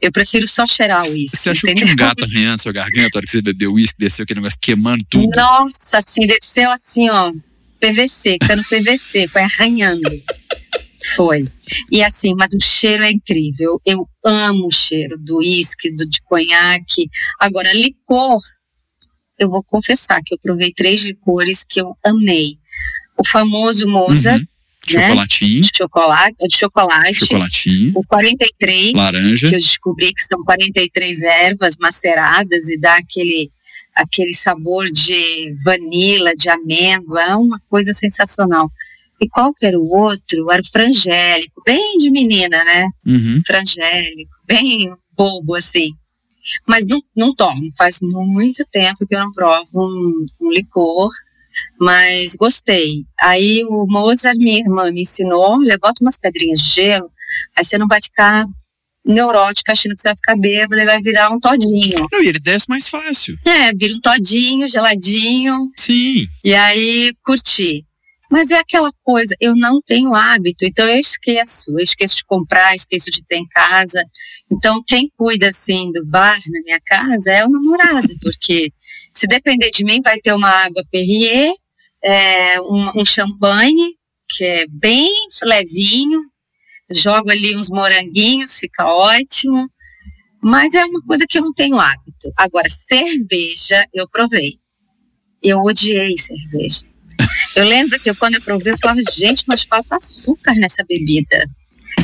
Eu 0.00 0.10
prefiro 0.10 0.46
só 0.48 0.66
cheirar 0.66 1.02
o 1.06 1.10
uísque. 1.10 1.36
Você 1.36 1.50
achou 1.50 1.70
entendeu? 1.70 1.88
que 1.88 1.94
tinha 1.94 2.06
um 2.06 2.08
gato 2.08 2.24
arranhando 2.24 2.62
sua 2.62 2.72
garganta 2.72 3.10
na 3.14 3.18
hora 3.18 3.26
que 3.26 3.32
você 3.32 3.42
bebeu 3.42 3.72
uísque, 3.72 3.98
desceu 3.98 4.24
aquele 4.24 4.40
negócio 4.40 4.58
queimando 4.60 5.04
tudo? 5.08 5.30
Nossa, 5.36 5.98
assim, 5.98 6.26
desceu 6.26 6.70
assim, 6.70 7.08
ó, 7.08 7.32
PVC, 7.80 8.38
cano 8.38 8.62
PVC, 8.64 9.28
foi 9.28 9.42
arranhando. 9.42 10.10
Foi. 11.14 11.48
E 11.90 12.02
assim, 12.02 12.34
mas 12.34 12.52
o 12.52 12.60
cheiro 12.60 13.02
é 13.02 13.10
incrível. 13.10 13.80
Eu 13.86 14.06
amo 14.24 14.66
o 14.66 14.70
cheiro 14.70 15.16
do 15.18 15.38
uísque, 15.38 15.92
do, 15.92 16.08
de 16.08 16.20
conhaque. 16.22 17.08
Agora, 17.38 17.72
licor, 17.72 18.40
eu 19.38 19.48
vou 19.48 19.62
confessar 19.62 20.20
que 20.24 20.34
eu 20.34 20.38
provei 20.38 20.72
três 20.72 21.02
licores 21.02 21.64
que 21.66 21.80
eu 21.80 21.96
amei. 22.04 22.58
O 23.16 23.26
famoso 23.26 23.88
Moza, 23.88 24.34
uhum. 24.34 24.44
Né? 24.92 25.08
Chocolatinho. 25.08 25.62
De 25.62 25.70
chocolate, 25.76 26.48
de 26.48 26.56
chocolate. 26.56 27.14
Chocolatinho. 27.14 27.92
O 27.94 28.04
43. 28.04 28.92
Laranja. 28.94 29.48
Que 29.48 29.54
eu 29.54 29.60
descobri 29.60 30.14
que 30.14 30.22
são 30.22 30.42
43 30.42 31.22
ervas 31.22 31.76
maceradas 31.78 32.68
e 32.68 32.78
dá 32.78 32.96
aquele, 32.96 33.50
aquele 33.94 34.34
sabor 34.34 34.90
de 34.90 35.52
vanila, 35.64 36.34
de 36.34 36.48
amêndoa. 36.48 37.22
É 37.22 37.36
uma 37.36 37.60
coisa 37.68 37.92
sensacional. 37.92 38.70
E 39.20 39.28
qual 39.28 39.52
que 39.52 39.66
era 39.66 39.78
o 39.78 39.90
outro? 39.90 40.50
Era 40.50 40.62
o 40.62 40.66
frangélico, 40.66 41.62
bem 41.64 41.98
de 41.98 42.10
menina, 42.10 42.64
né? 42.64 42.86
Uhum. 43.06 43.42
Frangélico, 43.46 44.32
bem 44.46 44.90
bobo 45.14 45.54
assim. 45.54 45.90
Mas 46.66 46.86
não, 46.86 47.00
não 47.14 47.34
tomo, 47.34 47.68
faz 47.76 47.98
muito 48.00 48.64
tempo 48.70 49.06
que 49.06 49.14
eu 49.14 49.20
não 49.20 49.30
provo 49.30 49.68
um, 49.74 50.26
um 50.40 50.50
licor, 50.50 51.10
mas 51.78 52.34
gostei. 52.34 53.04
Aí 53.20 53.64
o 53.64 53.86
Mozart, 53.86 54.36
minha 54.38 54.60
irmã, 54.60 54.90
me 54.90 55.02
ensinou, 55.02 55.56
levanta 55.56 56.02
umas 56.02 56.18
pedrinhas 56.18 56.60
de 56.60 56.70
gelo, 56.70 57.10
aí 57.56 57.64
você 57.64 57.78
não 57.78 57.88
vai 57.88 58.00
ficar 58.00 58.46
neurótica 59.04 59.72
achando 59.72 59.94
que 59.94 60.02
você 60.02 60.08
vai 60.08 60.16
ficar 60.16 60.36
bêbado 60.36 60.80
e 60.80 60.84
vai 60.84 61.00
virar 61.00 61.30
um 61.30 61.40
todinho. 61.40 62.06
Não, 62.12 62.22
e 62.22 62.28
ele 62.28 62.38
desce 62.38 62.68
mais 62.68 62.88
fácil. 62.88 63.36
É, 63.44 63.72
vira 63.72 63.94
um 63.94 64.00
todinho, 64.00 64.68
geladinho. 64.68 65.70
Sim. 65.76 66.26
E 66.44 66.54
aí, 66.54 67.12
curti. 67.24 67.84
Mas 68.30 68.50
é 68.52 68.58
aquela 68.58 68.90
coisa, 69.04 69.34
eu 69.40 69.56
não 69.56 69.82
tenho 69.82 70.14
hábito, 70.14 70.64
então 70.64 70.86
eu 70.88 71.00
esqueço, 71.00 71.72
eu 71.72 71.82
esqueço 71.82 72.16
de 72.16 72.24
comprar, 72.24 72.76
esqueço 72.76 73.10
de 73.10 73.24
ter 73.24 73.36
em 73.36 73.48
casa. 73.48 74.04
Então 74.50 74.82
quem 74.86 75.10
cuida 75.16 75.48
assim 75.48 75.90
do 75.90 76.06
bar 76.06 76.38
na 76.48 76.60
minha 76.62 76.80
casa 76.80 77.32
é 77.32 77.44
o 77.44 77.50
namorado, 77.50 78.16
porque 78.22 78.72
se 79.12 79.26
depender 79.26 79.70
de 79.70 79.84
mim 79.84 80.00
vai 80.00 80.20
ter 80.20 80.32
uma 80.32 80.48
água 80.48 80.84
Perrier, 80.90 81.52
é, 82.02 82.60
um, 82.60 83.00
um 83.00 83.04
champanhe 83.04 83.96
que 84.28 84.44
é 84.44 84.64
bem 84.68 85.10
levinho, 85.42 86.22
jogo 86.88 87.30
ali 87.30 87.56
uns 87.56 87.68
moranguinhos, 87.68 88.58
fica 88.58 88.86
ótimo. 88.86 89.68
Mas 90.42 90.72
é 90.72 90.84
uma 90.84 91.02
coisa 91.02 91.26
que 91.28 91.36
eu 91.36 91.42
não 91.42 91.52
tenho 91.52 91.78
hábito. 91.78 92.32
Agora, 92.36 92.70
cerveja, 92.70 93.84
eu 93.92 94.08
provei. 94.08 94.58
Eu 95.42 95.60
odiei 95.60 96.16
cerveja. 96.16 96.89
Eu 97.54 97.64
lembro 97.64 97.98
que 97.98 98.10
eu, 98.10 98.16
quando 98.16 98.34
eu 98.34 98.42
provei, 98.42 98.72
eu 98.72 98.78
falava, 98.78 99.00
gente, 99.12 99.44
mas 99.46 99.64
falta 99.64 99.96
açúcar 99.96 100.54
nessa 100.54 100.84
bebida. 100.84 101.48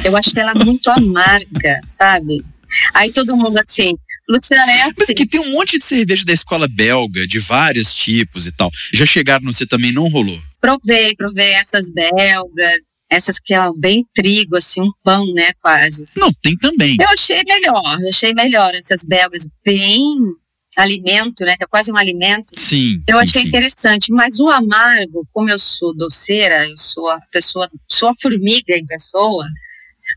Eu 0.05 0.17
achei 0.17 0.43
ela 0.43 0.55
muito 0.55 0.91
amarga, 0.91 1.81
sabe? 1.85 2.45
Aí 2.93 3.13
todo 3.13 3.37
mundo 3.37 3.59
assim, 3.59 3.97
Luciana 4.29 4.71
é 4.71 4.83
assim. 4.83 4.93
Mas 4.99 5.09
que 5.09 5.27
tem 5.27 5.41
um 5.41 5.53
monte 5.53 5.79
de 5.79 5.85
cerveja 5.85 6.25
da 6.25 6.33
escola 6.33 6.67
belga, 6.69 7.27
de 7.27 7.39
vários 7.39 7.95
tipos 7.95 8.47
e 8.47 8.53
tal. 8.53 8.71
Já 8.93 9.07
chegaram 9.07 9.45
no 9.45 9.53
você 9.53 9.67
também, 9.67 9.93
não 9.93 10.09
rolou? 10.09 10.41
Provei, 10.61 11.15
provei 11.15 11.53
essas 11.53 11.89
belgas, 11.89 12.81
essas 13.09 13.39
que 13.39 13.55
é 13.55 13.61
bem 13.77 14.05
trigo, 14.15 14.57
assim, 14.57 14.83
um 14.83 14.91
pão, 15.05 15.33
né, 15.33 15.53
quase. 15.63 16.05
Não, 16.17 16.33
tem 16.33 16.57
também. 16.57 16.97
Eu 17.01 17.09
achei 17.09 17.43
melhor, 17.45 17.99
eu 18.01 18.09
achei 18.09 18.35
melhor 18.35 18.75
essas 18.75 19.05
belgas 19.05 19.47
bem 19.65 20.17
alimento, 20.77 21.45
né, 21.45 21.57
que 21.57 21.65
é 21.65 21.67
quase 21.67 21.91
um 21.91 21.97
alimento. 21.97 22.53
Sim. 22.57 23.03
Eu 23.09 23.17
sim, 23.17 23.23
achei 23.23 23.43
sim. 23.43 23.49
interessante, 23.49 24.13
mas 24.13 24.39
o 24.39 24.49
amargo, 24.49 25.27
como 25.33 25.51
eu 25.51 25.59
sou 25.59 25.95
doceira, 25.97 26.69
eu 26.69 26.77
sou 26.77 27.09
a 27.09 27.19
pessoa, 27.33 27.69
sou 27.91 28.11
a 28.11 28.15
formiga 28.21 28.77
em 28.77 28.85
pessoa, 28.85 29.47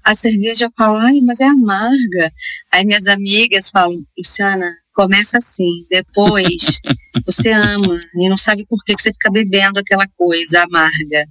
a 0.04 0.14
cerveja 0.14 0.70
fala, 0.76 1.04
ai, 1.06 1.20
mas 1.22 1.40
é 1.40 1.46
amarga. 1.46 2.32
Aí 2.72 2.86
minhas 2.86 3.08
amigas 3.08 3.70
falam, 3.72 4.04
Luciana, 4.18 4.70
começa 4.94 5.38
assim, 5.38 5.86
depois 5.90 6.80
você 7.26 7.52
ama 7.52 8.00
e 8.16 8.30
não 8.30 8.38
sabe 8.38 8.66
por 8.68 8.84
que 8.84 8.94
você 8.94 9.12
fica 9.12 9.32
bebendo 9.32 9.80
aquela 9.80 10.08
coisa 10.18 10.64
amarga. 10.64 11.26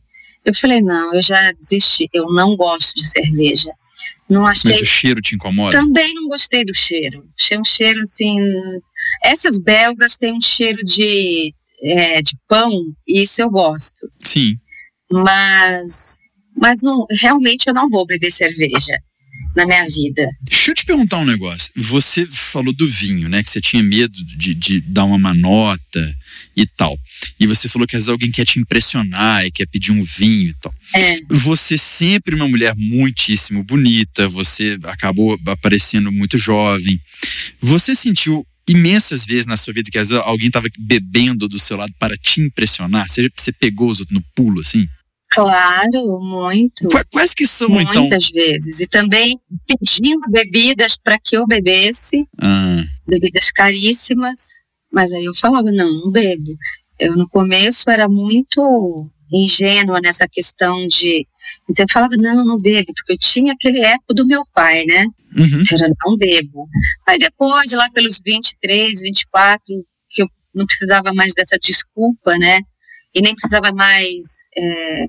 Eu 0.44 0.54
falei, 0.54 0.80
não, 0.80 1.14
eu 1.14 1.22
já 1.22 1.52
desisti, 1.52 2.08
eu 2.12 2.32
não 2.32 2.56
gosto 2.56 2.94
de 2.94 3.06
cerveja. 3.06 3.70
Não 4.28 4.46
achei. 4.46 4.72
Mas 4.72 4.80
o 4.82 4.84
cheiro 4.84 5.20
te 5.20 5.34
incomoda? 5.34 5.76
Também 5.76 6.12
não 6.14 6.28
gostei 6.28 6.64
do 6.64 6.74
cheiro. 6.74 7.26
Achei 7.38 7.58
um 7.58 7.64
cheiro 7.64 8.00
assim. 8.00 8.36
Essas 9.22 9.58
belgas 9.58 10.16
têm 10.16 10.34
um 10.34 10.40
cheiro 10.40 10.84
de, 10.84 11.54
é, 11.82 12.20
de 12.20 12.36
pão, 12.46 12.70
e 13.06 13.22
isso 13.22 13.40
eu 13.40 13.50
gosto. 13.50 14.10
Sim. 14.22 14.54
Mas, 15.10 16.18
mas 16.54 16.82
não, 16.82 17.06
realmente 17.10 17.68
eu 17.68 17.74
não 17.74 17.88
vou 17.88 18.06
beber 18.06 18.30
cerveja 18.30 18.98
na 19.54 19.66
minha 19.66 19.84
vida. 19.84 20.28
Deixa 20.42 20.70
eu 20.70 20.74
te 20.74 20.84
perguntar 20.84 21.18
um 21.18 21.24
negócio. 21.24 21.70
Você 21.76 22.26
falou 22.26 22.72
do 22.72 22.86
vinho, 22.86 23.28
né? 23.28 23.42
Que 23.42 23.50
você 23.50 23.60
tinha 23.60 23.82
medo 23.82 24.24
de, 24.24 24.54
de 24.54 24.80
dar 24.80 25.04
uma 25.04 25.18
manota 25.18 26.16
e 26.56 26.66
tal. 26.66 26.96
E 27.38 27.46
você 27.46 27.68
falou 27.68 27.86
que 27.86 27.96
às 27.96 28.02
vezes 28.02 28.08
alguém 28.08 28.30
quer 28.30 28.44
te 28.44 28.58
impressionar 28.58 29.44
e 29.44 29.50
quer 29.50 29.66
pedir 29.66 29.92
um 29.92 30.02
vinho 30.02 30.50
e 30.50 30.54
tal. 30.54 30.74
É. 30.94 31.18
Você 31.30 31.76
sempre 31.76 32.34
uma 32.34 32.48
mulher 32.48 32.74
muitíssimo 32.76 33.64
bonita, 33.64 34.28
você 34.28 34.78
acabou 34.84 35.38
aparecendo 35.46 36.12
muito 36.12 36.38
jovem. 36.38 37.00
Você 37.60 37.94
sentiu 37.94 38.46
imensas 38.68 39.24
vezes 39.24 39.46
na 39.46 39.56
sua 39.56 39.72
vida 39.72 39.90
que 39.90 39.98
às 39.98 40.10
vezes 40.10 40.24
alguém 40.24 40.48
estava 40.48 40.68
bebendo 40.78 41.48
do 41.48 41.58
seu 41.58 41.76
lado 41.76 41.92
para 41.98 42.16
te 42.16 42.40
impressionar? 42.40 43.08
Você, 43.08 43.30
você 43.34 43.52
pegou 43.52 43.90
os 43.90 44.00
outros 44.00 44.14
no 44.14 44.24
pulo, 44.34 44.60
assim? 44.60 44.88
Claro, 45.30 46.20
muito. 46.20 46.88
Quais 47.12 47.34
que 47.34 47.46
são, 47.46 47.68
Muitas 47.68 47.90
então? 47.90 48.02
Muitas 48.02 48.30
vezes. 48.30 48.80
E 48.80 48.88
também 48.88 49.38
pedindo 49.66 50.20
bebidas 50.30 50.96
para 50.96 51.18
que 51.18 51.36
eu 51.36 51.46
bebesse, 51.46 52.26
ah. 52.40 52.82
bebidas 53.06 53.50
caríssimas. 53.50 54.58
Mas 54.90 55.12
aí 55.12 55.26
eu 55.26 55.34
falava, 55.34 55.70
não, 55.70 55.92
não 55.92 56.10
bebo. 56.10 56.56
Eu 56.98 57.14
no 57.14 57.28
começo 57.28 57.90
era 57.90 58.08
muito 58.08 59.10
ingênua 59.30 60.00
nessa 60.00 60.26
questão 60.26 60.86
de. 60.86 61.26
Então 61.68 61.84
eu 61.84 61.92
falava, 61.92 62.16
não, 62.16 62.44
não 62.44 62.58
bebo, 62.58 62.92
porque 62.94 63.12
eu 63.12 63.18
tinha 63.18 63.52
aquele 63.52 63.80
eco 63.80 64.14
do 64.14 64.26
meu 64.26 64.42
pai, 64.54 64.84
né? 64.84 65.04
Uhum. 65.36 65.62
Era, 65.70 65.92
não 66.04 66.16
bebo. 66.16 66.66
Aí 67.06 67.18
depois, 67.18 67.70
lá 67.72 67.88
pelos 67.90 68.18
23, 68.24 69.00
24, 69.00 69.66
que 70.08 70.22
eu 70.22 70.28
não 70.54 70.66
precisava 70.66 71.12
mais 71.12 71.34
dessa 71.34 71.58
desculpa, 71.58 72.36
né? 72.38 72.60
E 73.14 73.20
nem 73.20 73.34
precisava 73.34 73.70
mais 73.72 74.22
é, 74.56 75.06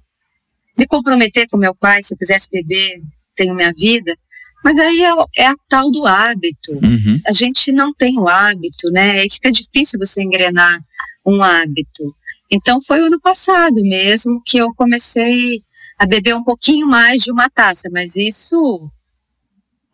me 0.79 0.87
comprometer 0.87 1.47
com 1.49 1.57
meu 1.57 1.75
pai, 1.75 2.01
se 2.01 2.13
eu 2.13 2.17
quisesse 2.17 2.49
beber, 2.49 3.01
tenho 3.35 3.53
minha 3.53 3.71
vida. 3.73 4.17
Mas 4.63 4.79
aí 4.79 5.03
é, 5.03 5.11
é 5.37 5.47
a 5.47 5.55
tal 5.67 5.91
do 5.91 6.05
hábito. 6.05 6.71
Uhum. 6.71 7.19
A 7.25 7.31
gente 7.31 7.71
não 7.71 7.93
tem 7.93 8.17
o 8.17 8.27
hábito, 8.27 8.89
né? 8.91 9.25
E 9.25 9.29
fica 9.29 9.51
difícil 9.51 9.99
você 9.99 10.21
engrenar 10.21 10.79
um 11.25 11.43
hábito. 11.43 12.15
Então 12.49 12.79
foi 12.81 13.01
o 13.01 13.05
ano 13.05 13.19
passado 13.19 13.81
mesmo 13.81 14.41
que 14.45 14.57
eu 14.57 14.73
comecei 14.73 15.61
a 15.97 16.05
beber 16.05 16.33
um 16.33 16.43
pouquinho 16.43 16.87
mais 16.87 17.21
de 17.21 17.31
uma 17.31 17.49
taça, 17.49 17.89
mas 17.91 18.15
isso 18.15 18.89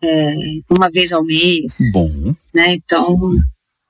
é, 0.01 0.33
uma 0.69 0.89
vez 0.89 1.11
ao 1.11 1.23
mês. 1.23 1.77
Bom. 1.91 2.35
Né? 2.53 2.75
Então 2.75 3.35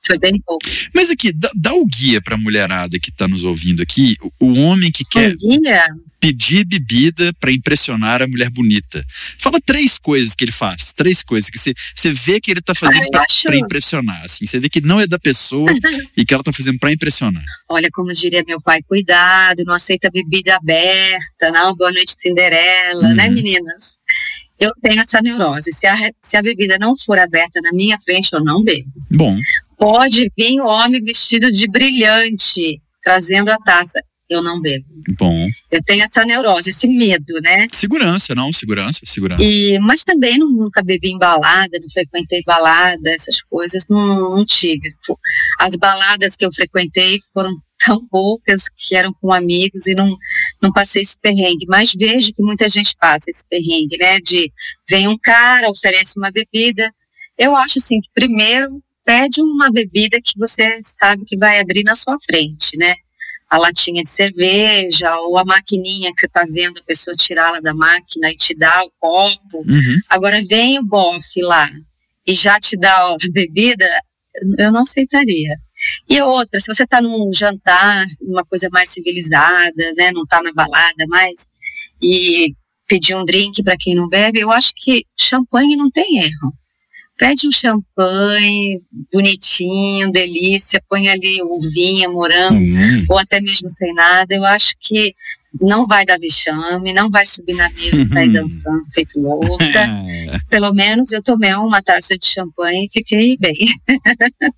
foi 0.05 0.19
bem 0.19 0.41
pouco. 0.45 0.65
Mas 0.93 1.09
aqui, 1.09 1.31
dá, 1.31 1.51
dá 1.55 1.73
o 1.73 1.85
guia 1.85 2.21
para 2.21 2.35
a 2.35 2.37
mulherada 2.37 2.99
que 2.99 3.09
está 3.09 3.27
nos 3.27 3.43
ouvindo 3.43 3.81
aqui, 3.81 4.15
o, 4.39 4.47
o 4.47 4.59
homem 4.59 4.91
que 4.91 5.03
quer. 5.05 5.35
Guia? 5.35 5.85
pedir 6.25 6.65
bebida 6.65 7.31
para 7.39 7.51
impressionar 7.51 8.19
a 8.23 8.27
mulher 8.27 8.49
bonita. 8.49 9.05
Fala 9.37 9.59
três 9.63 9.95
coisas 9.99 10.33
que 10.33 10.43
ele 10.43 10.51
faz, 10.51 10.91
três 10.91 11.21
coisas 11.21 11.51
que 11.51 11.59
você, 11.59 12.11
vê 12.13 12.41
que 12.41 12.49
ele 12.49 12.61
está 12.61 12.73
fazendo 12.73 13.11
para 13.11 13.21
acho... 13.21 13.53
impressionar, 13.53 14.23
assim, 14.25 14.43
você 14.43 14.59
vê 14.59 14.67
que 14.67 14.81
não 14.81 14.99
é 14.99 15.05
da 15.05 15.19
pessoa 15.19 15.69
e 16.17 16.25
que 16.25 16.33
ela 16.33 16.41
está 16.41 16.51
fazendo 16.51 16.79
para 16.79 16.91
impressionar. 16.91 17.43
Olha, 17.69 17.89
como 17.91 18.11
diria 18.11 18.43
meu 18.47 18.59
pai, 18.59 18.81
cuidado, 18.81 19.63
não 19.65 19.75
aceita 19.75 20.09
bebida 20.09 20.55
aberta, 20.55 21.51
não, 21.51 21.75
boa 21.75 21.91
noite 21.91 22.15
Cinderela, 22.17 23.03
né, 23.03 23.09
uhum. 23.09 23.15
né, 23.15 23.29
meninas? 23.29 23.99
Eu 24.59 24.71
tenho 24.81 25.01
essa 25.01 25.21
neurose. 25.21 25.71
Se 25.73 25.85
a, 25.85 25.95
se 26.19 26.37
a 26.37 26.41
bebida 26.41 26.77
não 26.79 26.97
for 26.97 27.19
aberta 27.19 27.59
na 27.61 27.71
minha 27.71 27.99
frente, 27.99 28.31
eu 28.31 28.43
não 28.43 28.63
bebo. 28.63 28.89
Bom. 29.11 29.37
Pode 29.77 30.31
vir 30.37 30.61
o 30.61 30.65
homem 30.65 31.01
vestido 31.01 31.51
de 31.51 31.67
brilhante, 31.67 32.81
trazendo 33.01 33.49
a 33.49 33.57
taça 33.57 34.01
eu 34.29 34.41
não 34.41 34.59
bebo. 34.59 34.85
Bom. 35.19 35.47
Eu 35.71 35.83
tenho 35.83 36.03
essa 36.03 36.25
neurose, 36.25 36.69
esse 36.69 36.87
medo, 36.87 37.39
né? 37.41 37.67
Segurança, 37.71 38.33
não, 38.33 38.51
segurança, 38.51 39.01
segurança. 39.03 39.43
E, 39.43 39.77
mas 39.79 40.03
também 40.03 40.39
nunca 40.39 40.81
bebi 40.81 41.09
em 41.09 41.17
balada, 41.17 41.79
não 41.79 41.89
frequentei 41.89 42.41
balada, 42.43 43.09
essas 43.09 43.41
coisas, 43.43 43.85
não, 43.87 44.35
não 44.35 44.45
tive. 44.45 44.89
As 45.59 45.75
baladas 45.75 46.35
que 46.35 46.45
eu 46.45 46.51
frequentei 46.51 47.19
foram 47.33 47.55
tão 47.85 48.05
poucas 48.07 48.67
que 48.69 48.95
eram 48.95 49.13
com 49.21 49.31
amigos 49.31 49.85
e 49.85 49.93
não, 49.93 50.17
não 50.61 50.71
passei 50.71 51.03
esse 51.03 51.17
perrengue. 51.19 51.67
Mas 51.67 51.93
vejo 51.93 52.33
que 52.33 52.41
muita 52.41 52.67
gente 52.67 52.95
passa 52.99 53.29
esse 53.29 53.45
perrengue, 53.47 53.97
né? 53.97 54.19
De 54.19 54.51
vem 54.89 55.07
um 55.07 55.17
cara, 55.17 55.69
oferece 55.69 56.17
uma 56.17 56.31
bebida. 56.31 56.91
Eu 57.37 57.55
acho 57.55 57.77
assim 57.77 57.99
que 57.99 58.09
primeiro 58.13 58.81
pede 59.05 59.41
uma 59.41 59.71
bebida 59.71 60.19
que 60.21 60.37
você 60.37 60.79
sabe 60.81 61.23
que 61.25 61.37
vai 61.37 61.59
abrir 61.59 61.83
na 61.83 61.95
sua 61.95 62.17
frente, 62.19 62.75
né? 62.77 62.95
a 63.49 63.57
latinha 63.57 64.01
de 64.01 64.09
cerveja 64.09 65.15
ou 65.19 65.37
a 65.37 65.45
maquininha 65.45 66.11
que 66.11 66.19
você 66.19 66.25
está 66.25 66.45
vendo 66.49 66.79
a 66.79 66.83
pessoa 66.83 67.15
tirá-la 67.15 67.59
da 67.59 67.73
máquina 67.73 68.31
e 68.31 68.35
te 68.35 68.55
dá 68.55 68.83
o 68.83 68.91
copo. 68.99 69.59
Uhum. 69.59 69.99
Agora 70.09 70.41
vem 70.41 70.79
o 70.79 70.83
bofe 70.83 71.41
lá 71.41 71.69
e 72.25 72.33
já 72.33 72.59
te 72.59 72.75
dá 72.75 72.93
a 72.93 73.17
bebida, 73.31 73.87
eu 74.57 74.71
não 74.71 74.81
aceitaria. 74.81 75.57
E 76.09 76.19
outra, 76.21 76.59
se 76.59 76.73
você 76.73 76.83
está 76.83 76.99
num 77.01 77.31
jantar, 77.31 78.05
uma 78.21 78.43
coisa 78.43 78.67
mais 78.71 78.89
civilizada, 78.89 79.93
né, 79.95 80.11
não 80.11 80.23
está 80.23 80.41
na 80.41 80.51
balada 80.51 81.05
mais, 81.07 81.47
e 82.01 82.55
pedir 82.87 83.15
um 83.15 83.23
drink 83.23 83.61
para 83.63 83.77
quem 83.77 83.93
não 83.93 84.09
bebe, 84.09 84.39
eu 84.39 84.51
acho 84.51 84.73
que 84.75 85.05
champanhe 85.17 85.75
não 85.75 85.89
tem 85.91 86.17
erro 86.23 86.53
pede 87.17 87.47
um 87.47 87.51
champanhe 87.51 88.81
bonitinho, 89.11 90.11
delícia, 90.11 90.81
põe 90.89 91.09
ali 91.09 91.41
uvinha, 91.41 92.09
morango, 92.09 92.59
uhum. 92.59 93.05
ou 93.09 93.17
até 93.17 93.39
mesmo 93.39 93.69
sem 93.69 93.93
nada. 93.93 94.35
Eu 94.35 94.45
acho 94.45 94.73
que 94.79 95.13
não 95.59 95.85
vai 95.85 96.05
dar 96.05 96.19
vexame, 96.19 96.93
não 96.93 97.09
vai 97.09 97.25
subir 97.25 97.55
na 97.55 97.69
mesa 97.69 98.01
e 98.01 98.05
sair 98.05 98.29
dançando 98.33 98.81
feito 98.93 99.19
louca. 99.19 99.89
Pelo 100.49 100.73
menos 100.73 101.11
eu 101.11 101.21
tomei 101.21 101.53
uma 101.53 101.81
taça 101.81 102.17
de 102.17 102.25
champanhe 102.25 102.85
e 102.85 102.91
fiquei 102.91 103.37
bem. 103.37 103.55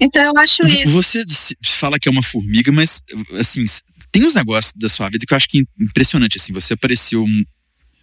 então 0.00 0.22
eu 0.22 0.36
acho 0.38 0.64
isso. 0.66 0.90
Você 0.90 1.24
fala 1.64 1.98
que 1.98 2.08
é 2.08 2.12
uma 2.12 2.22
formiga, 2.22 2.72
mas 2.72 3.02
assim, 3.38 3.64
tem 4.10 4.24
uns 4.24 4.34
negócios 4.34 4.72
da 4.76 4.88
sua 4.88 5.08
vida 5.08 5.24
que 5.26 5.32
eu 5.32 5.36
acho 5.36 5.48
que 5.48 5.60
é 5.60 5.84
impressionante 5.84 6.36
assim, 6.36 6.52
você 6.52 6.74
apareceu 6.74 7.24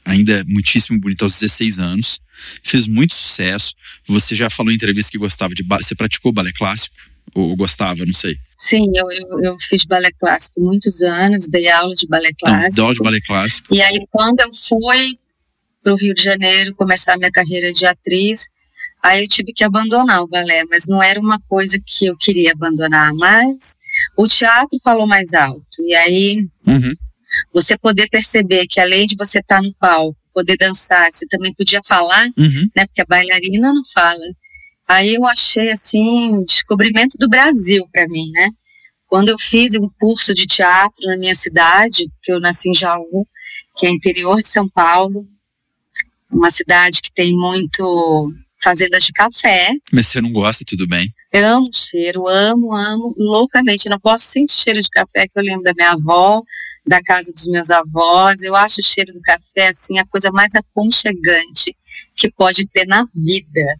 ainda 0.07 0.43
muitíssimo 0.47 0.99
bonita 0.99 1.25
aos 1.25 1.33
16 1.33 1.79
anos, 1.79 2.21
fez 2.63 2.87
muito 2.87 3.13
sucesso. 3.13 3.75
Você 4.07 4.33
já 4.33 4.49
falou 4.49 4.71
em 4.71 4.75
entrevista 4.75 5.11
que 5.11 5.17
gostava 5.17 5.53
de 5.53 5.63
balé. 5.63 5.83
Você 5.83 5.93
praticou 5.93 6.31
balé 6.31 6.51
clássico? 6.53 6.95
Ou 7.35 7.55
gostava, 7.57 8.05
não 8.05 8.13
sei. 8.13 8.37
Sim, 8.55 8.85
eu, 8.95 9.11
eu, 9.11 9.43
eu 9.43 9.57
fiz 9.59 9.83
balé 9.83 10.09
clássico 10.17 10.61
muitos 10.61 11.01
anos, 11.01 11.47
dei 11.47 11.69
aula 11.69 11.93
de 11.93 12.07
balé 12.07 12.31
clássico. 12.39 12.71
Então, 12.71 12.85
aula 12.85 12.95
de 12.95 13.03
balé 13.03 13.19
clássico. 13.19 13.75
E 13.75 13.81
aí, 13.81 14.07
quando 14.09 14.39
eu 14.39 14.49
fui 14.53 15.17
para 15.83 15.93
o 15.93 15.97
Rio 15.97 16.13
de 16.13 16.23
Janeiro 16.23 16.73
começar 16.73 17.13
a 17.13 17.17
minha 17.17 17.29
carreira 17.29 17.73
de 17.73 17.85
atriz, 17.85 18.47
aí 19.03 19.23
eu 19.23 19.27
tive 19.27 19.51
que 19.51 19.63
abandonar 19.63 20.21
o 20.21 20.27
balé, 20.27 20.63
mas 20.69 20.87
não 20.87 21.03
era 21.03 21.19
uma 21.19 21.39
coisa 21.49 21.77
que 21.85 22.05
eu 22.05 22.17
queria 22.17 22.53
abandonar, 22.53 23.13
mas 23.13 23.77
o 24.15 24.25
teatro 24.25 24.79
falou 24.81 25.05
mais 25.05 25.33
alto. 25.33 25.81
E 25.81 25.93
aí 25.93 26.47
uhum. 26.65 26.93
Você 27.53 27.77
poder 27.77 28.09
perceber 28.09 28.67
que 28.67 28.79
além 28.79 29.05
de 29.05 29.15
você 29.15 29.39
estar 29.39 29.61
no 29.61 29.73
palco, 29.75 30.17
poder 30.33 30.57
dançar, 30.57 31.11
você 31.11 31.25
também 31.27 31.53
podia 31.53 31.81
falar, 31.85 32.27
uhum. 32.37 32.69
né? 32.75 32.85
Porque 32.85 33.01
a 33.01 33.05
bailarina 33.05 33.73
não 33.73 33.83
fala. 33.93 34.23
Aí 34.87 35.15
eu 35.15 35.25
achei 35.25 35.71
assim 35.71 36.01
um 36.01 36.43
descobrimento 36.43 37.17
do 37.17 37.27
Brasil 37.27 37.87
para 37.91 38.07
mim, 38.07 38.29
né? 38.31 38.49
Quando 39.07 39.29
eu 39.29 39.37
fiz 39.39 39.73
um 39.75 39.89
curso 39.99 40.33
de 40.33 40.45
teatro 40.45 41.05
na 41.07 41.17
minha 41.17 41.33
cidade, 41.33 42.07
que 42.21 42.31
eu 42.31 42.39
nasci 42.39 42.69
em 42.69 42.73
Jaú, 42.73 43.25
que 43.75 43.87
é 43.87 43.89
interior 43.89 44.37
de 44.37 44.47
São 44.47 44.67
Paulo, 44.69 45.25
uma 46.31 46.49
cidade 46.49 47.01
que 47.01 47.11
tem 47.11 47.33
muito 47.33 48.33
fazendas 48.61 49.03
de 49.03 49.13
café. 49.13 49.71
Mas 49.91 50.07
você 50.07 50.21
não 50.21 50.31
gosta, 50.31 50.65
tudo 50.67 50.87
bem. 50.87 51.07
Eu 51.31 51.45
amo 51.45 51.69
cheiro, 51.71 52.27
amo, 52.27 52.75
amo 52.75 53.13
loucamente. 53.17 53.89
não 53.89 53.99
posso 53.99 54.25
sentir 54.25 54.53
cheiro 54.53 54.81
de 54.81 54.89
café 54.89 55.27
que 55.27 55.37
eu 55.37 55.43
lembro 55.43 55.63
da 55.63 55.73
minha 55.73 55.91
avó, 55.91 56.41
da 56.87 57.01
casa 57.01 57.31
dos 57.31 57.47
meus 57.47 57.69
avós. 57.69 58.41
Eu 58.41 58.55
acho 58.55 58.81
o 58.81 58.83
cheiro 58.83 59.13
do 59.13 59.21
café 59.21 59.67
assim 59.69 59.99
a 59.99 60.05
coisa 60.05 60.31
mais 60.31 60.55
aconchegante 60.55 61.75
que 62.15 62.31
pode 62.31 62.67
ter 62.67 62.85
na 62.85 63.05
vida. 63.13 63.79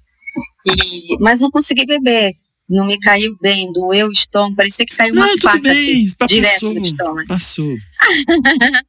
E, 0.65 1.17
mas 1.19 1.41
não 1.41 1.49
consegui 1.49 1.85
beber. 1.85 2.33
Não 2.69 2.85
me 2.85 2.99
caiu 2.99 3.37
bem, 3.41 3.71
doeu 3.71 4.09
o 4.09 4.11
estômago, 4.11 4.57
parecia 4.57 4.85
que 4.85 4.95
caiu 4.95 5.13
uma 5.13 5.25
não, 5.25 5.37
faca 5.39 5.59
bem, 5.59 5.71
assim, 5.71 6.15
passou, 6.17 6.27
direto 6.27 6.73
no 6.73 6.81
estômago. 6.81 7.27
Passou. 7.27 7.77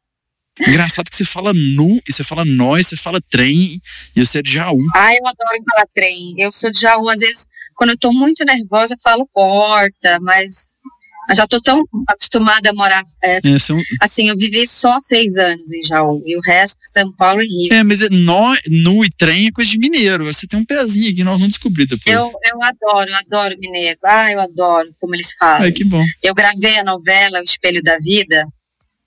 Engraçado 0.67 1.09
que 1.09 1.15
você 1.15 1.25
fala 1.25 1.53
nu, 1.55 2.01
e 2.09 2.13
você 2.13 2.25
fala 2.25 2.45
nós, 2.45 2.89
você 2.89 2.97
fala 2.97 3.21
trem, 3.21 3.81
e 4.17 4.27
você 4.27 4.41
é 4.41 4.43
de 4.43 4.53
Jaú. 4.53 4.85
Ah, 4.95 5.15
eu 5.15 5.25
adoro 5.25 5.65
falar 5.71 5.87
trem. 5.95 6.35
Eu 6.37 6.51
sou 6.51 6.73
de 6.73 6.81
Jaú. 6.81 7.09
Às 7.09 7.21
vezes, 7.21 7.47
quando 7.77 7.91
eu 7.91 7.99
tô 7.99 8.13
muito 8.13 8.45
nervosa, 8.45 8.95
eu 8.95 8.99
falo 8.99 9.29
porta, 9.33 10.19
mas 10.23 10.81
eu 11.29 11.35
já 11.35 11.47
tô 11.47 11.61
tão 11.61 11.85
acostumada 12.09 12.71
a 12.71 12.73
morar. 12.73 13.03
É, 13.23 13.38
é, 13.45 13.59
são... 13.59 13.77
Assim, 14.01 14.29
eu 14.29 14.37
vivi 14.37 14.67
só 14.67 14.99
seis 15.01 15.37
anos 15.37 15.71
em 15.73 15.87
Jaú, 15.87 16.23
e 16.25 16.37
o 16.37 16.41
resto, 16.41 16.79
São 16.83 17.12
Paulo 17.12 17.43
e 17.43 17.47
Rio. 17.47 17.73
É, 17.73 17.83
mas 17.83 18.01
é 18.01 18.09
nó, 18.11 18.55
nu 18.69 19.05
e 19.05 19.11
trem 19.11 19.49
é 19.49 19.53
coisa 19.53 19.71
de 19.71 19.79
mineiro. 19.79 20.25
Você 20.25 20.47
tem 20.47 20.59
um 20.59 20.64
pezinho 20.64 21.11
aqui, 21.11 21.23
nós 21.25 21.38
vamos 21.38 21.55
descobrir 21.55 21.87
depois. 21.87 22.14
Eu, 22.14 22.31
eu 22.45 22.62
adoro, 22.62 23.11
eu 23.11 23.17
adoro 23.17 23.59
mineiro. 23.59 23.99
Ah, 24.05 24.33
eu 24.33 24.41
adoro 24.41 24.95
como 25.01 25.14
eles 25.14 25.33
falam. 25.38 25.62
Ai, 25.62 25.73
que 25.73 25.85
bom. 25.85 26.05
Eu 26.23 26.35
gravei 26.35 26.79
a 26.79 26.85
novela 26.85 27.41
O 27.41 27.43
Espelho 27.43 27.83
da 27.83 27.99
Vida 27.99 28.47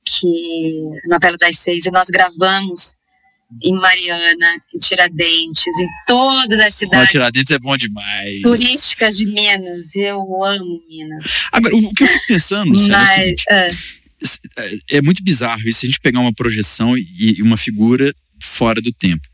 que 0.04 0.84
novela 1.10 1.38
das 1.38 1.58
seis, 1.60 1.86
e 1.86 1.92
nós 1.92 2.10
gravamos 2.10 2.96
em 3.62 3.74
Mariana, 3.74 4.56
em 4.74 4.80
Tiradentes, 4.80 5.78
em 5.80 5.88
todas 6.08 6.60
as 6.60 6.74
cidades. 6.76 7.10
Oh, 7.10 7.12
Tiradentes 7.12 7.52
é 7.52 7.60
bom 7.60 7.76
demais. 7.76 8.42
Turísticas 8.42 9.18
de 9.18 9.26
Minas, 9.26 9.96
eu 9.96 10.20
amo 10.44 10.80
Minas. 10.90 11.28
Agora, 11.52 11.76
o 11.76 11.94
que 11.94 12.04
eu 12.04 12.08
fico 12.08 12.28
pensando, 12.28 12.72
Luciano, 12.72 12.94
Mas, 12.94 13.10
é 13.10 13.24
seguinte, 13.24 13.44
é. 13.50 14.98
é 14.98 15.02
muito 15.02 15.24
bizarro 15.24 15.68
isso, 15.68 15.86
a 15.86 15.88
gente 15.88 16.00
pegar 16.00 16.20
uma 16.20 16.34
projeção 16.34 16.98
e 16.98 17.42
uma 17.42 17.58
figura 17.58 18.14
fora 18.42 18.82
do 18.82 18.92
tempo. 18.92 19.28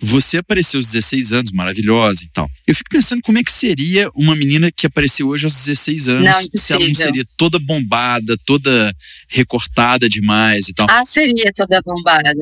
Você 0.00 0.38
apareceu 0.38 0.78
aos 0.78 0.86
16 0.88 1.32
anos, 1.32 1.52
maravilhosa 1.52 2.24
e 2.24 2.28
tal. 2.28 2.50
Eu 2.66 2.74
fico 2.74 2.90
pensando 2.90 3.20
como 3.22 3.38
é 3.38 3.42
que 3.42 3.52
seria 3.52 4.10
uma 4.14 4.34
menina 4.34 4.70
que 4.72 4.86
apareceu 4.86 5.28
hoje 5.28 5.44
aos 5.44 5.54
16 5.54 6.08
anos, 6.08 6.24
não, 6.24 6.48
se 6.54 6.72
ela 6.72 6.86
não 6.86 6.94
seria 6.94 7.24
toda 7.36 7.58
bombada, 7.58 8.36
toda 8.46 8.94
recortada 9.28 10.08
demais 10.08 10.68
e 10.68 10.72
tal. 10.72 10.86
Ah, 10.90 11.04
seria 11.04 11.52
toda 11.54 11.80
bombada. 11.82 12.32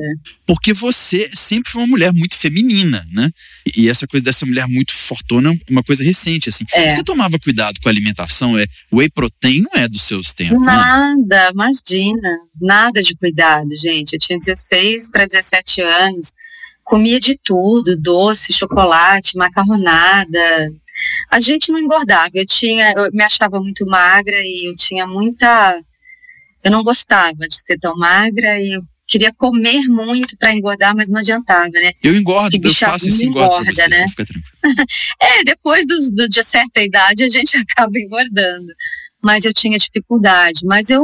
Porque 0.45 0.73
você 0.73 1.29
sempre 1.33 1.71
foi 1.71 1.81
uma 1.81 1.87
mulher 1.87 2.13
muito 2.13 2.35
feminina, 2.35 3.05
né? 3.11 3.29
E 3.75 3.89
essa 3.89 4.07
coisa 4.07 4.23
dessa 4.23 4.45
mulher 4.45 4.67
muito 4.67 4.93
fortuna 4.93 5.51
é 5.51 5.71
uma 5.71 5.83
coisa 5.83 6.03
recente, 6.03 6.49
assim. 6.49 6.63
É. 6.73 6.89
Você 6.89 7.03
tomava 7.03 7.37
cuidado 7.37 7.79
com 7.81 7.89
a 7.89 7.91
alimentação? 7.91 8.57
É, 8.57 8.65
whey 8.91 9.09
protein 9.09 9.61
não 9.61 9.81
é 9.81 9.87
dos 9.87 10.03
seus 10.03 10.33
tempos, 10.33 10.61
Nada, 10.63 11.45
né? 11.45 11.51
imagina. 11.51 12.37
Nada 12.61 13.01
de 13.01 13.15
cuidado, 13.15 13.69
gente. 13.77 14.13
Eu 14.13 14.19
tinha 14.19 14.39
16 14.39 15.09
para 15.11 15.25
17 15.25 15.81
anos 15.81 16.33
comia 16.89 17.19
de 17.19 17.37
tudo, 17.37 17.95
doce, 17.95 18.51
chocolate, 18.51 19.37
macarronada. 19.37 20.73
A 21.29 21.39
gente 21.39 21.71
não 21.71 21.77
engordava. 21.77 22.31
Eu 22.33 22.45
tinha, 22.47 22.91
eu 22.93 23.11
me 23.13 23.23
achava 23.23 23.59
muito 23.59 23.85
magra 23.85 24.35
e 24.39 24.67
eu 24.67 24.75
tinha 24.75 25.05
muita, 25.05 25.79
eu 26.63 26.71
não 26.71 26.83
gostava 26.83 27.47
de 27.47 27.61
ser 27.63 27.77
tão 27.77 27.95
magra 27.95 28.59
e 28.59 28.75
eu 28.75 28.81
queria 29.05 29.31
comer 29.31 29.87
muito 29.87 30.35
para 30.35 30.51
engordar, 30.51 30.95
mas 30.95 31.09
não 31.09 31.19
adiantava, 31.19 31.69
né? 31.69 31.91
Eu 32.03 32.15
engordo, 32.15 32.57
eu 32.61 32.73
faço 32.73 33.07
isso 33.07 33.23
engorda, 33.23 33.71
você, 33.71 33.87
né? 33.87 34.05
é, 35.21 35.43
depois 35.43 35.87
dos, 35.87 36.11
do, 36.11 36.27
de 36.27 36.43
certa 36.43 36.81
idade 36.81 37.23
a 37.23 37.29
gente 37.29 37.55
acaba 37.69 37.99
engordando. 37.99 38.73
Mas 39.21 39.45
eu 39.45 39.53
tinha 39.53 39.77
dificuldade, 39.77 40.65
mas 40.65 40.89
eu 40.89 41.03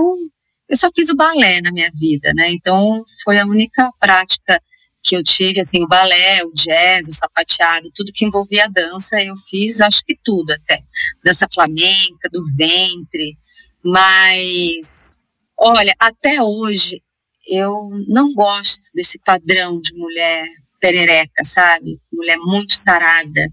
eu 0.68 0.76
só 0.76 0.90
fiz 0.96 1.10
o 1.10 1.16
balé 1.16 1.62
na 1.62 1.72
minha 1.72 1.92
vida, 1.94 2.34
né? 2.34 2.50
Então 2.50 3.04
foi 3.24 3.38
a 3.38 3.46
única 3.46 3.92
prática 4.00 4.60
que 5.06 5.16
eu 5.16 5.24
tive, 5.24 5.60
assim, 5.60 5.84
o 5.84 5.88
balé, 5.88 6.44
o 6.44 6.52
jazz, 6.52 7.08
o 7.08 7.14
sapateado, 7.14 7.92
tudo 7.94 8.12
que 8.12 8.26
envolvia 8.26 8.68
dança, 8.68 9.22
eu 9.22 9.36
fiz, 9.48 9.80
acho 9.80 10.04
que 10.04 10.18
tudo 10.24 10.52
até. 10.52 10.82
Dança 11.24 11.48
flamenca, 11.54 12.28
do 12.32 12.44
ventre, 12.58 13.38
mas, 13.84 15.20
olha, 15.56 15.96
até 16.00 16.42
hoje 16.42 17.04
eu 17.48 17.92
não 18.08 18.34
gosto 18.34 18.82
desse 18.96 19.20
padrão 19.20 19.80
de 19.80 19.94
mulher 19.94 20.48
perereca, 20.80 21.44
sabe? 21.44 22.00
Mulher 22.12 22.38
muito 22.40 22.74
sarada 22.74 23.48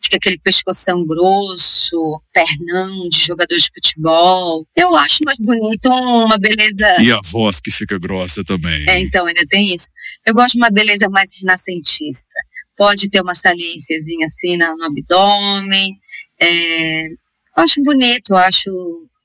fica 0.00 0.16
aquele 0.16 0.38
pescoção 0.38 1.04
grosso, 1.04 2.20
pernão 2.32 3.08
de 3.08 3.18
jogador 3.18 3.56
de 3.56 3.70
futebol. 3.74 4.66
Eu 4.74 4.96
acho 4.96 5.18
mais 5.24 5.38
bonito 5.38 5.88
uma 5.88 6.38
beleza. 6.38 7.00
E 7.00 7.10
a 7.10 7.20
voz 7.24 7.60
que 7.60 7.70
fica 7.70 7.98
grossa 7.98 8.44
também. 8.44 8.88
É, 8.88 9.00
então, 9.00 9.26
ainda 9.26 9.44
tem 9.48 9.74
isso. 9.74 9.88
Eu 10.24 10.34
gosto 10.34 10.52
de 10.52 10.58
uma 10.58 10.70
beleza 10.70 11.08
mais 11.08 11.30
renascentista. 11.38 12.28
Pode 12.76 13.10
ter 13.10 13.20
uma 13.20 13.34
saliênciazinha 13.34 14.26
assim 14.26 14.56
no 14.56 14.84
abdômen. 14.84 15.94
É... 16.40 17.06
Eu 17.08 17.64
acho 17.64 17.82
bonito, 17.82 18.30
eu 18.30 18.36
acho 18.36 18.70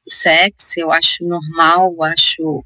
sexy, 0.10 0.80
eu 0.80 0.92
acho 0.92 1.24
normal, 1.24 1.94
eu 1.94 2.04
acho 2.04 2.64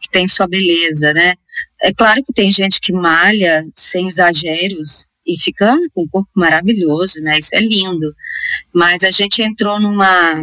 que 0.00 0.10
tem 0.10 0.28
sua 0.28 0.46
beleza, 0.46 1.12
né? 1.14 1.34
É 1.80 1.92
claro 1.92 2.22
que 2.22 2.32
tem 2.32 2.52
gente 2.52 2.80
que 2.80 2.92
malha 2.92 3.66
sem 3.74 4.06
exageros, 4.06 5.06
e 5.28 5.38
fica 5.38 5.76
com 5.94 6.04
um 6.04 6.08
corpo 6.08 6.30
maravilhoso, 6.34 7.20
né? 7.20 7.38
Isso 7.38 7.54
é 7.54 7.60
lindo. 7.60 8.14
Mas 8.72 9.04
a 9.04 9.10
gente 9.10 9.42
entrou 9.42 9.78
numa. 9.78 10.34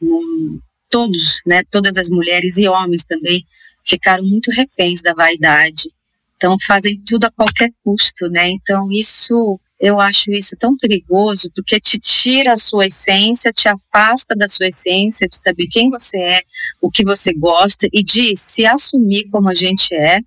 Num, 0.00 0.58
todos, 0.88 1.42
né? 1.46 1.62
Todas 1.70 1.98
as 1.98 2.08
mulheres 2.08 2.56
e 2.56 2.66
homens 2.66 3.04
também 3.04 3.44
ficaram 3.84 4.24
muito 4.24 4.50
reféns 4.50 5.02
da 5.02 5.12
vaidade. 5.12 5.90
Então 6.36 6.56
fazem 6.58 7.00
tudo 7.06 7.26
a 7.26 7.30
qualquer 7.30 7.70
custo, 7.84 8.28
né? 8.28 8.48
Então 8.48 8.90
isso 8.90 9.60
eu 9.78 10.00
acho 10.00 10.32
isso 10.32 10.56
tão 10.58 10.76
perigoso 10.76 11.50
porque 11.54 11.78
te 11.78 11.98
tira 11.98 12.54
a 12.54 12.56
sua 12.56 12.86
essência, 12.86 13.52
te 13.52 13.68
afasta 13.68 14.34
da 14.34 14.48
sua 14.48 14.68
essência, 14.68 15.28
de 15.28 15.36
saber 15.36 15.68
quem 15.68 15.90
você 15.90 16.18
é, 16.18 16.42
o 16.80 16.90
que 16.90 17.04
você 17.04 17.32
gosta 17.32 17.86
e 17.92 18.02
de 18.02 18.34
se 18.34 18.66
assumir 18.66 19.28
como 19.30 19.48
a 19.48 19.54
gente 19.54 19.94
é 19.94 20.20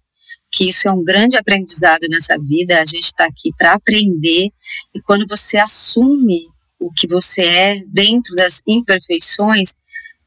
que 0.51 0.67
isso 0.67 0.87
é 0.87 0.91
um 0.91 1.03
grande 1.03 1.37
aprendizado 1.37 2.07
nessa 2.09 2.37
vida. 2.37 2.81
A 2.81 2.85
gente 2.85 3.05
está 3.05 3.25
aqui 3.25 3.51
para 3.57 3.73
aprender 3.73 4.49
e 4.93 5.01
quando 5.01 5.25
você 5.27 5.57
assume 5.57 6.47
o 6.79 6.91
que 6.91 7.07
você 7.07 7.41
é 7.41 7.83
dentro 7.87 8.35
das 8.35 8.61
imperfeições, 8.67 9.73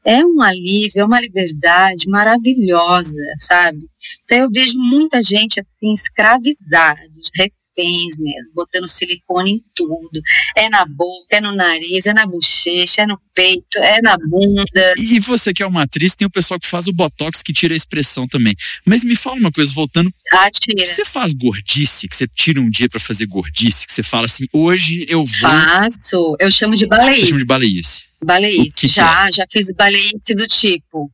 é 0.05 0.23
um 0.23 0.41
alívio, 0.41 1.01
é 1.01 1.05
uma 1.05 1.19
liberdade 1.19 2.07
maravilhosa, 2.07 3.21
sabe? 3.37 3.79
Então 4.23 4.37
eu 4.37 4.51
vejo 4.51 4.77
muita 4.77 5.21
gente 5.23 5.59
assim 5.59 5.91
escravizada, 5.91 7.01
reféns 7.33 8.17
mesmo, 8.17 8.51
botando 8.53 8.87
silicone 8.87 9.51
em 9.53 9.63
tudo. 9.73 10.21
É 10.55 10.69
na 10.69 10.85
boca, 10.85 11.35
é 11.35 11.41
no 11.41 11.51
nariz, 11.51 12.05
é 12.05 12.13
na 12.13 12.25
bochecha, 12.25 13.01
é 13.01 13.05
no 13.07 13.19
peito, 13.33 13.79
é 13.79 13.99
na 14.01 14.15
bunda. 14.17 14.93
E 14.97 15.19
você 15.19 15.53
que 15.53 15.63
é 15.63 15.65
uma 15.65 15.83
atriz, 15.83 16.15
tem 16.15 16.27
o 16.27 16.31
pessoal 16.31 16.59
que 16.59 16.67
faz 16.67 16.87
o 16.87 16.93
botox 16.93 17.41
que 17.41 17.51
tira 17.51 17.73
a 17.73 17.77
expressão 17.77 18.27
também. 18.27 18.55
Mas 18.85 19.03
me 19.03 19.15
fala 19.15 19.37
uma 19.37 19.51
coisa, 19.51 19.73
voltando. 19.73 20.13
Ah, 20.31 20.49
tira. 20.51 20.85
Você 20.85 21.03
faz 21.03 21.33
gordice, 21.33 22.07
que 22.07 22.15
você 22.15 22.27
tira 22.27 22.61
um 22.61 22.69
dia 22.69 22.87
para 22.87 22.99
fazer 22.99 23.25
gordice, 23.25 23.87
que 23.87 23.93
você 23.93 24.03
fala 24.03 24.25
assim, 24.25 24.45
hoje 24.53 25.05
eu 25.09 25.25
vou. 25.25 25.49
Faço, 25.49 26.35
eu 26.39 26.51
chamo 26.51 26.75
de 26.75 26.85
baleice. 26.85 27.21
Você 27.21 27.25
chama 27.27 27.39
de 27.39 27.45
baleice. 27.45 28.14
Baleice, 28.25 28.87
já, 28.87 29.29
já 29.31 29.45
fiz 29.49 29.67
baleice 29.75 30.33
do 30.35 30.47
tipo 30.47 31.11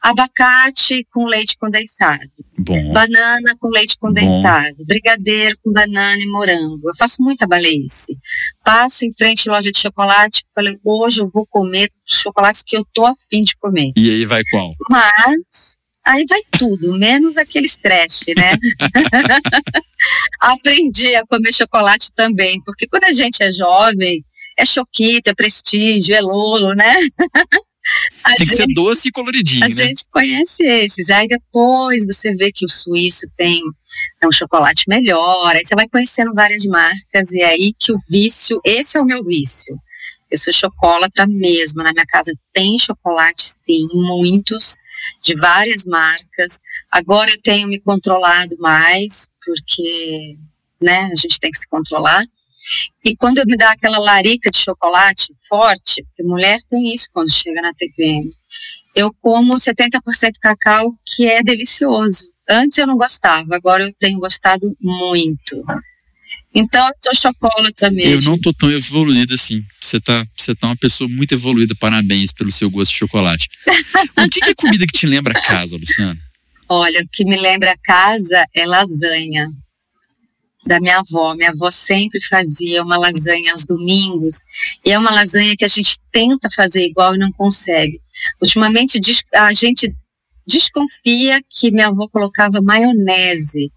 abacate 0.00 1.04
com 1.12 1.24
leite 1.26 1.56
condensado, 1.58 2.20
Bom. 2.58 2.92
banana 2.92 3.56
com 3.58 3.68
leite 3.68 3.98
condensado, 3.98 4.76
Bom. 4.78 4.84
brigadeiro 4.84 5.58
com 5.62 5.72
banana 5.72 6.22
e 6.22 6.26
morango. 6.26 6.88
Eu 6.88 6.96
faço 6.96 7.22
muita 7.22 7.46
baleice. 7.46 8.16
Passo 8.64 9.04
em 9.04 9.12
frente 9.12 9.48
à 9.48 9.52
loja 9.52 9.72
de 9.72 9.78
chocolate, 9.78 10.44
falei, 10.54 10.78
hoje 10.84 11.20
eu 11.20 11.28
vou 11.28 11.44
comer 11.46 11.90
chocolates 12.04 12.62
que 12.64 12.76
eu 12.76 12.86
tô 12.92 13.04
afim 13.04 13.42
de 13.42 13.56
comer. 13.56 13.92
E 13.96 14.10
aí 14.10 14.24
vai 14.24 14.42
qual? 14.50 14.74
Mas 14.88 15.76
aí 16.04 16.24
vai 16.28 16.42
tudo, 16.52 16.92
menos 16.96 17.36
aquele 17.36 17.68
trash, 17.68 18.26
né? 18.36 18.56
Aprendi 20.40 21.16
a 21.16 21.26
comer 21.26 21.52
chocolate 21.52 22.12
também, 22.14 22.62
porque 22.64 22.86
quando 22.86 23.04
a 23.04 23.12
gente 23.12 23.42
é 23.42 23.50
jovem, 23.50 24.24
é 24.58 24.64
choquito, 24.64 25.28
é 25.28 25.34
prestígio, 25.34 26.14
é 26.14 26.20
lolo, 26.20 26.74
né? 26.74 26.96
A 28.24 28.34
Tem 28.34 28.38
gente, 28.38 28.50
que 28.50 28.56
ser 28.56 28.66
doce 28.74 29.08
e 29.08 29.12
coloridinho. 29.12 29.64
A 29.64 29.68
né? 29.68 29.74
gente 29.74 30.04
conhece 30.10 30.64
esses. 30.64 31.08
Aí 31.08 31.28
depois 31.28 32.04
você 32.04 32.34
vê 32.34 32.50
que 32.50 32.64
o 32.64 32.68
suíço 32.68 33.26
tem 33.36 33.62
um 34.24 34.32
chocolate 34.32 34.84
melhor. 34.88 35.54
Aí 35.54 35.64
você 35.64 35.74
vai 35.74 35.88
conhecendo 35.88 36.34
várias 36.34 36.64
marcas. 36.64 37.30
E 37.32 37.42
aí 37.42 37.72
que 37.78 37.92
o 37.92 37.98
vício, 38.08 38.60
esse 38.64 38.96
é 38.96 39.00
o 39.00 39.04
meu 39.04 39.22
vício. 39.22 39.78
Eu 40.28 40.38
sou 40.38 40.52
chocolatra 40.52 41.26
mesmo. 41.28 41.82
Na 41.82 41.92
minha 41.92 42.06
casa 42.06 42.32
tem 42.52 42.76
chocolate, 42.76 43.44
sim, 43.48 43.86
muitos, 43.92 44.76
de 45.22 45.36
várias 45.36 45.84
marcas. 45.84 46.60
Agora 46.90 47.30
eu 47.30 47.40
tenho 47.40 47.68
me 47.68 47.78
controlado 47.78 48.56
mais, 48.58 49.28
porque 49.44 50.36
né, 50.80 51.08
a 51.12 51.14
gente 51.14 51.38
tem 51.38 51.52
que 51.52 51.58
se 51.58 51.68
controlar. 51.68 52.24
E 53.04 53.16
quando 53.16 53.44
me 53.46 53.56
dá 53.56 53.72
aquela 53.72 53.98
larica 53.98 54.50
de 54.50 54.58
chocolate 54.58 55.32
forte, 55.48 56.02
porque 56.04 56.22
mulher 56.22 56.58
tem 56.68 56.92
isso 56.92 57.08
quando 57.12 57.30
chega 57.30 57.62
na 57.62 57.72
TPM, 57.72 58.20
eu 58.94 59.12
como 59.20 59.54
70% 59.54 60.00
cacau, 60.40 60.94
que 61.04 61.26
é 61.26 61.42
delicioso. 61.42 62.24
Antes 62.48 62.78
eu 62.78 62.86
não 62.86 62.96
gostava, 62.96 63.54
agora 63.54 63.84
eu 63.84 63.92
tenho 63.98 64.18
gostado 64.18 64.76
muito. 64.80 65.64
Então, 66.54 66.86
eu 66.86 66.92
sou 66.96 67.14
chocolate 67.14 67.90
mesmo. 67.90 68.30
Eu 68.30 68.30
não 68.30 68.38
tô 68.40 68.52
tão 68.52 68.70
evoluída 68.70 69.34
assim. 69.34 69.62
Você 69.80 70.00
tá, 70.00 70.22
você 70.34 70.54
tá 70.54 70.68
uma 70.68 70.76
pessoa 70.76 71.08
muito 71.08 71.34
evoluída. 71.34 71.74
Parabéns 71.74 72.32
pelo 72.32 72.50
seu 72.50 72.70
gosto 72.70 72.92
de 72.92 72.98
chocolate. 72.98 73.48
o 74.16 74.28
que, 74.30 74.40
que 74.40 74.50
é 74.50 74.54
comida 74.54 74.86
que 74.86 74.98
te 74.98 75.06
lembra 75.06 75.38
a 75.38 75.42
casa, 75.42 75.76
Luciana? 75.76 76.18
Olha, 76.68 77.00
o 77.02 77.08
que 77.12 77.24
me 77.24 77.36
lembra 77.36 77.72
a 77.72 77.76
casa 77.76 78.46
é 78.54 78.64
lasanha 78.64 79.52
da 80.66 80.80
minha 80.80 80.98
avó. 80.98 81.34
Minha 81.34 81.50
avó 81.50 81.70
sempre 81.70 82.20
fazia 82.20 82.82
uma 82.82 82.98
lasanha 82.98 83.52
aos 83.52 83.64
domingos, 83.64 84.40
e 84.84 84.90
é 84.90 84.98
uma 84.98 85.10
lasanha 85.10 85.56
que 85.56 85.64
a 85.64 85.68
gente 85.68 85.98
tenta 86.10 86.50
fazer 86.50 86.84
igual 86.84 87.14
e 87.14 87.18
não 87.18 87.30
consegue. 87.32 88.00
Ultimamente 88.40 89.00
a 89.34 89.52
gente 89.52 89.94
desconfia 90.46 91.40
que 91.48 91.70
minha 91.70 91.88
avó 91.88 92.08
colocava 92.08 92.60
maionese 92.60 93.70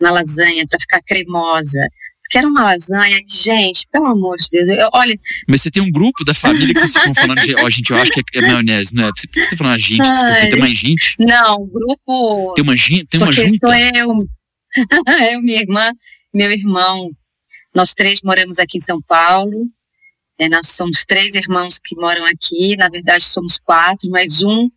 na 0.00 0.10
lasanha 0.10 0.66
para 0.68 0.78
ficar 0.78 1.02
cremosa. 1.02 1.80
Porque 2.22 2.38
era 2.38 2.48
uma 2.48 2.64
lasanha 2.64 3.20
que, 3.24 3.36
gente, 3.36 3.86
pelo 3.92 4.06
amor 4.06 4.36
de 4.36 4.48
Deus, 4.50 4.68
eu, 4.68 4.88
olha. 4.92 5.16
Mas 5.46 5.62
você 5.62 5.70
tem 5.70 5.80
um 5.80 5.92
grupo 5.92 6.24
da 6.24 6.34
família 6.34 6.74
que 6.74 6.80
vocês 6.80 6.92
ficam 6.92 7.14
falando, 7.14 7.40
de, 7.40 7.54
ó, 7.54 7.70
gente, 7.70 7.92
eu 7.92 7.98
acho 7.98 8.10
que 8.10 8.20
é, 8.20 8.38
é 8.38 8.40
maionese, 8.40 8.92
não 8.92 9.06
é? 9.06 9.12
Por 9.12 9.28
que 9.30 9.44
você 9.44 9.50
tá 9.50 9.56
falando 9.56 9.74
a 9.74 9.78
gente? 9.78 10.02
Desculpa, 10.02 10.50
tem 10.50 10.58
mais 10.58 10.76
gente? 10.76 11.14
Não, 11.20 11.64
grupo. 11.64 12.52
Tem 12.56 12.64
uma, 12.64 12.74
tem 13.08 13.22
uma 13.22 13.32
junta? 13.32 13.58
Sou 13.64 13.74
eu, 13.74 14.28
eu, 15.32 15.40
minha 15.40 15.60
irmã 15.60 15.92
meu 16.36 16.52
irmão, 16.52 17.10
nós 17.74 17.94
três 17.94 18.20
moramos 18.22 18.58
aqui 18.58 18.76
em 18.76 18.80
São 18.80 19.00
Paulo. 19.00 19.66
É, 20.38 20.50
nós 20.50 20.68
somos 20.68 21.06
três 21.06 21.34
irmãos 21.34 21.78
que 21.82 21.96
moram 21.96 22.26
aqui, 22.26 22.76
na 22.76 22.90
verdade 22.90 23.24
somos 23.24 23.58
quatro, 23.58 24.10
mas 24.10 24.42
um 24.42 24.70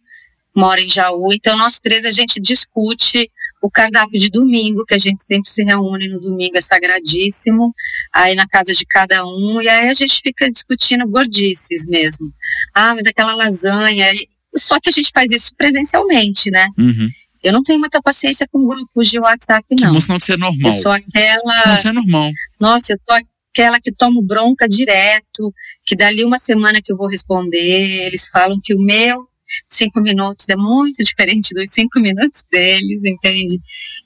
mora 0.56 0.80
em 0.80 0.88
Jaú. 0.88 1.34
Então 1.34 1.58
nós 1.58 1.78
três 1.78 2.06
a 2.06 2.12
gente 2.12 2.40
discute 2.40 3.30
o 3.62 3.70
cardápio 3.70 4.18
de 4.18 4.30
domingo, 4.30 4.86
que 4.86 4.94
a 4.94 4.98
gente 4.98 5.22
sempre 5.22 5.50
se 5.50 5.62
reúne 5.62 6.08
no 6.08 6.22
domingo, 6.22 6.58
é 6.58 6.62
sagradíssimo, 6.62 7.76
aí 8.14 8.36
na 8.36 8.48
casa 8.48 8.74
de 8.74 8.86
cada 8.86 9.28
um, 9.28 9.62
e 9.62 9.68
aí 9.68 9.90
a 9.90 9.94
gente 9.94 10.22
fica 10.22 10.50
discutindo 10.50 11.06
gordices 11.06 11.86
mesmo. 11.86 12.34
Ah, 12.74 12.96
mas 12.96 13.06
aquela 13.06 13.36
lasanha. 13.36 14.14
Só 14.56 14.80
que 14.80 14.88
a 14.88 14.94
gente 14.94 15.12
faz 15.14 15.30
isso 15.30 15.54
presencialmente, 15.58 16.50
né? 16.50 16.68
Uhum. 16.78 17.10
Eu 17.44 17.54
não 17.54 17.62
tenho 17.62 17.80
muita 17.80 18.02
paciência 18.02 18.48
com 18.52 18.68
grupos 18.68 19.10
de 19.10 19.20
WhatsApp, 19.20 19.66
não. 19.80 19.94
Não, 19.94 20.20
você 20.20 20.34
é 20.34 20.38
normal. 20.38 20.66
Eu 20.66 20.72
sou 20.72 20.92
aquela. 20.92 21.66
Não, 21.66 21.78
você 21.78 21.88
é 21.88 21.92
normal. 21.92 22.32
Nossa, 22.60 22.94
eu 22.94 23.00
tô 23.06 23.14
aquela 23.52 23.80
que 23.80 23.92
tomo 23.92 24.22
bronca 24.22 24.68
direto, 24.68 25.54
que 25.86 25.96
dali 25.96 26.24
uma 26.24 26.38
semana 26.38 26.82
que 26.82 26.92
eu 26.92 26.98
vou 26.98 27.08
responder, 27.08 28.06
eles 28.06 28.28
falam 28.28 28.60
que 28.62 28.74
o 28.74 28.80
meu 28.80 29.28
cinco 29.68 30.00
minutos 30.00 30.48
é 30.50 30.56
muito 30.56 31.02
diferente 31.04 31.54
dos 31.54 31.72
cinco 31.72 32.00
minutos 32.00 32.46
deles, 32.52 33.06
entende? 33.06 33.60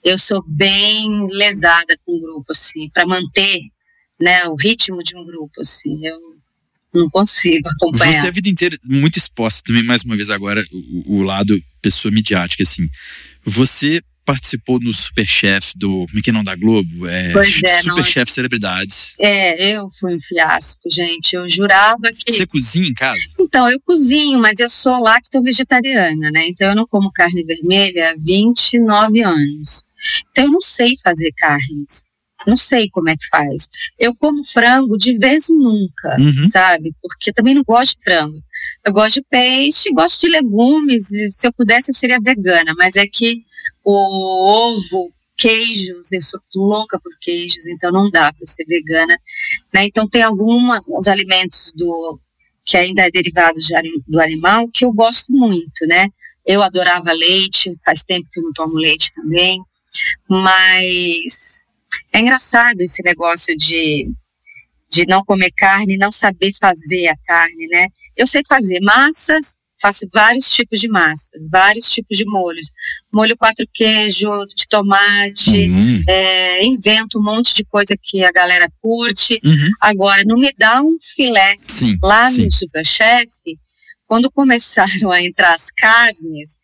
Eu 0.03 0.17
sou 0.17 0.43
bem 0.47 1.27
lesada 1.27 1.97
com 2.05 2.13
o 2.13 2.21
grupo, 2.21 2.51
assim, 2.51 2.89
para 2.89 3.05
manter 3.05 3.61
né, 4.19 4.45
o 4.47 4.55
ritmo 4.55 5.03
de 5.03 5.17
um 5.17 5.25
grupo, 5.25 5.61
assim, 5.61 6.05
eu 6.05 6.32
não 6.93 7.09
consigo 7.09 7.67
acompanhar. 7.69 8.21
Você 8.21 8.27
a 8.27 8.31
vida 8.31 8.49
inteira 8.49 8.77
muito 8.85 9.17
exposta 9.17 9.61
também, 9.65 9.83
mais 9.83 10.03
uma 10.03 10.15
vez 10.15 10.29
agora, 10.29 10.63
o, 10.71 11.17
o 11.17 11.23
lado 11.23 11.59
pessoa 11.81 12.11
midiática, 12.11 12.63
assim. 12.63 12.87
Você 13.43 14.01
participou 14.25 14.79
no 14.79 14.93
Superchef 14.93 15.73
do 15.77 16.05
Como 16.07 16.19
é 16.19 16.21
que 16.21 16.29
é 16.29 16.33
não 16.33 16.43
da 16.43 16.55
Globo? 16.55 17.07
É, 17.07 17.31
Pois 17.33 17.61
é, 17.61 17.81
Superchef 17.81 18.31
Celebridades. 18.31 19.15
É, 19.19 19.75
eu 19.75 19.89
fui 19.89 20.15
um 20.15 20.19
fiasco, 20.19 20.89
gente. 20.89 21.35
Eu 21.35 21.47
jurava 21.49 22.11
que. 22.13 22.31
Você 22.31 22.45
cozinha 22.45 22.87
em 22.87 22.93
casa? 22.93 23.19
Então, 23.39 23.69
eu 23.69 23.79
cozinho, 23.81 24.39
mas 24.39 24.59
eu 24.59 24.69
sou 24.69 25.01
lacto-vegetariana, 25.01 26.31
né? 26.31 26.47
Então, 26.47 26.69
eu 26.69 26.75
não 26.75 26.87
como 26.87 27.11
carne 27.11 27.43
vermelha 27.43 28.11
há 28.11 28.15
29 28.15 29.21
anos. 29.21 29.83
Então, 30.31 30.45
eu 30.45 30.51
não 30.51 30.61
sei 30.61 30.95
fazer 31.03 31.31
carnes. 31.35 32.03
Não 32.47 32.57
sei 32.57 32.89
como 32.89 33.09
é 33.09 33.15
que 33.15 33.27
faz. 33.27 33.67
Eu 33.97 34.13
como 34.15 34.43
frango 34.43 34.97
de 34.97 35.17
vez 35.17 35.49
em 35.49 35.57
nunca, 35.57 36.15
Uhum. 36.19 36.47
sabe? 36.49 36.93
Porque 37.01 37.31
também 37.31 37.53
não 37.55 37.63
gosto 37.63 37.97
de 37.97 38.03
frango. 38.03 38.37
Eu 38.85 38.93
gosto 38.93 39.15
de 39.15 39.21
peixe, 39.29 39.91
gosto 39.91 40.21
de 40.21 40.29
legumes. 40.29 41.11
E 41.11 41.29
se 41.31 41.47
eu 41.47 41.53
pudesse, 41.53 41.91
eu 41.91 41.95
seria 41.95 42.19
vegana. 42.21 42.73
Mas 42.77 42.95
é 42.95 43.05
que 43.07 43.43
o 43.83 44.71
ovo, 44.71 45.11
queijos, 45.35 46.11
eu 46.11 46.21
sou 46.21 46.39
louca 46.55 46.99
por 46.99 47.11
queijos, 47.19 47.67
então 47.67 47.91
não 47.91 48.09
dá 48.09 48.31
para 48.31 48.45
ser 48.45 48.65
vegana. 48.65 49.17
Né? 49.73 49.85
Então 49.85 50.07
tem 50.07 50.21
alguns 50.21 51.07
alimentos 51.07 51.73
do 51.75 52.19
que 52.65 52.77
ainda 52.77 53.01
é 53.01 53.11
derivado 53.11 53.59
de 53.59 53.73
do 54.07 54.21
animal 54.21 54.69
que 54.73 54.85
eu 54.85 54.93
gosto 54.93 55.33
muito, 55.33 55.85
né? 55.85 56.07
Eu 56.45 56.63
adorava 56.63 57.11
leite, 57.11 57.77
faz 57.85 58.03
tempo 58.03 58.25
que 58.31 58.39
eu 58.39 58.43
não 58.43 58.53
tomo 58.53 58.75
leite 58.75 59.11
também, 59.13 59.59
mas 60.29 61.65
é 62.11 62.19
engraçado 62.19 62.81
esse 62.81 63.01
negócio 63.03 63.55
de 63.57 64.07
de 64.89 65.07
não 65.07 65.23
comer 65.23 65.51
carne, 65.57 65.97
não 65.97 66.11
saber 66.11 66.51
fazer 66.59 67.07
a 67.07 67.15
carne, 67.25 67.65
né? 67.67 67.87
Eu 68.15 68.27
sei 68.27 68.43
fazer 68.47 68.79
massas, 68.79 69.57
faço 69.81 70.07
vários 70.13 70.47
tipos 70.49 70.79
de 70.79 70.87
massas, 70.87 71.49
vários 71.51 71.89
tipos 71.89 72.15
de 72.15 72.23
molhos. 72.25 72.69
Molho 73.11 73.35
quatro 73.35 73.65
queijo, 73.73 74.29
de 74.55 74.67
tomate, 74.69 75.67
Uhum. 75.67 76.03
é, 76.07 76.63
invento 76.63 77.17
um 77.17 77.23
monte 77.23 77.55
de 77.55 77.65
coisa 77.65 77.97
que 77.99 78.23
a 78.23 78.31
galera 78.31 78.69
curte. 78.79 79.39
Uhum. 79.43 79.69
Agora, 79.81 80.23
não 80.23 80.37
me 80.37 80.53
dá 80.55 80.79
um 80.83 80.95
filé 81.15 81.55
Sim. 81.65 81.97
lá 82.03 82.29
sim. 82.29 82.45
no 82.45 82.51
Superchef, 82.51 83.27
quando 84.05 84.29
começaram 84.29 85.09
a 85.11 85.21
entrar 85.21 85.55
as 85.55 85.71
carnes, 85.71 86.59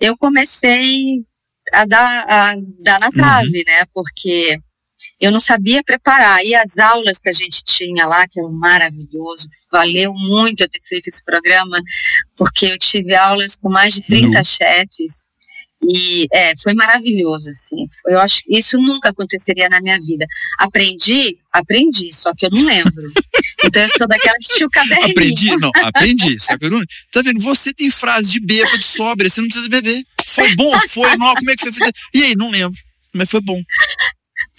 eu 0.00 0.16
comecei 0.16 1.24
a 1.72 1.84
dar, 1.84 2.24
a 2.28 2.54
dar 2.80 3.00
na 3.00 3.10
trave, 3.10 3.62
né? 3.66 3.84
Porque 3.92 4.58
eu 5.20 5.30
não 5.30 5.40
sabia 5.40 5.82
preparar. 5.84 6.44
E 6.44 6.54
as 6.54 6.78
aulas 6.78 7.18
que 7.18 7.28
a 7.28 7.32
gente 7.32 7.62
tinha 7.62 8.06
lá, 8.06 8.26
que 8.28 8.40
eram 8.40 8.52
maravilhoso, 8.52 9.48
valeu 9.70 10.12
muito 10.14 10.62
eu 10.62 10.68
ter 10.68 10.80
feito 10.80 11.08
esse 11.08 11.22
programa, 11.24 11.80
porque 12.36 12.66
eu 12.66 12.78
tive 12.78 13.14
aulas 13.14 13.54
com 13.56 13.68
mais 13.68 13.94
de 13.94 14.02
30 14.02 14.38
Nu. 14.38 14.44
chefes. 14.44 15.28
E 15.82 16.26
é, 16.30 16.52
foi 16.62 16.74
maravilhoso, 16.74 17.48
assim. 17.48 17.86
Foi- 18.02 18.12
Eu 18.12 18.20
acho 18.20 18.42
que 18.42 18.54
isso 18.56 18.76
nunca 18.76 19.08
aconteceria 19.08 19.66
na 19.70 19.80
minha 19.80 19.98
vida. 19.98 20.26
Aprendi, 20.58 21.38
aprendi, 21.50 22.10
só 22.14 22.34
que 22.34 22.46
eu 22.46 22.50
não 22.50 22.62
lembro. 22.64 22.92
Então 23.62 23.82
eu 23.82 23.90
sou 23.90 24.08
daquela 24.08 24.34
que 24.40 24.54
tinha 24.54 24.66
o 24.66 24.70
caderninho. 24.70 25.10
Aprendi? 25.10 25.56
Não, 25.58 25.70
aprendi. 25.82 26.38
Só 26.40 26.56
que 26.56 26.64
eu 26.64 26.70
não... 26.70 26.80
Tá 27.12 27.20
vendo? 27.20 27.38
Você 27.40 27.74
tem 27.74 27.90
frase 27.90 28.30
de 28.32 28.40
bêbado, 28.40 28.82
sobra, 28.82 29.28
você 29.28 29.38
não 29.42 29.48
precisa 29.48 29.68
beber. 29.68 30.02
Foi 30.34 30.54
bom? 30.54 30.78
Foi? 30.88 31.16
Não, 31.16 31.34
como 31.34 31.50
é 31.50 31.54
que 31.54 31.62
foi 31.62 31.72
fazer? 31.72 31.92
E 32.14 32.22
aí, 32.22 32.36
não 32.36 32.50
lembro. 32.50 32.78
Mas 33.12 33.28
foi 33.28 33.40
bom. 33.40 33.60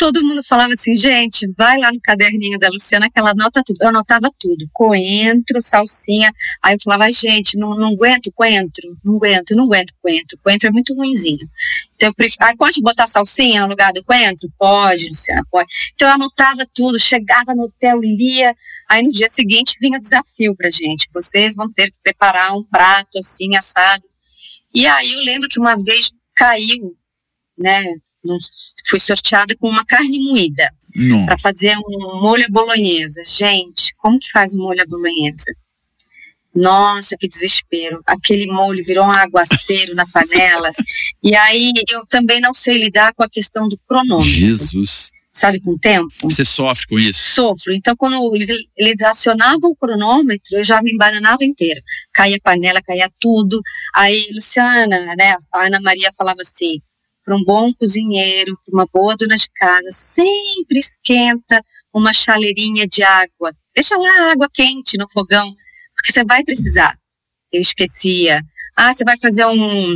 todo 0.02 0.24
mundo 0.24 0.42
falava 0.42 0.74
assim, 0.74 0.96
gente, 0.96 1.48
vai 1.56 1.78
lá 1.78 1.92
no 1.92 2.02
caderninho 2.02 2.58
da 2.58 2.70
Luciana 2.70 3.08
que 3.08 3.20
ela 3.20 3.32
anota 3.32 3.62
tudo. 3.64 3.78
Eu 3.84 3.90
anotava 3.90 4.32
tudo, 4.40 4.68
coentro, 4.74 5.62
salsinha. 5.62 6.34
Aí 6.60 6.74
eu 6.74 6.80
falava, 6.84 7.04
"Ai, 7.04 7.12
gente, 7.12 7.56
não, 7.56 7.76
não 7.76 7.90
aguento 7.90 8.32
coentro, 8.34 8.98
não 9.04 9.18
aguento, 9.18 9.56
não 9.56 9.66
aguento 9.66 9.94
coentro. 10.02 10.40
Coentro 10.44 10.70
é 10.70 10.72
muito 10.72 10.96
ruinzinho. 10.96 11.48
Então 11.96 12.10
eu 12.10 12.16
prefiro, 12.16 12.44
ah, 12.44 12.54
pode 12.58 12.82
botar 12.82 13.06
salsinha 13.06 13.62
no 13.62 13.68
lugar 13.68 13.94
do 13.94 14.04
coentro? 14.04 14.50
Pode, 14.58 15.06
Luciana, 15.06 15.44
pode. 15.52 15.72
Então 15.94 16.08
eu 16.08 16.16
anotava 16.16 16.68
tudo, 16.74 16.98
chegava 16.98 17.54
no 17.54 17.66
hotel, 17.66 18.00
lia. 18.02 18.56
Aí 18.90 19.04
no 19.04 19.12
dia 19.12 19.30
seguinte 19.30 19.78
vinha 19.80 20.00
o 20.00 20.02
desafio 20.02 20.56
pra 20.56 20.72
gente. 20.72 21.08
Vocês 21.14 21.56
vão 21.56 21.72
ter 21.72 21.92
que 21.92 21.98
preparar 22.04 22.58
um 22.58 22.64
prato 22.64 23.20
assim, 23.20 23.56
assado. 23.56 24.04
E 24.74 24.88
aí 24.88 25.14
eu 25.14 25.22
lembro 25.22 25.50
que 25.50 25.60
uma 25.60 25.76
vez 25.76 26.12
caiu, 26.36 26.96
né, 27.58 27.84
fui 28.88 29.00
sorteada 29.00 29.56
com 29.58 29.70
uma 29.70 29.86
carne 29.86 30.20
moída 30.20 30.74
para 31.26 31.38
fazer 31.38 31.78
um 31.78 32.22
molho 32.22 32.46
à 32.46 32.50
bolonhesa. 32.50 33.22
Gente, 33.26 33.94
como 33.98 34.20
que 34.20 34.32
faz 34.32 34.54
um 34.54 34.60
molho 34.60 34.82
à 34.82 34.86
bolonhesa? 34.86 35.54
Nossa, 36.54 37.16
que 37.18 37.28
desespero. 37.28 38.02
Aquele 38.06 38.46
molho 38.46 38.84
virou 38.84 39.06
um 39.06 39.12
aguaceiro 39.12 39.96
na 39.96 40.06
panela. 40.06 40.72
E 41.24 41.36
aí 41.36 41.72
eu 41.88 42.04
também 42.08 42.42
não 42.42 42.52
sei 42.52 42.80
lidar 42.80 43.14
com 43.14 43.22
a 43.22 43.30
questão 43.30 43.70
do 43.70 43.78
cronômetro, 43.88 44.28
Jesus. 44.28 45.12
Sabe, 45.32 45.62
com 45.62 45.72
o 45.72 45.80
tempo. 45.80 46.10
Você 46.24 46.44
sofre 46.44 46.88
com 46.88 47.00
isso? 47.00 47.34
Sofro. 47.34 47.74
Então, 47.74 47.96
quando 47.96 48.36
eles, 48.36 48.50
eles 48.76 49.02
acionavam 49.02 49.72
o 49.72 49.76
cronômetro, 49.76 50.58
eu 50.58 50.64
já 50.64 50.82
me 50.82 50.92
embananava 50.92 51.44
inteira. 51.44 51.82
Caía 52.14 52.36
a 52.36 52.42
panela, 52.42 52.82
caía 52.82 53.10
tudo. 53.20 53.62
Aí, 53.94 54.28
Luciana, 54.34 55.16
né, 55.16 55.36
a 55.52 55.66
Ana 55.66 55.80
Maria 55.80 56.12
falava 56.18 56.42
assim, 56.42 56.80
para 57.24 57.36
um 57.36 57.44
bom 57.44 57.74
cozinheiro, 57.74 58.58
para 58.66 58.74
uma 58.74 58.88
boa 58.92 59.16
dona 59.16 59.36
de 59.36 59.50
casa, 59.56 59.90
sempre 59.92 60.80
esquenta 60.80 61.62
uma 61.94 62.14
chaleirinha 62.14 62.88
de 62.88 63.04
água. 63.04 63.54
Deixa 63.74 63.96
lá 63.96 64.10
a 64.10 64.32
água 64.32 64.50
quente 64.54 64.98
no 64.98 65.10
fogão, 65.12 65.54
porque 65.96 66.12
você 66.12 66.24
vai 66.26 66.44
precisar. 66.44 66.98
Eu 67.52 67.62
esquecia. 67.62 68.42
Ah, 68.76 68.94
você 68.94 69.04
vai 69.04 69.18
fazer 69.18 69.46
um, 69.46 69.94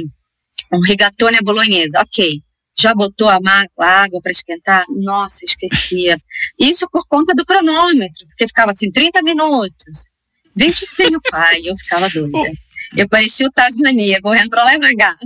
um 0.71 0.79
rigatone 0.85 1.37
à 1.37 1.41
bolonhesa. 1.41 2.01
Ok. 2.01 2.41
Já 2.77 2.93
botou 2.93 3.29
a, 3.29 3.39
a 3.79 3.85
água 4.03 4.19
para 4.21 4.31
esquentar? 4.31 4.85
Nossa, 4.89 5.45
esquecia. 5.45 6.17
Isso 6.59 6.88
por 6.91 7.07
conta 7.07 7.33
do 7.33 7.45
cronômetro, 7.45 8.27
porque 8.27 8.47
ficava 8.47 8.71
assim, 8.71 8.91
30 8.91 9.21
minutos. 9.23 10.07
20 10.55 10.88
tem 10.95 11.15
o 11.15 11.21
pai, 11.29 11.61
eu 11.65 11.75
ficava 11.77 12.09
doida. 12.09 12.51
Eu 12.95 13.09
parecia 13.09 13.47
o 13.47 13.51
Tasmania, 13.51 14.21
correndo 14.21 14.49
pra 14.49 14.63
lá 14.63 14.75
e 14.75 14.79
pra 14.79 14.95
cá. 14.95 15.17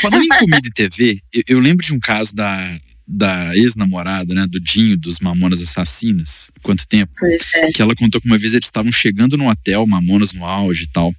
Falando 0.00 0.24
em 0.24 0.28
comida 0.28 0.68
e 0.68 0.72
TV, 0.72 1.18
eu, 1.32 1.42
eu 1.48 1.60
lembro 1.60 1.84
de 1.84 1.94
um 1.94 2.00
caso 2.00 2.34
da, 2.34 2.64
da 3.12 3.56
ex-namorada, 3.56 4.32
né, 4.32 4.46
do 4.46 4.60
Dinho, 4.60 4.96
dos 4.96 5.18
Mamonas 5.18 5.60
Assassinos. 5.60 6.50
Quanto 6.62 6.86
tempo? 6.86 7.12
É. 7.54 7.72
Que 7.72 7.82
ela 7.82 7.94
contou 7.96 8.20
que 8.20 8.26
uma 8.28 8.38
vez 8.38 8.54
eles 8.54 8.66
estavam 8.66 8.92
chegando 8.92 9.36
no 9.36 9.48
hotel, 9.48 9.84
Mamonas 9.86 10.32
no 10.32 10.44
auge 10.44 10.84
e 10.84 10.86
tal. 10.86 11.12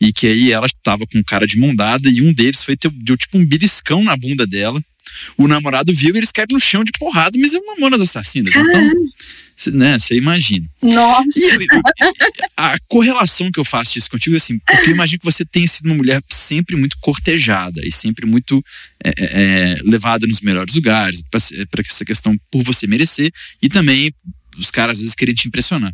E 0.00 0.12
que 0.12 0.26
aí 0.26 0.50
ela 0.50 0.66
estava 0.66 1.06
com 1.06 1.22
cara 1.22 1.46
de 1.46 1.58
mão 1.58 1.74
dada 1.74 2.08
e 2.08 2.22
um 2.22 2.32
deles 2.32 2.64
foi 2.64 2.76
ter, 2.76 2.90
deu 2.90 3.16
tipo 3.16 3.36
um 3.36 3.44
beliscão 3.44 4.02
na 4.02 4.16
bunda 4.16 4.46
dela. 4.46 4.82
O 5.36 5.46
namorado 5.48 5.92
viu 5.92 6.14
e 6.14 6.18
eles 6.18 6.32
caíram 6.32 6.54
no 6.54 6.60
chão 6.60 6.84
de 6.84 6.92
porrada, 6.98 7.38
mas 7.38 7.54
é 7.54 7.58
um 7.58 7.66
Mamonas 7.66 8.00
Assassinas. 8.00 8.54
Então, 8.54 8.90
cê- 9.56 9.70
né, 9.70 9.98
você 9.98 10.14
imagina. 10.16 10.66
Nossa, 10.82 11.26
E 11.38 11.48
a 12.56 12.76
correlação 12.88 13.50
que 13.50 13.58
eu 13.60 13.64
faço 13.64 13.94
disso 13.94 14.10
contigo 14.10 14.34
é 14.34 14.38
assim, 14.38 14.58
porque 14.58 14.90
eu 14.90 14.94
imagino 14.94 15.18
que 15.18 15.24
você 15.24 15.44
tenha 15.44 15.66
sido 15.66 15.86
uma 15.86 15.94
mulher 15.94 16.22
sempre 16.28 16.76
muito 16.76 16.96
cortejada 17.00 17.80
e 17.86 17.90
sempre 17.92 18.26
muito 18.26 18.62
é, 19.04 19.08
é, 19.10 19.14
é, 19.20 19.76
levada 19.84 20.26
nos 20.26 20.40
melhores 20.40 20.74
lugares, 20.74 21.22
para 21.30 21.80
essa 21.80 22.04
questão 22.04 22.36
por 22.50 22.62
você 22.62 22.86
merecer 22.86 23.30
e 23.62 23.68
também 23.68 24.12
os 24.58 24.70
caras 24.70 24.96
às 24.98 25.00
vezes 25.02 25.14
querem 25.14 25.34
te 25.34 25.48
impressionar. 25.48 25.92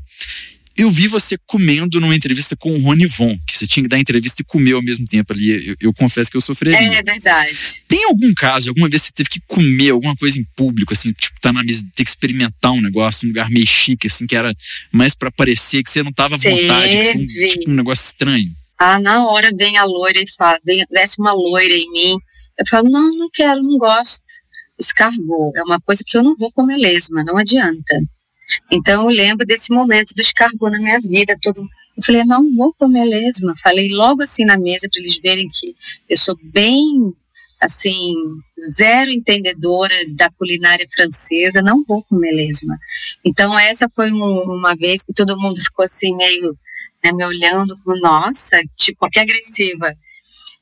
Eu 0.77 0.91
vi 0.91 1.07
você 1.07 1.37
comendo 1.47 2.01
numa 2.01 2.15
entrevista 2.15 2.57
com 2.57 2.73
o 2.73 2.81
Rony 2.81 3.07
Von, 3.07 3.39
que 3.47 3.59
você 3.59 3.67
tinha 3.67 3.83
que 3.83 3.89
dar 3.89 3.99
entrevista 3.99 4.43
e 4.43 4.45
comer 4.45 4.73
ao 4.73 4.83
mesmo 4.83 5.07
tempo 5.07 5.33
ali. 5.33 5.69
Eu, 5.69 5.77
eu 5.81 5.93
confesso 5.93 6.31
que 6.31 6.37
eu 6.37 6.41
sofreria. 6.41 6.79
é 6.79 7.03
verdade. 7.03 7.83
Tem 7.87 8.05
algum 8.05 8.33
caso, 8.35 8.69
alguma 8.69 8.89
vez 8.89 9.03
você 9.03 9.13
teve 9.13 9.29
que 9.29 9.41
comer 9.47 9.91
alguma 9.91 10.17
coisa 10.17 10.39
em 10.39 10.45
público, 10.57 10.93
assim, 10.93 11.13
tipo, 11.13 11.39
tá 11.41 11.53
na 11.53 11.63
mesa, 11.63 11.85
ter 11.95 12.05
que 12.05 12.11
experimentar 12.11 12.73
um 12.73 12.81
negócio, 12.81 13.25
num 13.27 13.31
lugar 13.31 13.51
meio 13.51 13.67
chique, 13.67 14.07
assim, 14.07 14.27
que 14.27 14.35
era 14.35 14.55
mais 14.91 15.15
pra 15.15 15.31
parecer 15.31 15.83
que 15.83 15.91
você 15.91 16.03
não 16.03 16.13
tava 16.13 16.37
à 16.37 16.39
vontade, 16.39 16.97
que 16.97 17.13
foi 17.13 17.21
um, 17.21 17.27
tipo, 17.27 17.71
um 17.71 17.75
negócio 17.75 18.07
estranho? 18.07 18.53
Ah, 18.79 18.99
na 18.99 19.27
hora 19.27 19.51
vem 19.55 19.77
a 19.77 19.85
loira 19.85 20.21
e 20.21 20.25
fala, 20.37 20.59
vem, 20.65 20.85
desce 20.91 21.21
uma 21.21 21.33
loira 21.33 21.75
em 21.75 21.91
mim 21.93 22.17
Eu 22.59 22.67
falo, 22.69 22.91
não, 22.91 23.17
não 23.17 23.31
quero, 23.33 23.63
não 23.63 23.79
gosto. 23.79 24.23
Escargot 24.79 25.57
é 25.57 25.63
uma 25.63 25.81
coisa 25.81 26.03
que 26.05 26.17
eu 26.17 26.23
não 26.23 26.35
vou 26.37 26.51
comer 26.51 26.77
lesma, 26.77 27.23
não 27.23 27.37
adianta. 27.37 27.95
Então 28.71 29.11
eu 29.11 29.15
lembro 29.15 29.47
desse 29.47 29.73
momento 29.73 30.15
do 30.15 30.21
escargot 30.21 30.71
na 30.71 30.79
minha 30.79 30.99
vida. 31.01 31.37
Todo... 31.43 31.61
Eu 31.97 32.03
falei, 32.03 32.25
não 32.25 32.55
vou 32.55 32.73
comer 32.75 33.05
lesma. 33.05 33.55
Falei 33.63 33.89
logo 33.91 34.23
assim 34.23 34.45
na 34.45 34.59
mesa 34.59 34.89
para 34.91 35.01
eles 35.01 35.19
verem 35.19 35.49
que 35.49 35.75
eu 36.09 36.17
sou 36.17 36.37
bem, 36.43 37.15
assim, 37.61 38.15
zero 38.77 39.11
entendedora 39.11 39.95
da 40.11 40.31
culinária 40.31 40.87
francesa. 40.95 41.63
Não 41.63 41.85
vou 41.85 42.03
comer 42.05 42.33
lesma. 42.33 42.79
Então 43.25 43.59
essa 43.59 43.89
foi 43.89 44.11
um, 44.11 44.43
uma 44.43 44.75
vez 44.75 45.03
que 45.03 45.13
todo 45.13 45.39
mundo 45.39 45.61
ficou 45.61 45.85
assim 45.85 46.17
meio 46.17 46.57
né, 47.05 47.13
me 47.13 47.25
olhando 47.25 47.77
nossa, 48.01 48.61
tipo, 48.77 49.09
que 49.11 49.19
agressiva. 49.19 49.93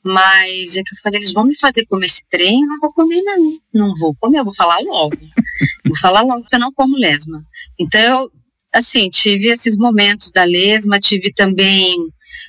Mas 0.03 0.77
é 0.77 0.83
que 0.83 0.95
eu 0.95 0.99
falei, 1.03 1.19
eles 1.19 1.33
vão 1.33 1.45
me 1.45 1.55
fazer 1.55 1.85
comer 1.87 2.07
esse 2.07 2.23
trem, 2.31 2.63
eu 2.63 2.69
não 2.69 2.81
vou 2.81 2.93
comer 2.93 3.21
não. 3.23 3.59
Não 3.73 3.95
vou 3.97 4.15
comer, 4.19 4.39
eu 4.39 4.45
vou 4.45 4.55
falar 4.55 4.79
logo. 4.81 5.17
vou 5.85 5.97
falar 5.99 6.23
logo 6.23 6.45
que 6.47 6.55
eu 6.55 6.61
não 6.61 6.73
como 6.73 6.97
lesma. 6.97 7.45
Então, 7.79 8.01
eu, 8.01 8.31
assim, 8.73 9.11
tive 9.11 9.49
esses 9.49 9.77
momentos 9.77 10.33
da 10.33 10.45
lesma, 10.45 10.99
tive 10.99 11.33
também, 11.33 11.97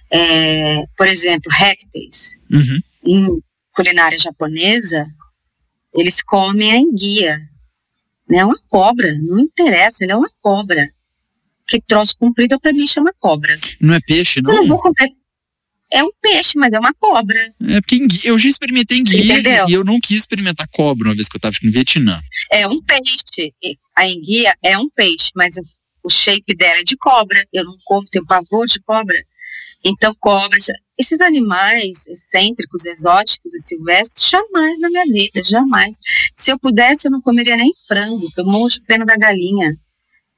é, 0.10 0.84
por 0.96 1.08
exemplo, 1.08 1.52
répteis. 1.52 2.32
Uhum. 2.50 2.80
Em 3.04 3.44
culinária 3.76 4.18
japonesa, 4.18 5.06
eles 5.94 6.22
comem 6.22 6.72
a 6.72 6.78
enguia. 6.78 7.38
Né? 8.30 8.38
É 8.38 8.46
uma 8.46 8.60
cobra, 8.70 9.14
não 9.22 9.40
interessa, 9.40 10.04
ele 10.04 10.14
é 10.14 10.16
uma 10.16 10.32
cobra. 10.42 10.90
Que 11.68 11.82
troço 11.82 12.18
comprido 12.18 12.60
para 12.60 12.74
mim 12.74 12.88
chama 12.88 13.14
cobra. 13.20 13.58
Não 13.80 13.94
é 13.94 14.00
peixe, 14.00 14.42
não? 14.42 14.54
Eu 14.54 14.62
não 14.62 14.68
vou 14.68 14.80
comer 14.80 15.12
é 15.92 16.04
um 16.04 16.12
peixe, 16.22 16.54
mas 16.58 16.72
é 16.74 16.80
uma 16.80 16.94
cobra. 16.94 17.38
É 17.68 17.82
porque 17.82 18.08
eu 18.24 18.38
já 18.38 18.50
experimentei 18.50 19.00
enguia 19.00 19.66
e 19.68 19.74
eu 19.74 19.84
não 19.84 20.00
quis 20.00 20.22
experimentar 20.22 20.68
cobra 20.72 21.10
uma 21.10 21.16
vez 21.16 21.28
que 21.28 21.36
eu 21.36 21.40
estava 21.40 21.56
no 21.62 21.72
Vietnã. 21.72 22.22
É 22.50 22.68
um 22.68 22.82
peixe. 22.82 23.54
A 23.96 24.08
enguia 24.08 24.56
é 24.64 24.78
um 24.78 24.90
peixe, 24.90 25.32
mas 25.36 25.56
o 26.04 26.10
shape 26.10 26.56
dela 26.56 26.80
é 26.80 26.84
de 26.84 26.96
cobra. 26.98 27.46
Eu 27.52 27.66
não 27.66 27.76
como, 27.84 28.08
tenho 28.08 28.26
pavor 28.26 28.66
de 28.66 28.80
cobra. 28.82 29.22
Então, 29.84 30.16
cobras, 30.20 30.68
esses 30.98 31.20
animais 31.20 32.06
excêntricos, 32.08 32.86
exóticos 32.86 33.54
e 33.54 33.60
silvestres, 33.60 34.30
jamais 34.30 34.80
na 34.80 34.90
minha 34.90 35.06
vida, 35.06 35.44
jamais. 35.44 35.98
Se 36.36 36.52
eu 36.52 36.60
pudesse, 36.60 37.08
eu 37.08 37.12
não 37.12 37.22
comeria 37.22 37.58
nem 37.58 37.74
frango, 37.88 38.22
porque 38.28 38.42
eu 38.42 38.46
morro 38.46 38.70
de 38.70 38.82
pena 38.82 39.06
da 39.06 39.18
galinha. 39.18 39.76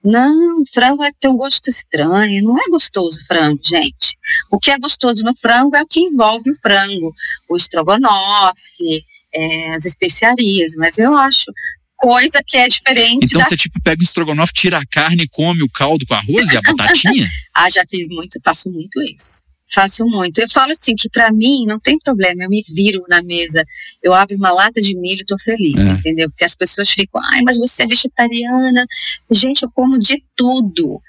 Não, 0.03 0.63
frango 0.65 1.03
é 1.03 1.11
ter 1.17 1.29
um 1.29 1.37
gosto 1.37 1.69
estranho, 1.69 2.43
não 2.43 2.57
é 2.57 2.65
gostoso 2.69 3.23
frango, 3.25 3.59
gente. 3.63 4.17
O 4.51 4.59
que 4.59 4.69
é 4.69 4.77
gostoso 4.77 5.23
no 5.23 5.33
frango 5.35 5.75
é 5.75 5.81
o 5.81 5.87
que 5.87 6.01
envolve 6.01 6.51
o 6.51 6.55
frango, 6.55 7.13
o 7.49 7.55
estrogonofe, 7.55 9.05
é, 9.33 9.73
as 9.73 9.85
especiarias, 9.85 10.73
mas 10.75 10.97
eu 10.97 11.15
acho 11.15 11.45
coisa 11.95 12.43
que 12.45 12.57
é 12.57 12.67
diferente. 12.67 13.25
Então 13.25 13.39
da... 13.39 13.47
você 13.47 13.55
tipo 13.55 13.81
pega 13.81 14.01
o 14.01 14.03
estrogonofe, 14.03 14.53
tira 14.53 14.77
a 14.77 14.85
carne, 14.85 15.27
come 15.27 15.63
o 15.63 15.69
caldo 15.69 16.05
com 16.05 16.13
arroz 16.13 16.49
e 16.49 16.57
a 16.57 16.61
batatinha? 16.67 17.29
ah, 17.53 17.69
já 17.69 17.85
fiz 17.89 18.09
muito, 18.09 18.41
faço 18.43 18.69
muito 18.69 19.01
isso. 19.01 19.45
Faço 19.71 20.05
muito. 20.05 20.39
Eu 20.39 20.49
falo 20.49 20.71
assim 20.71 20.95
que 20.95 21.09
para 21.09 21.31
mim 21.31 21.65
não 21.65 21.79
tem 21.79 21.97
problema, 21.97 22.43
eu 22.43 22.49
me 22.49 22.63
viro 22.67 23.03
na 23.09 23.21
mesa, 23.23 23.65
eu 24.01 24.13
abro 24.13 24.35
uma 24.35 24.51
lata 24.51 24.79
de 24.79 24.95
milho, 24.95 25.25
tô 25.25 25.37
feliz, 25.37 25.77
é. 25.77 25.91
entendeu? 25.91 26.29
Porque 26.29 26.43
as 26.43 26.55
pessoas 26.55 26.89
ficam, 26.89 27.21
ai, 27.31 27.41
mas 27.41 27.57
você 27.57 27.83
é 27.83 27.87
vegetariana. 27.87 28.85
Gente, 29.31 29.63
eu 29.63 29.71
como 29.71 29.97
de 29.97 30.23
tudo. 30.35 31.01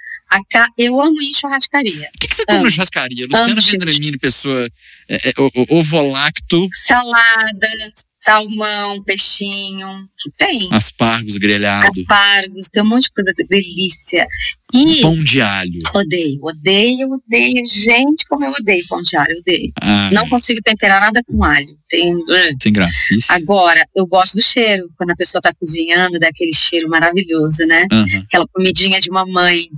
Eu 0.77 1.01
amo 1.01 1.21
ir 1.21 1.31
em 1.31 1.35
churrascaria. 1.35 2.09
O 2.15 2.19
que, 2.19 2.29
que 2.29 2.35
você 2.35 2.45
come 2.45 2.59
amo. 2.59 2.65
na 2.65 2.71
churrascaria? 2.71 3.27
Luciana 3.27 3.61
Vendramini, 3.61 4.19
pessoa 4.19 4.69
é, 5.09 5.31
é, 5.31 5.33
ovolacto. 5.71 6.69
Saladas, 6.73 8.05
salmão, 8.17 9.03
peixinho, 9.03 10.09
que 10.17 10.31
tem. 10.37 10.69
Aspargos 10.73 11.37
grelhados. 11.37 11.99
Aspargos, 11.99 12.69
tem 12.69 12.83
um 12.83 12.87
monte 12.89 13.05
de 13.05 13.13
coisa 13.13 13.33
delícia. 13.49 14.27
E 14.73 15.03
pão 15.03 15.15
de 15.15 15.41
alho. 15.41 15.81
Odeio, 15.95 16.41
odeio, 16.43 17.09
odeio. 17.11 17.67
Gente, 17.67 18.25
como 18.29 18.45
eu 18.45 18.53
odeio 18.53 18.85
pão 18.89 19.03
de 19.03 19.17
alho, 19.17 19.35
odeio. 19.41 19.73
Ah. 19.81 20.11
Não 20.13 20.29
consigo 20.29 20.61
temperar 20.63 21.01
nada 21.01 21.23
com 21.25 21.45
alho. 21.45 21.77
Tem, 21.89 22.13
Tem 22.59 22.73
gracias. 22.73 23.31
Agora, 23.31 23.85
eu 23.95 24.07
gosto 24.07 24.35
do 24.35 24.43
cheiro. 24.43 24.89
Quando 24.97 25.11
a 25.11 25.17
pessoa 25.17 25.39
está 25.39 25.53
cozinhando, 25.55 26.19
dá 26.19 26.29
aquele 26.29 26.53
cheiro 26.53 26.89
maravilhoso, 26.89 27.65
né? 27.67 27.87
Uhum. 27.93 28.23
Aquela 28.27 28.47
comidinha 28.49 29.01
de 29.01 29.11
mamãe. 29.11 29.69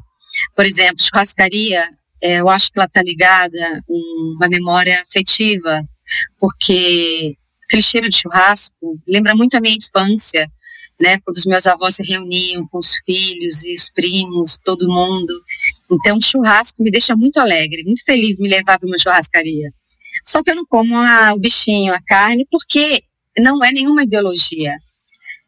Por 0.54 0.64
exemplo, 0.64 1.02
churrascaria, 1.02 1.88
é, 2.20 2.40
eu 2.40 2.48
acho 2.48 2.72
que 2.72 2.78
ela 2.78 2.86
está 2.86 3.02
ligada 3.02 3.82
uma 3.88 4.48
memória 4.48 5.02
afetiva, 5.02 5.80
porque 6.38 7.36
aquele 7.64 7.82
cheiro 7.82 8.08
de 8.08 8.16
churrasco 8.16 9.00
lembra 9.06 9.34
muito 9.34 9.56
a 9.56 9.60
minha 9.60 9.76
infância, 9.76 10.50
né, 10.98 11.18
quando 11.20 11.36
os 11.36 11.44
meus 11.44 11.66
avós 11.66 11.96
se 11.96 12.02
reuniam 12.02 12.66
com 12.68 12.78
os 12.78 12.94
filhos 13.04 13.64
e 13.64 13.74
os 13.74 13.90
primos, 13.90 14.58
todo 14.58 14.88
mundo. 14.88 15.32
Então, 15.90 16.18
churrasco 16.20 16.82
me 16.82 16.90
deixa 16.90 17.14
muito 17.14 17.38
alegre, 17.38 17.84
muito 17.84 18.02
feliz 18.02 18.38
me 18.38 18.48
levar 18.48 18.78
para 18.78 18.88
uma 18.88 18.98
churrascaria. 18.98 19.70
Só 20.24 20.42
que 20.42 20.50
eu 20.50 20.56
não 20.56 20.64
como 20.64 20.96
a, 20.96 21.34
o 21.34 21.38
bichinho, 21.38 21.92
a 21.92 22.00
carne, 22.00 22.46
porque 22.50 23.02
não 23.38 23.62
é 23.62 23.70
nenhuma 23.70 24.04
ideologia. 24.04 24.74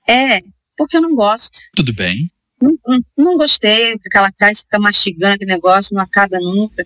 É 0.07 0.41
porque 0.76 0.97
eu 0.97 1.03
não 1.03 1.14
gosto. 1.14 1.59
Tudo 1.74 1.93
bem. 1.95 2.30
Não, 2.61 2.76
não, 2.86 3.00
não 3.16 3.36
gostei, 3.36 3.92
aquela 4.04 4.32
carne 4.32 4.56
fica 4.56 4.78
mastigando 4.80 5.34
aquele 5.34 5.52
negócio, 5.52 5.94
não 5.94 6.02
acaba 6.02 6.38
nunca. 6.40 6.84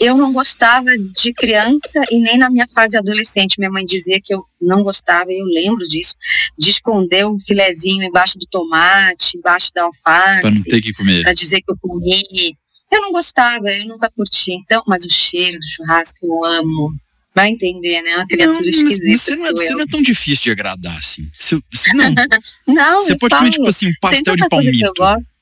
Eu 0.00 0.16
não 0.16 0.32
gostava 0.32 0.90
de 0.96 1.32
criança 1.32 2.00
e 2.10 2.20
nem 2.20 2.38
na 2.38 2.48
minha 2.48 2.68
fase 2.68 2.96
adolescente. 2.96 3.58
Minha 3.58 3.70
mãe 3.70 3.84
dizia 3.84 4.20
que 4.22 4.32
eu 4.32 4.44
não 4.60 4.84
gostava, 4.84 5.32
e 5.32 5.40
eu 5.40 5.46
lembro 5.46 5.86
disso, 5.88 6.14
de 6.56 6.70
esconder 6.70 7.24
o 7.24 7.38
filezinho 7.40 8.04
embaixo 8.04 8.38
do 8.38 8.46
tomate, 8.46 9.36
embaixo 9.36 9.70
da 9.74 9.82
alface. 9.82 10.42
Para 10.42 10.50
não 10.50 10.62
ter 10.62 10.80
que 10.80 10.92
comer. 10.92 11.22
Para 11.24 11.32
dizer 11.32 11.60
que 11.62 11.72
eu 11.72 11.76
comi. 11.80 12.56
Eu 12.90 13.02
não 13.02 13.12
gostava, 13.12 13.70
eu 13.70 13.86
nunca 13.86 14.08
curti. 14.10 14.52
Então, 14.52 14.82
mas 14.86 15.04
o 15.04 15.10
cheiro 15.10 15.58
do 15.58 15.66
churrasco 15.66 16.18
eu 16.22 16.44
amo. 16.44 16.92
Vai 17.38 17.50
entender, 17.50 18.02
né? 18.02 18.16
Uma 18.16 18.26
criatura 18.26 18.60
não, 18.60 18.68
esquisita. 18.68 19.16
Você 19.16 19.36
não, 19.36 19.46
é, 19.46 19.50
você 19.50 19.74
não, 19.74 19.80
é, 19.82 19.86
tão 19.86 20.02
difícil 20.02 20.42
de 20.42 20.50
agradar, 20.50 20.98
assim. 20.98 21.30
Você, 21.38 21.60
você 21.72 21.92
não. 21.92 22.12
não, 22.66 23.00
você 23.00 23.16
pode 23.16 23.30
falo, 23.30 23.42
comer, 23.42 23.50
tipo 23.52 23.68
assim, 23.68 23.86
um 23.86 23.92
pastel 24.00 24.34
de 24.34 24.48
palmito. 24.48 24.92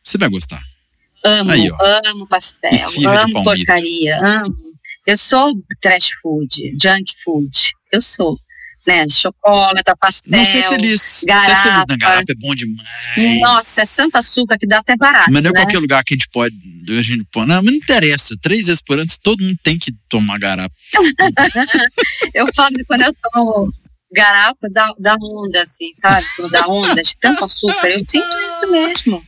Você 0.04 0.18
vai 0.18 0.28
gostar. 0.28 0.62
Amo, 1.24 1.50
Aí, 1.50 1.70
amo 2.04 2.26
pastel, 2.26 2.70
Esfirra 2.70 3.22
amo 3.22 3.42
porcaria, 3.42 4.20
amo. 4.22 4.54
Eu 5.06 5.16
sou 5.16 5.54
trash 5.80 6.10
food, 6.20 6.76
junk 6.78 7.14
food. 7.24 7.72
Eu 7.90 8.02
sou. 8.02 8.38
Né, 8.86 9.08
chocolate, 9.08 9.82
pastel, 9.98 10.44
Você 10.44 10.58
é 10.58 10.68
feliz. 10.68 11.24
Garapa. 11.26 11.50
É 11.50 11.56
feliz. 11.56 11.84
Na 11.88 11.96
garapa 11.96 12.32
é 12.32 12.34
bom 12.36 12.54
demais. 12.54 13.40
Nossa, 13.40 13.82
é 13.82 13.86
tanto 13.86 14.16
açúcar 14.16 14.56
que 14.56 14.66
dá 14.66 14.78
até 14.78 14.96
barato. 14.96 15.32
Mas 15.32 15.42
não 15.42 15.50
é 15.50 15.52
né? 15.52 15.60
qualquer 15.60 15.78
lugar 15.78 16.04
que 16.04 16.14
a 16.14 16.16
gente 16.16 16.28
pode. 16.28 16.54
A 16.88 17.02
gente 17.02 17.24
pode 17.32 17.48
não, 17.48 17.56
mas 17.56 17.64
não 17.64 17.72
interessa. 17.72 18.36
Três 18.40 18.66
vezes 18.66 18.80
por 18.80 18.98
ano, 18.98 19.10
todo 19.22 19.42
mundo 19.42 19.58
tem 19.60 19.76
que 19.76 19.92
tomar 20.08 20.38
garapa. 20.38 20.72
eu 22.32 22.46
falo 22.54 22.76
que 22.76 22.84
quando 22.84 23.02
eu 23.02 23.14
tomo 23.14 23.72
garapa, 24.12 24.68
dá, 24.70 24.92
dá 24.98 25.16
onda, 25.20 25.62
assim, 25.62 25.92
sabe? 25.92 26.24
Quando 26.36 26.50
dá 26.50 26.66
onda 26.68 27.02
de 27.02 27.16
tanto 27.18 27.44
açúcar, 27.44 27.88
eu 27.88 27.98
sinto 27.98 28.24
isso 28.54 28.70
mesmo. 28.70 29.26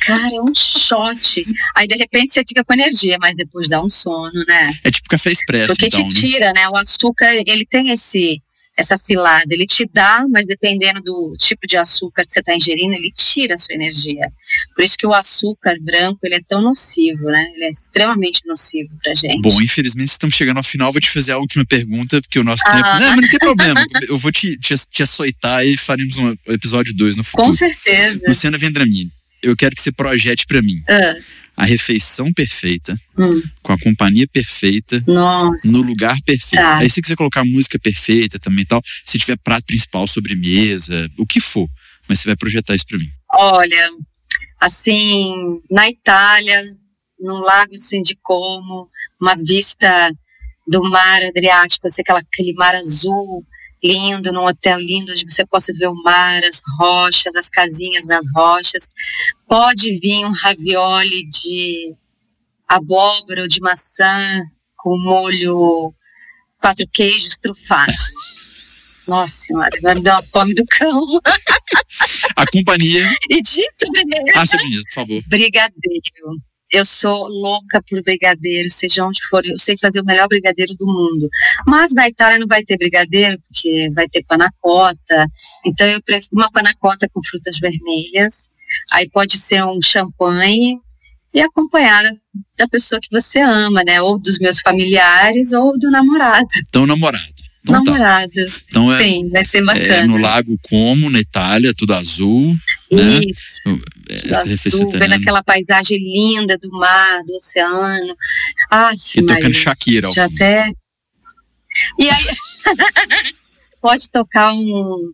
Cara, 0.00 0.34
é 0.34 0.40
um 0.40 0.54
shot. 0.54 1.44
Aí, 1.74 1.86
de 1.86 1.94
repente, 1.94 2.32
você 2.32 2.42
fica 2.46 2.64
com 2.64 2.72
energia, 2.72 3.18
mas 3.20 3.36
depois 3.36 3.68
dá 3.68 3.82
um 3.82 3.90
sono, 3.90 4.44
né? 4.46 4.74
É 4.82 4.90
tipo 4.90 5.08
café 5.08 5.30
expresso, 5.30 5.68
Porque 5.68 5.86
então, 5.86 6.08
te 6.08 6.14
né? 6.14 6.20
tira, 6.20 6.52
né? 6.54 6.68
O 6.68 6.76
açúcar, 6.76 7.34
ele 7.34 7.66
tem 7.66 7.90
esse 7.90 8.40
essa 8.78 8.96
cilada, 8.96 9.52
ele 9.52 9.66
te 9.66 9.84
dá, 9.92 10.24
mas 10.30 10.46
dependendo 10.46 11.02
do 11.02 11.34
tipo 11.36 11.66
de 11.66 11.76
açúcar 11.76 12.24
que 12.24 12.32
você 12.32 12.38
está 12.38 12.54
ingerindo, 12.54 12.94
ele 12.94 13.10
tira 13.10 13.54
a 13.54 13.56
sua 13.56 13.74
energia. 13.74 14.30
Por 14.74 14.84
isso 14.84 14.96
que 14.96 15.04
o 15.04 15.12
açúcar 15.12 15.76
branco, 15.80 16.20
ele 16.22 16.36
é 16.36 16.40
tão 16.46 16.62
nocivo, 16.62 17.24
né? 17.24 17.50
Ele 17.54 17.64
é 17.64 17.70
extremamente 17.70 18.42
nocivo 18.46 18.90
pra 19.02 19.12
gente. 19.12 19.42
Bom, 19.42 19.60
infelizmente 19.60 20.10
estamos 20.10 20.36
chegando 20.36 20.58
ao 20.58 20.62
final, 20.62 20.92
vou 20.92 21.00
te 21.00 21.10
fazer 21.10 21.32
a 21.32 21.38
última 21.38 21.64
pergunta, 21.64 22.20
porque 22.22 22.38
o 22.38 22.44
nosso 22.44 22.62
ah. 22.66 22.72
tempo... 22.72 22.88
Não, 22.88 23.16
mas 23.16 23.20
não 23.22 23.28
tem 23.28 23.38
problema, 23.40 23.84
eu 24.08 24.16
vou 24.16 24.30
te, 24.30 24.56
te, 24.56 24.74
te 24.88 25.02
açoitar 25.02 25.66
e 25.66 25.76
faremos 25.76 26.16
um 26.16 26.36
episódio 26.46 26.94
2 26.94 27.16
no 27.16 27.24
futuro. 27.24 27.48
Com 27.48 27.52
certeza. 27.52 28.20
Luciana 28.28 28.56
Vendramini, 28.56 29.10
eu 29.42 29.56
quero 29.56 29.74
que 29.74 29.82
você 29.82 29.90
projete 29.90 30.46
para 30.46 30.62
mim 30.62 30.80
ah. 30.88 31.16
A 31.58 31.64
refeição 31.64 32.32
perfeita, 32.32 32.94
hum. 33.18 33.42
com 33.60 33.72
a 33.72 33.78
companhia 33.80 34.28
perfeita, 34.28 35.02
Nossa. 35.08 35.66
no 35.66 35.82
lugar 35.82 36.16
perfeito. 36.24 36.62
Tá. 36.62 36.78
Aí 36.78 36.88
se 36.88 37.02
quiser 37.02 37.16
colocar 37.16 37.44
música 37.44 37.80
perfeita 37.80 38.38
também 38.38 38.64
tal, 38.64 38.80
se 39.04 39.18
tiver 39.18 39.36
prato 39.42 39.66
principal, 39.66 40.06
sobremesa, 40.06 41.10
o 41.18 41.26
que 41.26 41.40
for, 41.40 41.68
mas 42.08 42.20
você 42.20 42.28
vai 42.28 42.36
projetar 42.36 42.76
isso 42.76 42.86
para 42.86 42.98
mim. 42.98 43.10
Olha, 43.34 43.90
assim, 44.60 45.34
na 45.68 45.90
Itália, 45.90 46.62
no 47.18 47.40
Lago 47.40 47.74
assim, 47.74 48.02
de 48.02 48.16
Como, 48.22 48.88
uma 49.20 49.34
vista 49.34 50.12
do 50.64 50.80
mar 50.88 51.24
Adriático, 51.24 51.88
assim, 51.88 52.02
aquela, 52.02 52.20
aquele 52.20 52.52
mar 52.52 52.76
azul, 52.76 53.44
lindo, 53.82 54.32
num 54.32 54.44
hotel 54.44 54.78
lindo, 54.78 55.12
onde 55.12 55.24
você 55.28 55.46
possa 55.46 55.72
ver 55.72 55.88
o 55.88 56.02
mar, 56.02 56.42
as 56.44 56.62
rochas, 56.78 57.36
as 57.36 57.48
casinhas 57.48 58.06
nas 58.06 58.24
rochas. 58.34 58.88
Pode 59.46 59.98
vir 59.98 60.24
um 60.24 60.32
ravioli 60.32 61.28
de 61.28 61.94
abóbora 62.66 63.42
ou 63.42 63.48
de 63.48 63.60
maçã 63.60 64.42
com 64.76 64.98
molho 64.98 65.94
quatro 66.60 66.86
queijos 66.92 67.36
trufado. 67.38 67.92
Nossa 69.06 69.34
senhora, 69.34 69.70
agora 69.78 69.94
me 69.94 70.02
deu 70.02 70.12
uma 70.12 70.22
fome 70.22 70.54
do 70.54 70.64
cão. 70.66 71.00
A 72.36 72.46
companhia. 72.46 73.02
E 73.30 73.40
de 73.40 73.66
sobremesa. 73.74 74.38
Ah, 74.38 74.46
sobremesa, 74.46 74.82
por 74.84 74.94
favor. 74.94 75.22
Brigadeiro. 75.26 76.42
Eu 76.70 76.84
sou 76.84 77.28
louca 77.28 77.82
por 77.82 78.02
brigadeiro, 78.02 78.70
seja 78.70 79.04
onde 79.04 79.20
for. 79.28 79.44
Eu 79.44 79.58
sei 79.58 79.76
fazer 79.78 80.00
o 80.00 80.04
melhor 80.04 80.28
brigadeiro 80.28 80.74
do 80.74 80.86
mundo. 80.86 81.28
Mas 81.66 81.92
na 81.92 82.08
Itália 82.08 82.38
não 82.38 82.46
vai 82.46 82.62
ter 82.62 82.76
brigadeiro, 82.76 83.38
porque 83.40 83.90
vai 83.94 84.08
ter 84.08 84.24
panacota. 84.24 85.26
Então 85.64 85.86
eu 85.86 86.02
prefiro 86.02 86.30
uma 86.32 86.50
panacota 86.50 87.08
com 87.12 87.22
frutas 87.22 87.58
vermelhas. 87.58 88.50
Aí 88.92 89.08
pode 89.10 89.38
ser 89.38 89.64
um 89.64 89.80
champanhe 89.82 90.78
e 91.32 91.40
acompanhada 91.40 92.16
da 92.56 92.66
pessoa 92.68 93.00
que 93.00 93.08
você 93.10 93.40
ama, 93.40 93.82
né? 93.84 94.00
Ou 94.02 94.18
dos 94.18 94.38
meus 94.38 94.60
familiares 94.60 95.52
ou 95.52 95.78
do 95.78 95.90
namorado. 95.90 96.48
Então, 96.68 96.86
namorado. 96.86 97.37
Então, 97.62 97.82
namorado. 97.82 98.32
Tá. 98.32 98.52
Então, 98.68 98.92
é, 98.94 99.02
Sim, 99.02 99.28
vai 99.30 99.44
ser 99.44 99.64
bacana. 99.64 99.86
É 99.86 100.06
no 100.06 100.16
Lago 100.16 100.58
Como, 100.62 101.10
na 101.10 101.20
Itália, 101.20 101.74
tudo 101.76 101.94
azul. 101.94 102.54
Né? 102.90 103.20
Isso. 103.26 103.80
Essa 104.08 104.68
azul, 104.68 104.90
vendo 104.90 105.14
aquela 105.14 105.42
paisagem 105.42 105.98
linda 105.98 106.56
do 106.56 106.70
mar, 106.70 107.22
do 107.24 107.34
oceano. 107.36 108.16
Ah, 108.70 108.92
e 109.16 109.22
tocando 109.22 109.54
Shakira. 109.54 110.10
Já 110.12 110.24
até. 110.24 110.70
E 111.98 112.08
aí. 112.08 112.24
pode 113.80 114.10
tocar 114.10 114.52
um, 114.52 115.12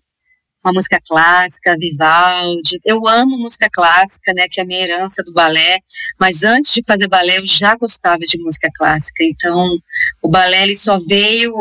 uma 0.64 0.72
música 0.72 1.00
clássica, 1.06 1.76
Vivaldi. 1.78 2.80
Eu 2.84 3.06
amo 3.06 3.38
música 3.38 3.68
clássica, 3.70 4.32
né, 4.34 4.46
que 4.48 4.60
é 4.60 4.62
a 4.62 4.66
minha 4.66 4.80
herança 4.80 5.22
do 5.22 5.32
balé, 5.32 5.78
mas 6.18 6.42
antes 6.42 6.72
de 6.72 6.82
fazer 6.84 7.08
balé 7.08 7.38
eu 7.38 7.46
já 7.46 7.74
gostava 7.76 8.20
de 8.20 8.38
música 8.38 8.68
clássica. 8.76 9.24
Então, 9.24 9.78
o 10.22 10.28
balé 10.28 10.62
ele 10.62 10.76
só 10.76 10.98
veio 10.98 11.54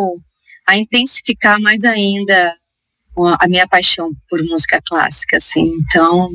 a 0.67 0.77
intensificar 0.77 1.59
mais 1.59 1.83
ainda 1.83 2.55
a 3.39 3.47
minha 3.47 3.67
paixão 3.67 4.11
por 4.29 4.43
música 4.43 4.81
clássica, 4.83 5.37
assim. 5.37 5.71
Então, 5.79 6.29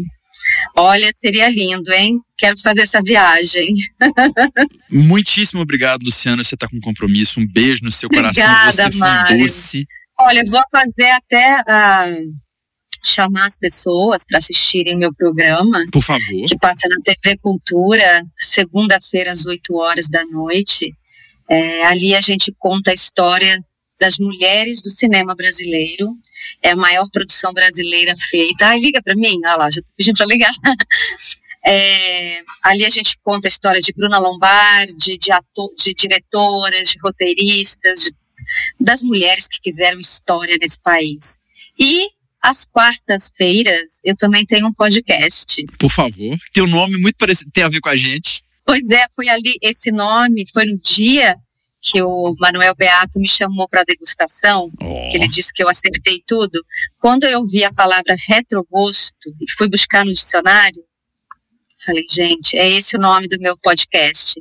olha, 0.77 1.11
seria 1.13 1.49
lindo, 1.49 1.93
hein? 1.93 2.21
Quero 2.37 2.59
fazer 2.59 2.83
essa 2.83 3.03
viagem. 3.03 3.75
Muitíssimo 4.91 5.63
obrigado, 5.63 6.03
Luciana. 6.05 6.45
Você 6.45 6.55
está 6.55 6.69
com 6.69 6.79
compromisso. 6.81 7.41
Um 7.41 7.47
beijo 7.47 7.85
no 7.85 7.91
seu 7.91 8.09
coração. 8.09 8.45
Obrigada, 8.45 8.73
Você 8.73 8.93
foi 8.93 9.09
um 9.09 9.39
doce. 9.41 9.87
Olha, 10.21 10.43
vou 10.47 10.63
fazer 10.71 11.11
até 11.11 11.61
uh, 11.61 12.35
chamar 13.05 13.47
as 13.47 13.59
pessoas 13.59 14.25
para 14.25 14.39
assistirem 14.39 14.97
meu 14.97 15.13
programa. 15.13 15.85
Por 15.93 16.03
favor. 16.03 16.47
Que 16.47 16.59
passa 16.59 16.89
na 16.89 16.97
TV 17.03 17.37
Cultura, 17.39 18.25
segunda-feira 18.37 19.33
às 19.33 19.47
8 19.47 19.75
horas 19.75 20.09
da 20.09 20.25
noite. 20.27 20.93
É, 21.51 21.85
ali 21.87 22.15
a 22.15 22.21
gente 22.21 22.55
conta 22.59 22.91
a 22.91 22.95
história 22.95 23.65
das 23.99 24.19
mulheres 24.19 24.81
do 24.81 24.91
cinema 24.91 25.35
brasileiro. 25.35 26.17
É 26.63 26.71
a 26.71 26.77
maior 26.77 27.09
produção 27.11 27.53
brasileira 27.53 28.15
feita. 28.17 28.69
Ah, 28.69 28.77
liga 28.77 29.03
para 29.03 29.17
mim. 29.17 29.41
Ah 29.45 29.57
lá, 29.57 29.71
já 29.71 29.83
tô 29.83 29.93
pedindo 29.97 30.17
para 30.17 30.27
ligar. 30.27 30.53
É, 31.71 32.41
ali 32.63 32.87
a 32.87 32.89
gente 32.89 33.19
conta 33.23 33.47
a 33.47 33.51
história 33.51 33.81
de 33.81 33.93
Bruna 33.93 34.17
Lombardi, 34.19 35.19
de, 35.19 35.31
ator, 35.33 35.69
de 35.77 35.93
diretoras, 35.93 36.89
de 36.89 36.99
roteiristas, 37.03 38.05
de, 38.05 38.13
das 38.81 39.03
mulheres 39.03 39.49
que 39.49 39.59
fizeram 39.63 40.01
história 40.01 40.57
nesse 40.59 40.81
país. 40.81 41.41
E 41.79 42.09
às 42.41 42.65
quartas-feiras 42.65 44.01
eu 44.05 44.17
também 44.17 44.47
tenho 44.47 44.69
um 44.69 44.73
podcast. 44.73 45.63
Por 45.79 45.91
favor. 45.91 46.39
Tem 46.55 46.63
um 46.63 46.69
nome 46.69 46.97
muito 46.97 47.17
parecido, 47.17 47.51
tem 47.53 47.65
a 47.65 47.69
ver 47.69 47.81
com 47.81 47.89
a 47.89 47.97
gente. 47.97 48.41
Pois 48.65 48.89
é, 48.91 49.07
foi 49.15 49.29
ali, 49.29 49.57
esse 49.61 49.91
nome 49.91 50.47
foi 50.53 50.65
no 50.65 50.79
dia 50.79 51.37
que 51.81 52.03
o 52.03 52.35
Manuel 52.39 52.75
Beato 52.75 53.19
me 53.19 53.29
chamou 53.29 53.69
para 53.69 53.85
degustação, 53.85 54.71
oh. 54.81 55.11
que 55.11 55.17
ele 55.17 55.29
disse 55.29 55.53
que 55.53 55.63
eu 55.63 55.69
acertei 55.69 56.23
tudo. 56.27 56.61
Quando 56.99 57.25
eu 57.25 57.47
vi 57.47 57.65
a 57.65 57.73
palavra 57.73 58.15
retrogosto 58.27 59.31
e 59.41 59.51
fui 59.53 59.69
buscar 59.69 60.05
no 60.05 60.13
dicionário, 60.13 60.83
falei, 61.85 62.05
gente, 62.11 62.57
é 62.57 62.69
esse 62.69 62.97
o 62.97 63.01
nome 63.01 63.29
do 63.29 63.39
meu 63.39 63.57
podcast. 63.57 64.41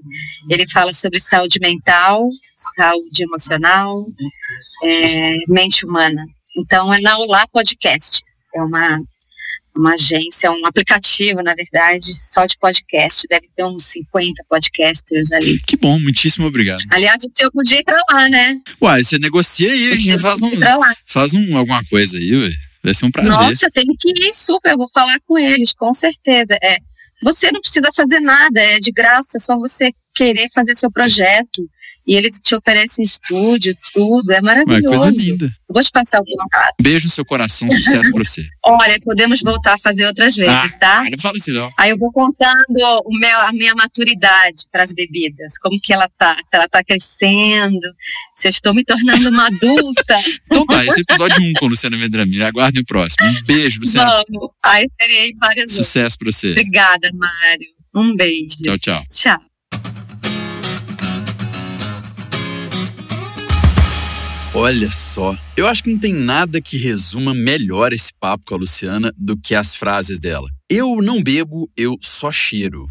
Ele 0.49 0.67
fala 0.67 0.91
sobre 0.91 1.19
saúde 1.19 1.59
mental, 1.59 2.27
saúde 2.75 3.23
emocional, 3.23 4.05
é, 4.83 5.35
mente 5.47 5.85
humana. 5.85 6.25
Então 6.57 6.91
é 6.91 6.99
na 6.99 7.17
Olá 7.19 7.47
Podcast. 7.47 8.21
É 8.55 8.61
uma 8.61 8.99
uma 9.77 9.93
agência, 9.93 10.51
um 10.51 10.65
aplicativo, 10.65 11.41
na 11.41 11.53
verdade, 11.53 12.13
só 12.13 12.45
de 12.45 12.57
podcast. 12.57 13.27
Deve 13.29 13.49
ter 13.55 13.63
uns 13.65 13.85
50 13.85 14.43
podcasters 14.49 15.31
ali. 15.31 15.59
Que 15.59 15.77
bom, 15.77 15.99
muitíssimo 15.99 16.47
obrigado. 16.47 16.81
Aliás, 16.91 17.21
eu 17.39 17.51
podia 17.51 17.79
ir 17.79 17.83
pra 17.83 17.99
lá, 18.11 18.29
né? 18.29 18.59
Uai, 18.81 19.03
você 19.03 19.17
negocia 19.17 19.71
aí, 19.71 19.93
a 19.93 19.95
gente 19.95 20.17
faz 20.19 20.41
um. 20.41 20.51
Faz 21.05 21.33
um, 21.33 21.57
alguma 21.57 21.83
coisa 21.85 22.17
aí, 22.17 22.35
ué. 22.35 22.51
Vai 22.83 22.93
ser 22.93 23.05
um 23.05 23.11
prazer. 23.11 23.31
Nossa, 23.31 23.69
tem 23.71 23.85
que 23.99 24.09
ir 24.09 24.33
super, 24.33 24.71
eu 24.71 24.77
vou 24.77 24.89
falar 24.89 25.19
com 25.25 25.37
eles, 25.37 25.73
com 25.73 25.91
certeza. 25.91 26.57
É, 26.63 26.77
você 27.21 27.51
não 27.51 27.59
precisa 27.59 27.89
fazer 27.95 28.19
nada, 28.19 28.61
é 28.61 28.79
de 28.79 28.91
graça, 28.91 29.39
só 29.39 29.57
você 29.57 29.91
querer 30.17 30.49
fazer 30.51 30.75
seu 30.75 30.91
projeto. 30.91 31.69
E 32.05 32.15
eles 32.15 32.39
te 32.39 32.55
oferecem 32.55 33.03
estúdio, 33.03 33.73
tudo, 33.93 34.31
é 34.31 34.41
maravilhoso. 34.41 34.87
Uma 34.87 35.11
coisa 35.11 35.23
linda. 35.23 35.51
vou 35.69 35.83
te 35.83 35.91
passar 35.91 36.21
o 36.21 36.25
contato. 36.25 36.75
Beijo 36.81 37.05
no 37.05 37.11
seu 37.11 37.25
coração, 37.25 37.69
sucesso 37.69 38.11
pra 38.11 38.23
você. 38.23 38.43
Olha, 38.65 38.97
podemos 39.01 39.41
voltar 39.41 39.73
a 39.73 39.77
fazer 39.77 40.07
outras 40.07 40.35
vezes, 40.35 40.73
ah, 40.75 40.79
tá? 40.79 41.03
Não 41.09 41.17
fala 41.17 41.37
assim 41.37 41.51
não. 41.51 41.69
Aí 41.77 41.91
eu 41.91 41.97
vou 41.97 42.11
contando 42.11 42.77
o 43.05 43.17
meu, 43.17 43.39
a 43.41 43.51
minha 43.51 43.75
maturidade 43.75 44.63
para 44.71 44.83
as 44.83 44.93
bebidas, 44.93 45.57
como 45.59 45.79
que 45.79 45.93
ela 45.93 46.09
tá, 46.17 46.37
se 46.43 46.55
ela 46.55 46.67
tá 46.67 46.83
crescendo, 46.83 47.93
se 48.33 48.47
eu 48.47 48.51
estou 48.51 48.73
me 48.73 48.83
tornando 48.83 49.29
uma 49.29 49.47
adulta. 49.47 50.17
então 50.47 50.65
tá, 50.65 50.85
esse 50.85 50.99
é 50.99 51.01
o 51.01 51.03
episódio 51.03 51.43
1 51.43 51.53
com 51.53 51.67
Luciana 51.67 51.97
Vendramini. 51.97 52.41
Aguardem 52.41 52.81
o 52.81 52.85
próximo. 52.85 53.27
Um 53.27 53.43
beijo, 53.45 53.81
Luciana. 53.81 54.23
Vamos. 54.29 54.51
Aí 54.63 54.87
terei 54.97 55.35
várias 55.39 55.73
Sucesso 55.73 56.17
para 56.17 56.31
você. 56.31 56.51
Obrigada, 56.51 57.11
Mário. 57.13 57.67
Um 57.93 58.15
beijo. 58.15 58.63
Tchau, 58.63 58.77
tchau. 58.77 59.05
Tchau. 59.09 59.56
Olha 64.59 64.89
só, 64.89 65.37
eu 65.55 65.67
acho 65.67 65.83
que 65.83 65.91
não 65.91 65.99
tem 65.99 66.11
nada 66.11 66.59
que 66.59 66.77
resuma 66.77 67.31
melhor 67.31 67.93
esse 67.93 68.11
papo 68.11 68.43
com 68.43 68.55
a 68.55 68.57
Luciana 68.57 69.13
do 69.15 69.37
que 69.37 69.53
as 69.53 69.75
frases 69.75 70.19
dela. 70.19 70.49
Eu 70.67 70.95
não 70.95 71.21
bebo, 71.21 71.69
eu 71.77 71.95
só 72.01 72.31
cheiro. 72.31 72.89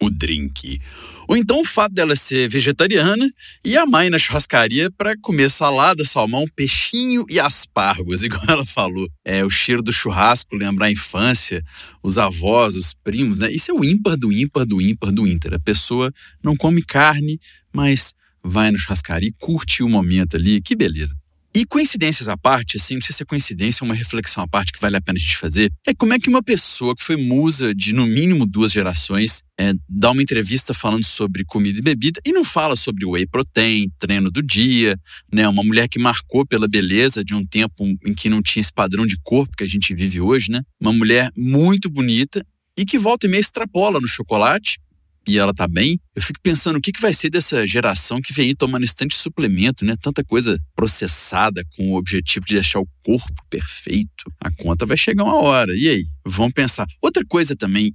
O 0.00 0.08
drink. 0.08 0.80
Ou 1.26 1.36
então 1.36 1.60
o 1.60 1.64
fato 1.64 1.92
dela 1.92 2.14
ser 2.14 2.48
vegetariana 2.48 3.28
e 3.64 3.76
a 3.76 3.84
mãe 3.84 4.08
na 4.08 4.20
churrascaria 4.20 4.88
para 4.88 5.16
comer 5.20 5.50
salada, 5.50 6.04
salmão, 6.04 6.44
peixinho 6.54 7.26
e 7.28 7.40
aspargos, 7.40 8.22
igual 8.22 8.44
ela 8.46 8.64
falou. 8.64 9.08
É 9.24 9.44
o 9.44 9.50
cheiro 9.50 9.82
do 9.82 9.92
churrasco, 9.92 10.54
lembrar 10.54 10.86
a 10.86 10.92
infância, 10.92 11.60
os 12.04 12.18
avós, 12.18 12.76
os 12.76 12.94
primos, 12.94 13.40
né? 13.40 13.50
Isso 13.50 13.72
é 13.72 13.74
o 13.74 13.84
ímpar 13.84 14.16
do 14.16 14.32
ímpar 14.32 14.64
do 14.64 14.80
ímpar 14.80 15.10
do 15.10 15.26
ímpar. 15.26 15.54
A 15.54 15.58
pessoa 15.60 16.12
não 16.40 16.56
come 16.56 16.84
carne, 16.84 17.40
mas 17.72 18.14
vai 18.44 18.70
no 18.70 18.78
churrascaria 18.78 19.28
e 19.28 19.32
curte 19.32 19.82
o 19.82 19.88
momento 19.88 20.36
ali, 20.36 20.60
que 20.60 20.76
beleza. 20.76 21.14
E 21.56 21.64
coincidências 21.64 22.26
à 22.26 22.36
parte, 22.36 22.78
assim, 22.78 22.94
não 22.94 23.00
sei 23.00 23.14
se 23.14 23.22
é 23.22 23.26
coincidência 23.26 23.84
ou 23.84 23.88
uma 23.88 23.94
reflexão 23.94 24.42
à 24.42 24.48
parte 24.48 24.72
que 24.72 24.80
vale 24.80 24.96
a 24.96 25.00
pena 25.00 25.16
a 25.16 25.20
gente 25.20 25.36
fazer, 25.36 25.70
é 25.86 25.94
como 25.94 26.12
é 26.12 26.18
que 26.18 26.28
uma 26.28 26.42
pessoa 26.42 26.96
que 26.96 27.04
foi 27.04 27.16
musa 27.16 27.72
de 27.72 27.92
no 27.92 28.04
mínimo 28.06 28.44
duas 28.44 28.72
gerações 28.72 29.40
é, 29.56 29.72
dá 29.88 30.10
uma 30.10 30.20
entrevista 30.20 30.74
falando 30.74 31.04
sobre 31.04 31.44
comida 31.44 31.78
e 31.78 31.82
bebida 31.82 32.20
e 32.24 32.32
não 32.32 32.42
fala 32.42 32.74
sobre 32.74 33.06
whey 33.06 33.24
protein, 33.24 33.88
treino 34.00 34.32
do 34.32 34.42
dia, 34.42 34.98
né? 35.32 35.46
Uma 35.46 35.62
mulher 35.62 35.88
que 35.88 35.96
marcou 35.96 36.44
pela 36.44 36.66
beleza 36.66 37.24
de 37.24 37.36
um 37.36 37.46
tempo 37.46 37.86
em 38.04 38.12
que 38.12 38.28
não 38.28 38.42
tinha 38.42 38.60
esse 38.60 38.72
padrão 38.72 39.06
de 39.06 39.16
corpo 39.22 39.56
que 39.56 39.62
a 39.62 39.68
gente 39.68 39.94
vive 39.94 40.20
hoje, 40.20 40.50
né? 40.50 40.60
Uma 40.80 40.92
mulher 40.92 41.30
muito 41.36 41.88
bonita 41.88 42.44
e 42.76 42.84
que 42.84 42.98
volta 42.98 43.28
e 43.28 43.30
meia 43.30 43.40
extrapola 43.40 44.00
no 44.00 44.08
chocolate 44.08 44.80
e 45.26 45.38
ela 45.38 45.54
tá 45.54 45.66
bem, 45.66 45.98
eu 46.14 46.22
fico 46.22 46.40
pensando 46.42 46.76
o 46.76 46.80
que, 46.80 46.92
que 46.92 47.00
vai 47.00 47.12
ser 47.12 47.30
dessa 47.30 47.66
geração 47.66 48.20
que 48.20 48.32
vem 48.32 48.48
aí 48.48 48.54
tomando 48.54 48.84
de 48.84 49.14
suplemento, 49.14 49.84
né? 49.84 49.94
Tanta 50.00 50.22
coisa 50.24 50.58
processada 50.74 51.64
com 51.76 51.92
o 51.92 51.96
objetivo 51.96 52.46
de 52.46 52.54
deixar 52.54 52.80
o 52.80 52.88
corpo 53.02 53.42
perfeito. 53.48 54.30
A 54.40 54.50
conta 54.50 54.86
vai 54.86 54.96
chegar 54.96 55.24
uma 55.24 55.40
hora. 55.40 55.74
E 55.76 55.88
aí? 55.88 56.04
Vamos 56.24 56.52
pensar. 56.52 56.86
Outra 57.00 57.24
coisa 57.24 57.56
também, 57.56 57.94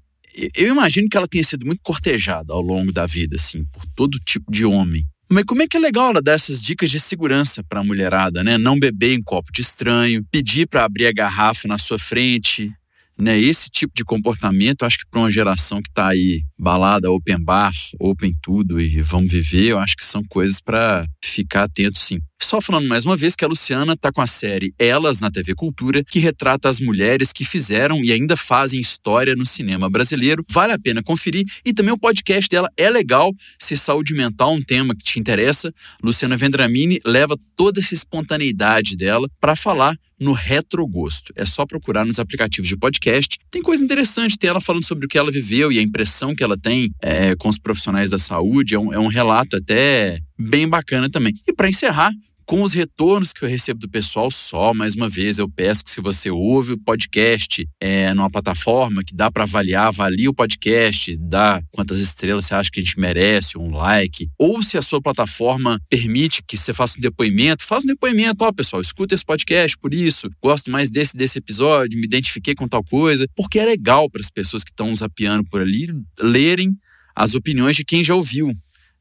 eu 0.55 0.67
imagino 0.67 1.07
que 1.07 1.17
ela 1.17 1.27
tenha 1.27 1.43
sido 1.43 1.65
muito 1.65 1.81
cortejada 1.83 2.53
ao 2.53 2.61
longo 2.61 2.91
da 2.91 3.05
vida, 3.05 3.35
assim, 3.35 3.63
por 3.65 3.85
todo 3.95 4.19
tipo 4.19 4.51
de 4.51 4.65
homem. 4.65 5.05
Mas 5.31 5.43
como 5.43 5.61
é 5.61 5.67
que 5.67 5.77
é 5.77 5.79
legal 5.79 6.09
ela 6.09 6.21
dar 6.23 6.31
essas 6.31 6.59
dicas 6.59 6.89
de 6.89 6.99
segurança 6.99 7.63
para 7.63 7.81
a 7.81 7.83
mulherada, 7.83 8.43
né? 8.43 8.57
Não 8.57 8.79
beber 8.79 9.13
em 9.13 9.21
copo 9.21 9.51
de 9.51 9.61
estranho, 9.61 10.25
pedir 10.31 10.67
para 10.67 10.83
abrir 10.83 11.05
a 11.05 11.13
garrafa 11.13 11.67
na 11.67 11.77
sua 11.77 11.99
frente, 11.99 12.73
né, 13.19 13.37
esse 13.37 13.69
tipo 13.69 13.93
de 13.95 14.03
comportamento, 14.03 14.83
acho 14.83 14.99
que 14.99 15.05
para 15.11 15.21
uma 15.21 15.31
geração 15.31 15.81
que 15.81 15.89
está 15.89 16.07
aí 16.07 16.41
balada, 16.57 17.11
open 17.11 17.43
bar, 17.43 17.73
open 17.99 18.33
tudo 18.41 18.79
e 18.79 19.01
vamos 19.01 19.31
viver, 19.31 19.69
eu 19.69 19.79
acho 19.79 19.95
que 19.97 20.05
são 20.05 20.23
coisas 20.29 20.61
para 20.61 21.05
ficar 21.23 21.63
atento 21.63 21.97
sim. 21.99 22.19
Só 22.41 22.61
falando 22.61 22.87
mais 22.87 23.05
uma 23.05 23.17
vez 23.17 23.35
que 23.35 23.43
a 23.43 23.47
Luciana 23.47 23.97
tá 23.97 24.11
com 24.11 24.21
a 24.21 24.27
série 24.27 24.73
Elas 24.79 25.19
na 25.19 25.29
TV 25.29 25.53
Cultura, 25.53 26.03
que 26.03 26.19
retrata 26.19 26.69
as 26.69 26.79
mulheres 26.79 27.33
que 27.33 27.43
fizeram 27.43 28.01
e 28.03 28.13
ainda 28.13 28.37
fazem 28.37 28.79
história 28.79 29.35
no 29.35 29.45
cinema 29.45 29.89
brasileiro. 29.89 30.43
Vale 30.49 30.73
a 30.73 30.79
pena 30.79 31.03
conferir. 31.03 31.45
E 31.65 31.73
também 31.73 31.93
o 31.93 31.97
podcast 31.97 32.49
dela 32.49 32.69
é 32.77 32.89
legal. 32.89 33.33
Se 33.59 33.77
saúde 33.77 34.13
mental 34.13 34.53
é 34.53 34.55
um 34.55 34.61
tema 34.61 34.95
que 34.95 35.03
te 35.03 35.19
interessa, 35.19 35.71
Luciana 36.01 36.37
Vendramini 36.37 36.99
leva 37.05 37.37
toda 37.57 37.81
essa 37.81 37.93
espontaneidade 37.93 38.95
dela 38.95 39.29
para 39.39 39.55
falar 39.55 39.95
no 40.19 40.31
Retrogosto. 40.31 41.33
É 41.35 41.45
só 41.45 41.65
procurar 41.65 42.05
nos 42.05 42.19
aplicativos 42.19 42.67
de 42.67 42.77
podcast. 42.77 43.37
Tem 43.51 43.61
coisa 43.61 43.83
interessante, 43.83 44.37
tem 44.37 44.49
ela 44.49 44.61
falando 44.61 44.85
sobre 44.85 45.05
o 45.05 45.09
que 45.09 45.17
ela 45.17 45.29
viveu 45.29 45.71
e 45.71 45.77
a 45.77 45.81
impressão 45.81 46.33
que 46.33 46.43
ela 46.43 46.57
tem 46.57 46.91
é, 47.01 47.35
com 47.35 47.49
os 47.49 47.59
profissionais 47.59 48.09
da 48.09 48.17
saúde. 48.17 48.75
É 48.75 48.79
um, 48.79 48.93
é 48.93 48.99
um 48.99 49.07
relato 49.07 49.57
até 49.57 50.19
bem 50.39 50.67
bacana 50.67 51.09
também. 51.09 51.33
E 51.47 51.53
para 51.53 51.69
encerrar, 51.69 52.11
com 52.49 52.63
os 52.63 52.73
retornos 52.73 53.31
que 53.31 53.45
eu 53.45 53.47
recebo 53.47 53.79
do 53.79 53.87
pessoal, 53.87 54.31
só 54.31 54.73
mais 54.73 54.95
uma 54.95 55.07
vez 55.07 55.37
eu 55.37 55.47
peço 55.47 55.85
que 55.85 55.91
se 55.91 56.01
você 56.01 56.31
ouve 56.31 56.71
o 56.71 56.79
podcast 56.79 57.63
é, 57.79 58.11
numa 58.15 58.27
plataforma 58.27 59.03
que 59.03 59.13
dá 59.13 59.29
para 59.29 59.43
avaliar, 59.43 59.85
avalie 59.85 60.27
o 60.27 60.33
podcast, 60.33 61.15
dá 61.17 61.61
quantas 61.69 61.99
estrelas 61.99 62.45
você 62.45 62.55
acha 62.55 62.71
que 62.71 62.79
a 62.79 62.83
gente 62.83 62.99
merece, 62.99 63.55
um 63.55 63.69
like, 63.69 64.27
ou 64.35 64.63
se 64.63 64.79
a 64.79 64.81
sua 64.81 64.99
plataforma 64.99 65.79
permite 65.87 66.41
que 66.41 66.57
você 66.57 66.73
faça 66.73 66.97
um 66.97 67.01
depoimento, 67.01 67.63
faça 67.63 67.85
um 67.85 67.89
depoimento, 67.89 68.43
ó 68.43 68.51
pessoal, 68.51 68.81
escuta 68.81 69.13
esse 69.13 69.23
podcast 69.23 69.77
por 69.77 69.93
isso, 69.93 70.27
gosto 70.41 70.71
mais 70.71 70.89
desse 70.89 71.15
desse 71.15 71.37
episódio, 71.37 71.99
me 71.99 72.05
identifiquei 72.05 72.55
com 72.55 72.67
tal 72.67 72.83
coisa, 72.83 73.27
porque 73.35 73.59
é 73.59 73.65
legal 73.65 74.09
para 74.09 74.21
as 74.21 74.29
pessoas 74.31 74.63
que 74.63 74.71
estão 74.71 74.95
zapeando 74.95 75.47
por 75.47 75.61
ali 75.61 75.93
lerem 76.19 76.75
as 77.15 77.35
opiniões 77.35 77.75
de 77.75 77.85
quem 77.85 78.03
já 78.03 78.15
ouviu. 78.15 78.55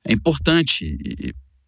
É 0.06 0.12
importante 0.12 0.96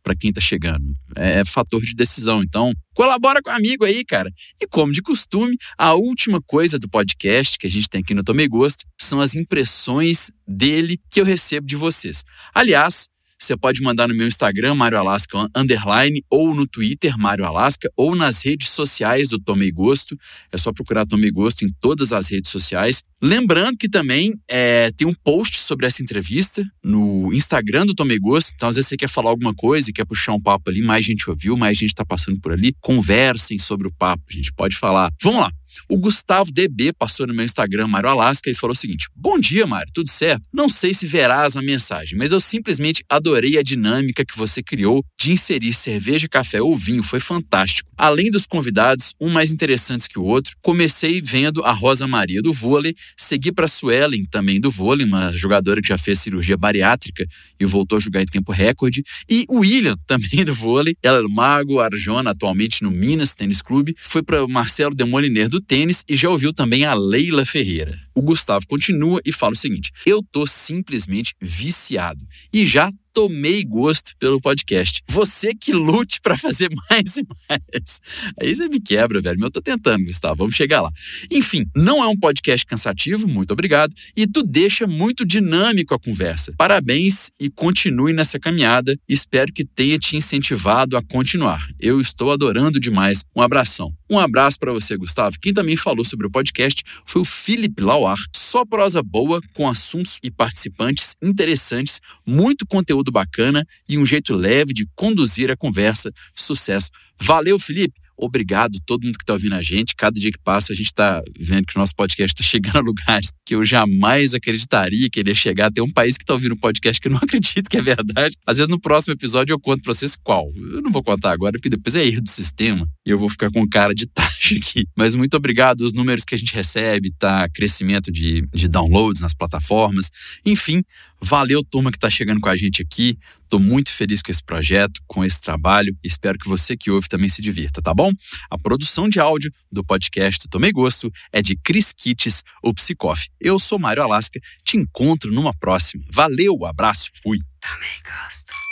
para 0.02 0.16
quem 0.16 0.30
está 0.30 0.40
chegando. 0.40 0.96
É, 1.16 1.40
é 1.40 1.44
fator 1.44 1.80
de 1.82 1.94
decisão. 1.94 2.42
Então, 2.42 2.72
colabora 2.94 3.40
com 3.42 3.50
o 3.50 3.52
amigo 3.52 3.84
aí, 3.84 4.04
cara. 4.04 4.30
E 4.60 4.66
como 4.66 4.92
de 4.92 5.02
costume, 5.02 5.56
a 5.76 5.94
última 5.94 6.40
coisa 6.40 6.78
do 6.78 6.88
podcast 6.88 7.58
que 7.58 7.66
a 7.66 7.70
gente 7.70 7.88
tem 7.88 8.00
aqui 8.00 8.14
no 8.14 8.24
Tomei 8.24 8.48
Gosto 8.48 8.84
são 8.98 9.20
as 9.20 9.34
impressões 9.34 10.30
dele 10.46 10.98
que 11.10 11.20
eu 11.20 11.24
recebo 11.24 11.66
de 11.66 11.76
vocês. 11.76 12.24
Aliás, 12.54 13.08
você 13.40 13.56
pode 13.56 13.80
mandar 13.80 14.06
no 14.06 14.14
meu 14.14 14.26
Instagram, 14.26 14.74
Mário 14.74 14.98
Alasca 14.98 15.48
Underline, 15.56 16.22
ou 16.28 16.54
no 16.54 16.66
Twitter, 16.66 17.16
Mário 17.16 17.44
Alasca, 17.44 17.90
ou 17.96 18.14
nas 18.14 18.44
redes 18.44 18.68
sociais 18.68 19.28
do 19.28 19.38
Tomei 19.38 19.72
Gosto. 19.72 20.16
É 20.52 20.58
só 20.58 20.72
procurar 20.72 21.06
Tomei 21.06 21.30
Gosto 21.30 21.64
em 21.64 21.70
todas 21.80 22.12
as 22.12 22.30
redes 22.30 22.50
sociais. 22.50 23.02
Lembrando 23.22 23.78
que 23.78 23.88
também 23.88 24.34
é, 24.46 24.90
tem 24.96 25.06
um 25.06 25.14
post 25.14 25.58
sobre 25.58 25.86
essa 25.86 26.02
entrevista 26.02 26.64
no 26.84 27.32
Instagram 27.32 27.86
do 27.86 27.94
Tomei 27.94 28.18
Gosto. 28.18 28.52
Então, 28.54 28.68
às 28.68 28.76
vezes 28.76 28.88
você 28.88 28.96
quer 28.96 29.08
falar 29.08 29.30
alguma 29.30 29.54
coisa 29.54 29.88
e 29.88 29.92
quer 29.92 30.04
puxar 30.04 30.32
um 30.32 30.40
papo 30.40 30.70
ali, 30.70 30.82
mais 30.82 31.04
gente 31.04 31.28
ouviu, 31.28 31.56
mais 31.56 31.78
gente 31.78 31.90
está 31.90 32.04
passando 32.04 32.38
por 32.40 32.52
ali. 32.52 32.74
Conversem 32.80 33.58
sobre 33.58 33.88
o 33.88 33.92
papo, 33.92 34.24
a 34.28 34.32
gente 34.32 34.52
pode 34.52 34.76
falar. 34.76 35.10
Vamos 35.22 35.40
lá. 35.40 35.50
O 35.88 35.96
Gustavo 35.96 36.52
DB 36.52 36.92
passou 36.92 37.26
no 37.26 37.34
meu 37.34 37.44
Instagram, 37.44 37.88
Mário 37.88 38.08
Alasca, 38.08 38.50
e 38.50 38.54
falou 38.54 38.72
o 38.72 38.76
seguinte: 38.76 39.08
Bom 39.14 39.38
dia, 39.38 39.66
Mário, 39.66 39.92
tudo 39.92 40.10
certo? 40.10 40.42
Não 40.52 40.68
sei 40.68 40.94
se 40.94 41.06
verás 41.06 41.56
a 41.56 41.62
mensagem, 41.62 42.16
mas 42.18 42.32
eu 42.32 42.40
simplesmente 42.40 43.04
adorei 43.08 43.58
a 43.58 43.62
dinâmica 43.62 44.24
que 44.24 44.36
você 44.36 44.62
criou 44.62 45.04
de 45.18 45.32
inserir 45.32 45.72
cerveja, 45.72 46.28
café 46.28 46.60
ou 46.60 46.76
vinho, 46.76 47.02
foi 47.02 47.20
fantástico. 47.20 47.90
Além 47.96 48.30
dos 48.30 48.46
convidados, 48.46 49.14
um 49.20 49.30
mais 49.30 49.52
interessantes 49.52 50.06
que 50.06 50.18
o 50.18 50.24
outro, 50.24 50.56
comecei 50.62 51.20
vendo 51.20 51.62
a 51.64 51.72
Rosa 51.72 52.06
Maria 52.06 52.42
do 52.42 52.52
vôlei, 52.52 52.94
segui 53.16 53.52
para 53.52 53.64
a 53.66 53.68
Suelen, 53.68 54.24
também 54.24 54.60
do 54.60 54.70
vôlei, 54.70 55.06
uma 55.06 55.32
jogadora 55.32 55.80
que 55.80 55.88
já 55.88 55.98
fez 55.98 56.20
cirurgia 56.20 56.56
bariátrica 56.56 57.26
e 57.58 57.64
voltou 57.64 57.98
a 57.98 58.00
jogar 58.00 58.22
em 58.22 58.26
tempo 58.26 58.52
recorde, 58.52 59.02
e 59.28 59.44
o 59.48 59.60
William, 59.60 59.96
também 60.06 60.44
do 60.44 60.54
vôlei, 60.54 60.96
ela 61.02 61.18
é 61.18 61.28
mago, 61.28 61.80
Arjona, 61.80 62.30
atualmente 62.30 62.82
no 62.82 62.90
Minas 62.90 63.34
Tênis 63.34 63.62
Clube, 63.62 63.94
foi 63.98 64.22
para 64.22 64.46
Marcelo 64.48 64.94
Demoliner 64.94 65.48
do 65.48 65.59
tênis 65.60 66.04
e 66.08 66.16
já 66.16 66.28
ouviu 66.30 66.52
também 66.52 66.84
a 66.84 66.94
Leila 66.94 67.44
Ferreira. 67.44 67.98
O 68.14 68.22
Gustavo 68.22 68.66
continua 68.66 69.20
e 69.24 69.32
fala 69.32 69.52
o 69.52 69.56
seguinte: 69.56 69.90
Eu 70.04 70.22
tô 70.30 70.46
simplesmente 70.46 71.34
viciado 71.40 72.26
e 72.52 72.64
já 72.66 72.92
tomei 73.12 73.64
gosto 73.64 74.12
pelo 74.18 74.40
podcast. 74.40 75.02
Você 75.08 75.54
que 75.54 75.72
lute 75.72 76.20
para 76.20 76.36
fazer 76.36 76.70
mais 76.88 77.16
e 77.16 77.26
mais. 77.48 78.00
Aí 78.40 78.54
você 78.54 78.68
me 78.68 78.80
quebra, 78.80 79.20
velho. 79.20 79.44
Eu 79.44 79.50
tô 79.50 79.60
tentando, 79.60 80.04
Gustavo. 80.04 80.36
Vamos 80.36 80.54
chegar 80.54 80.80
lá. 80.80 80.90
Enfim, 81.30 81.66
não 81.74 82.02
é 82.02 82.06
um 82.06 82.16
podcast 82.16 82.64
cansativo, 82.64 83.28
muito 83.28 83.52
obrigado. 83.52 83.92
E 84.16 84.26
tu 84.26 84.42
deixa 84.42 84.86
muito 84.86 85.24
dinâmico 85.24 85.94
a 85.94 85.98
conversa. 85.98 86.52
Parabéns 86.56 87.30
e 87.38 87.50
continue 87.50 88.12
nessa 88.12 88.38
caminhada. 88.38 88.96
Espero 89.08 89.52
que 89.52 89.64
tenha 89.64 89.98
te 89.98 90.16
incentivado 90.16 90.96
a 90.96 91.02
continuar. 91.02 91.66
Eu 91.78 92.00
estou 92.00 92.30
adorando 92.30 92.78
demais. 92.78 93.24
Um 93.34 93.42
abração. 93.42 93.92
Um 94.10 94.18
abraço 94.18 94.58
para 94.58 94.72
você, 94.72 94.96
Gustavo. 94.96 95.36
Quem 95.40 95.52
também 95.52 95.76
falou 95.76 96.04
sobre 96.04 96.26
o 96.26 96.30
podcast 96.30 96.82
foi 97.06 97.22
o 97.22 97.24
Felipe 97.24 97.82
Lauar. 98.00 98.16
Só 98.34 98.64
prosa 98.64 99.02
boa, 99.02 99.40
com 99.54 99.68
assuntos 99.68 100.18
e 100.22 100.30
participantes 100.30 101.14
interessantes, 101.22 102.00
muito 102.26 102.66
conteúdo 102.66 103.12
bacana 103.12 103.64
e 103.88 103.98
um 103.98 104.06
jeito 104.06 104.34
leve 104.34 104.72
de 104.72 104.86
conduzir 104.94 105.50
a 105.50 105.56
conversa. 105.56 106.10
Sucesso. 106.34 106.90
Valeu, 107.20 107.58
Felipe. 107.58 108.00
Obrigado 108.22 108.76
a 108.76 108.80
todo 108.84 109.04
mundo 109.04 109.16
que 109.16 109.22
está 109.22 109.32
ouvindo 109.32 109.54
a 109.54 109.62
gente. 109.62 109.94
Cada 109.96 110.20
dia 110.20 110.30
que 110.30 110.38
passa, 110.38 110.74
a 110.74 110.76
gente 110.76 110.86
está 110.86 111.22
vendo 111.38 111.64
que 111.64 111.74
o 111.74 111.78
nosso 111.78 111.94
podcast 111.94 112.34
está 112.34 112.44
chegando 112.44 112.76
a 112.76 112.80
lugares 112.84 113.30
que 113.46 113.54
eu 113.54 113.64
jamais 113.64 114.34
acreditaria 114.34 115.08
que 115.10 115.20
ele 115.20 115.30
ia 115.30 115.34
chegar. 115.34 115.72
Tem 115.72 115.82
um 115.82 115.90
país 115.90 116.18
que 116.18 116.22
está 116.22 116.34
ouvindo 116.34 116.52
um 116.52 116.58
podcast 116.58 117.00
que 117.00 117.08
eu 117.08 117.12
não 117.12 117.18
acredito 117.24 117.70
que 117.70 117.78
é 117.78 117.80
verdade. 117.80 118.36
Às 118.46 118.58
vezes, 118.58 118.70
no 118.70 118.78
próximo 118.78 119.14
episódio, 119.14 119.54
eu 119.54 119.58
conto 119.58 119.82
para 119.82 119.94
vocês 119.94 120.16
qual. 120.16 120.52
Eu 120.54 120.82
não 120.82 120.90
vou 120.90 121.02
contar 121.02 121.32
agora, 121.32 121.52
porque 121.52 121.70
depois 121.70 121.94
é 121.94 122.06
erro 122.06 122.20
do 122.20 122.28
sistema 122.28 122.86
e 123.06 123.10
eu 123.10 123.18
vou 123.18 123.30
ficar 123.30 123.50
com 123.50 123.66
cara 123.66 123.94
de 123.94 124.06
taxa 124.12 124.54
aqui. 124.54 124.84
Mas 124.94 125.14
muito 125.14 125.34
obrigado. 125.36 125.80
Os 125.80 125.94
números 125.94 126.24
que 126.24 126.34
a 126.34 126.38
gente 126.38 126.54
recebe, 126.54 127.12
tá? 127.18 127.48
Crescimento 127.48 128.12
de, 128.12 128.46
de 128.54 128.68
downloads 128.68 129.22
nas 129.22 129.32
plataformas. 129.32 130.10
Enfim, 130.44 130.82
Valeu, 131.22 131.62
turma, 131.62 131.90
que 131.90 131.96
está 131.96 132.08
chegando 132.08 132.40
com 132.40 132.48
a 132.48 132.56
gente 132.56 132.82
aqui. 132.82 133.18
Estou 133.42 133.60
muito 133.60 133.90
feliz 133.90 134.22
com 134.22 134.30
esse 134.30 134.42
projeto, 134.42 135.00
com 135.06 135.24
esse 135.24 135.40
trabalho. 135.40 135.96
Espero 136.02 136.38
que 136.38 136.48
você 136.48 136.76
que 136.76 136.90
ouve 136.90 137.08
também 137.08 137.28
se 137.28 137.42
divirta, 137.42 137.82
tá 137.82 137.92
bom? 137.92 138.10
A 138.50 138.58
produção 138.58 139.08
de 139.08 139.20
áudio 139.20 139.52
do 139.70 139.84
podcast 139.84 140.48
Tomei 140.48 140.72
Gosto 140.72 141.12
é 141.32 141.42
de 141.42 141.56
Chris 141.56 141.92
Kitts, 141.92 142.42
o 142.62 142.72
Psicoff. 142.72 143.28
Eu 143.40 143.58
sou 143.58 143.78
Mário 143.78 144.02
Alasca. 144.02 144.40
Te 144.64 144.76
encontro 144.76 145.32
numa 145.32 145.52
próxima. 145.52 146.04
Valeu, 146.12 146.64
abraço, 146.64 147.10
fui. 147.22 147.38
Tomei 147.60 148.02
Gosto. 148.04 148.69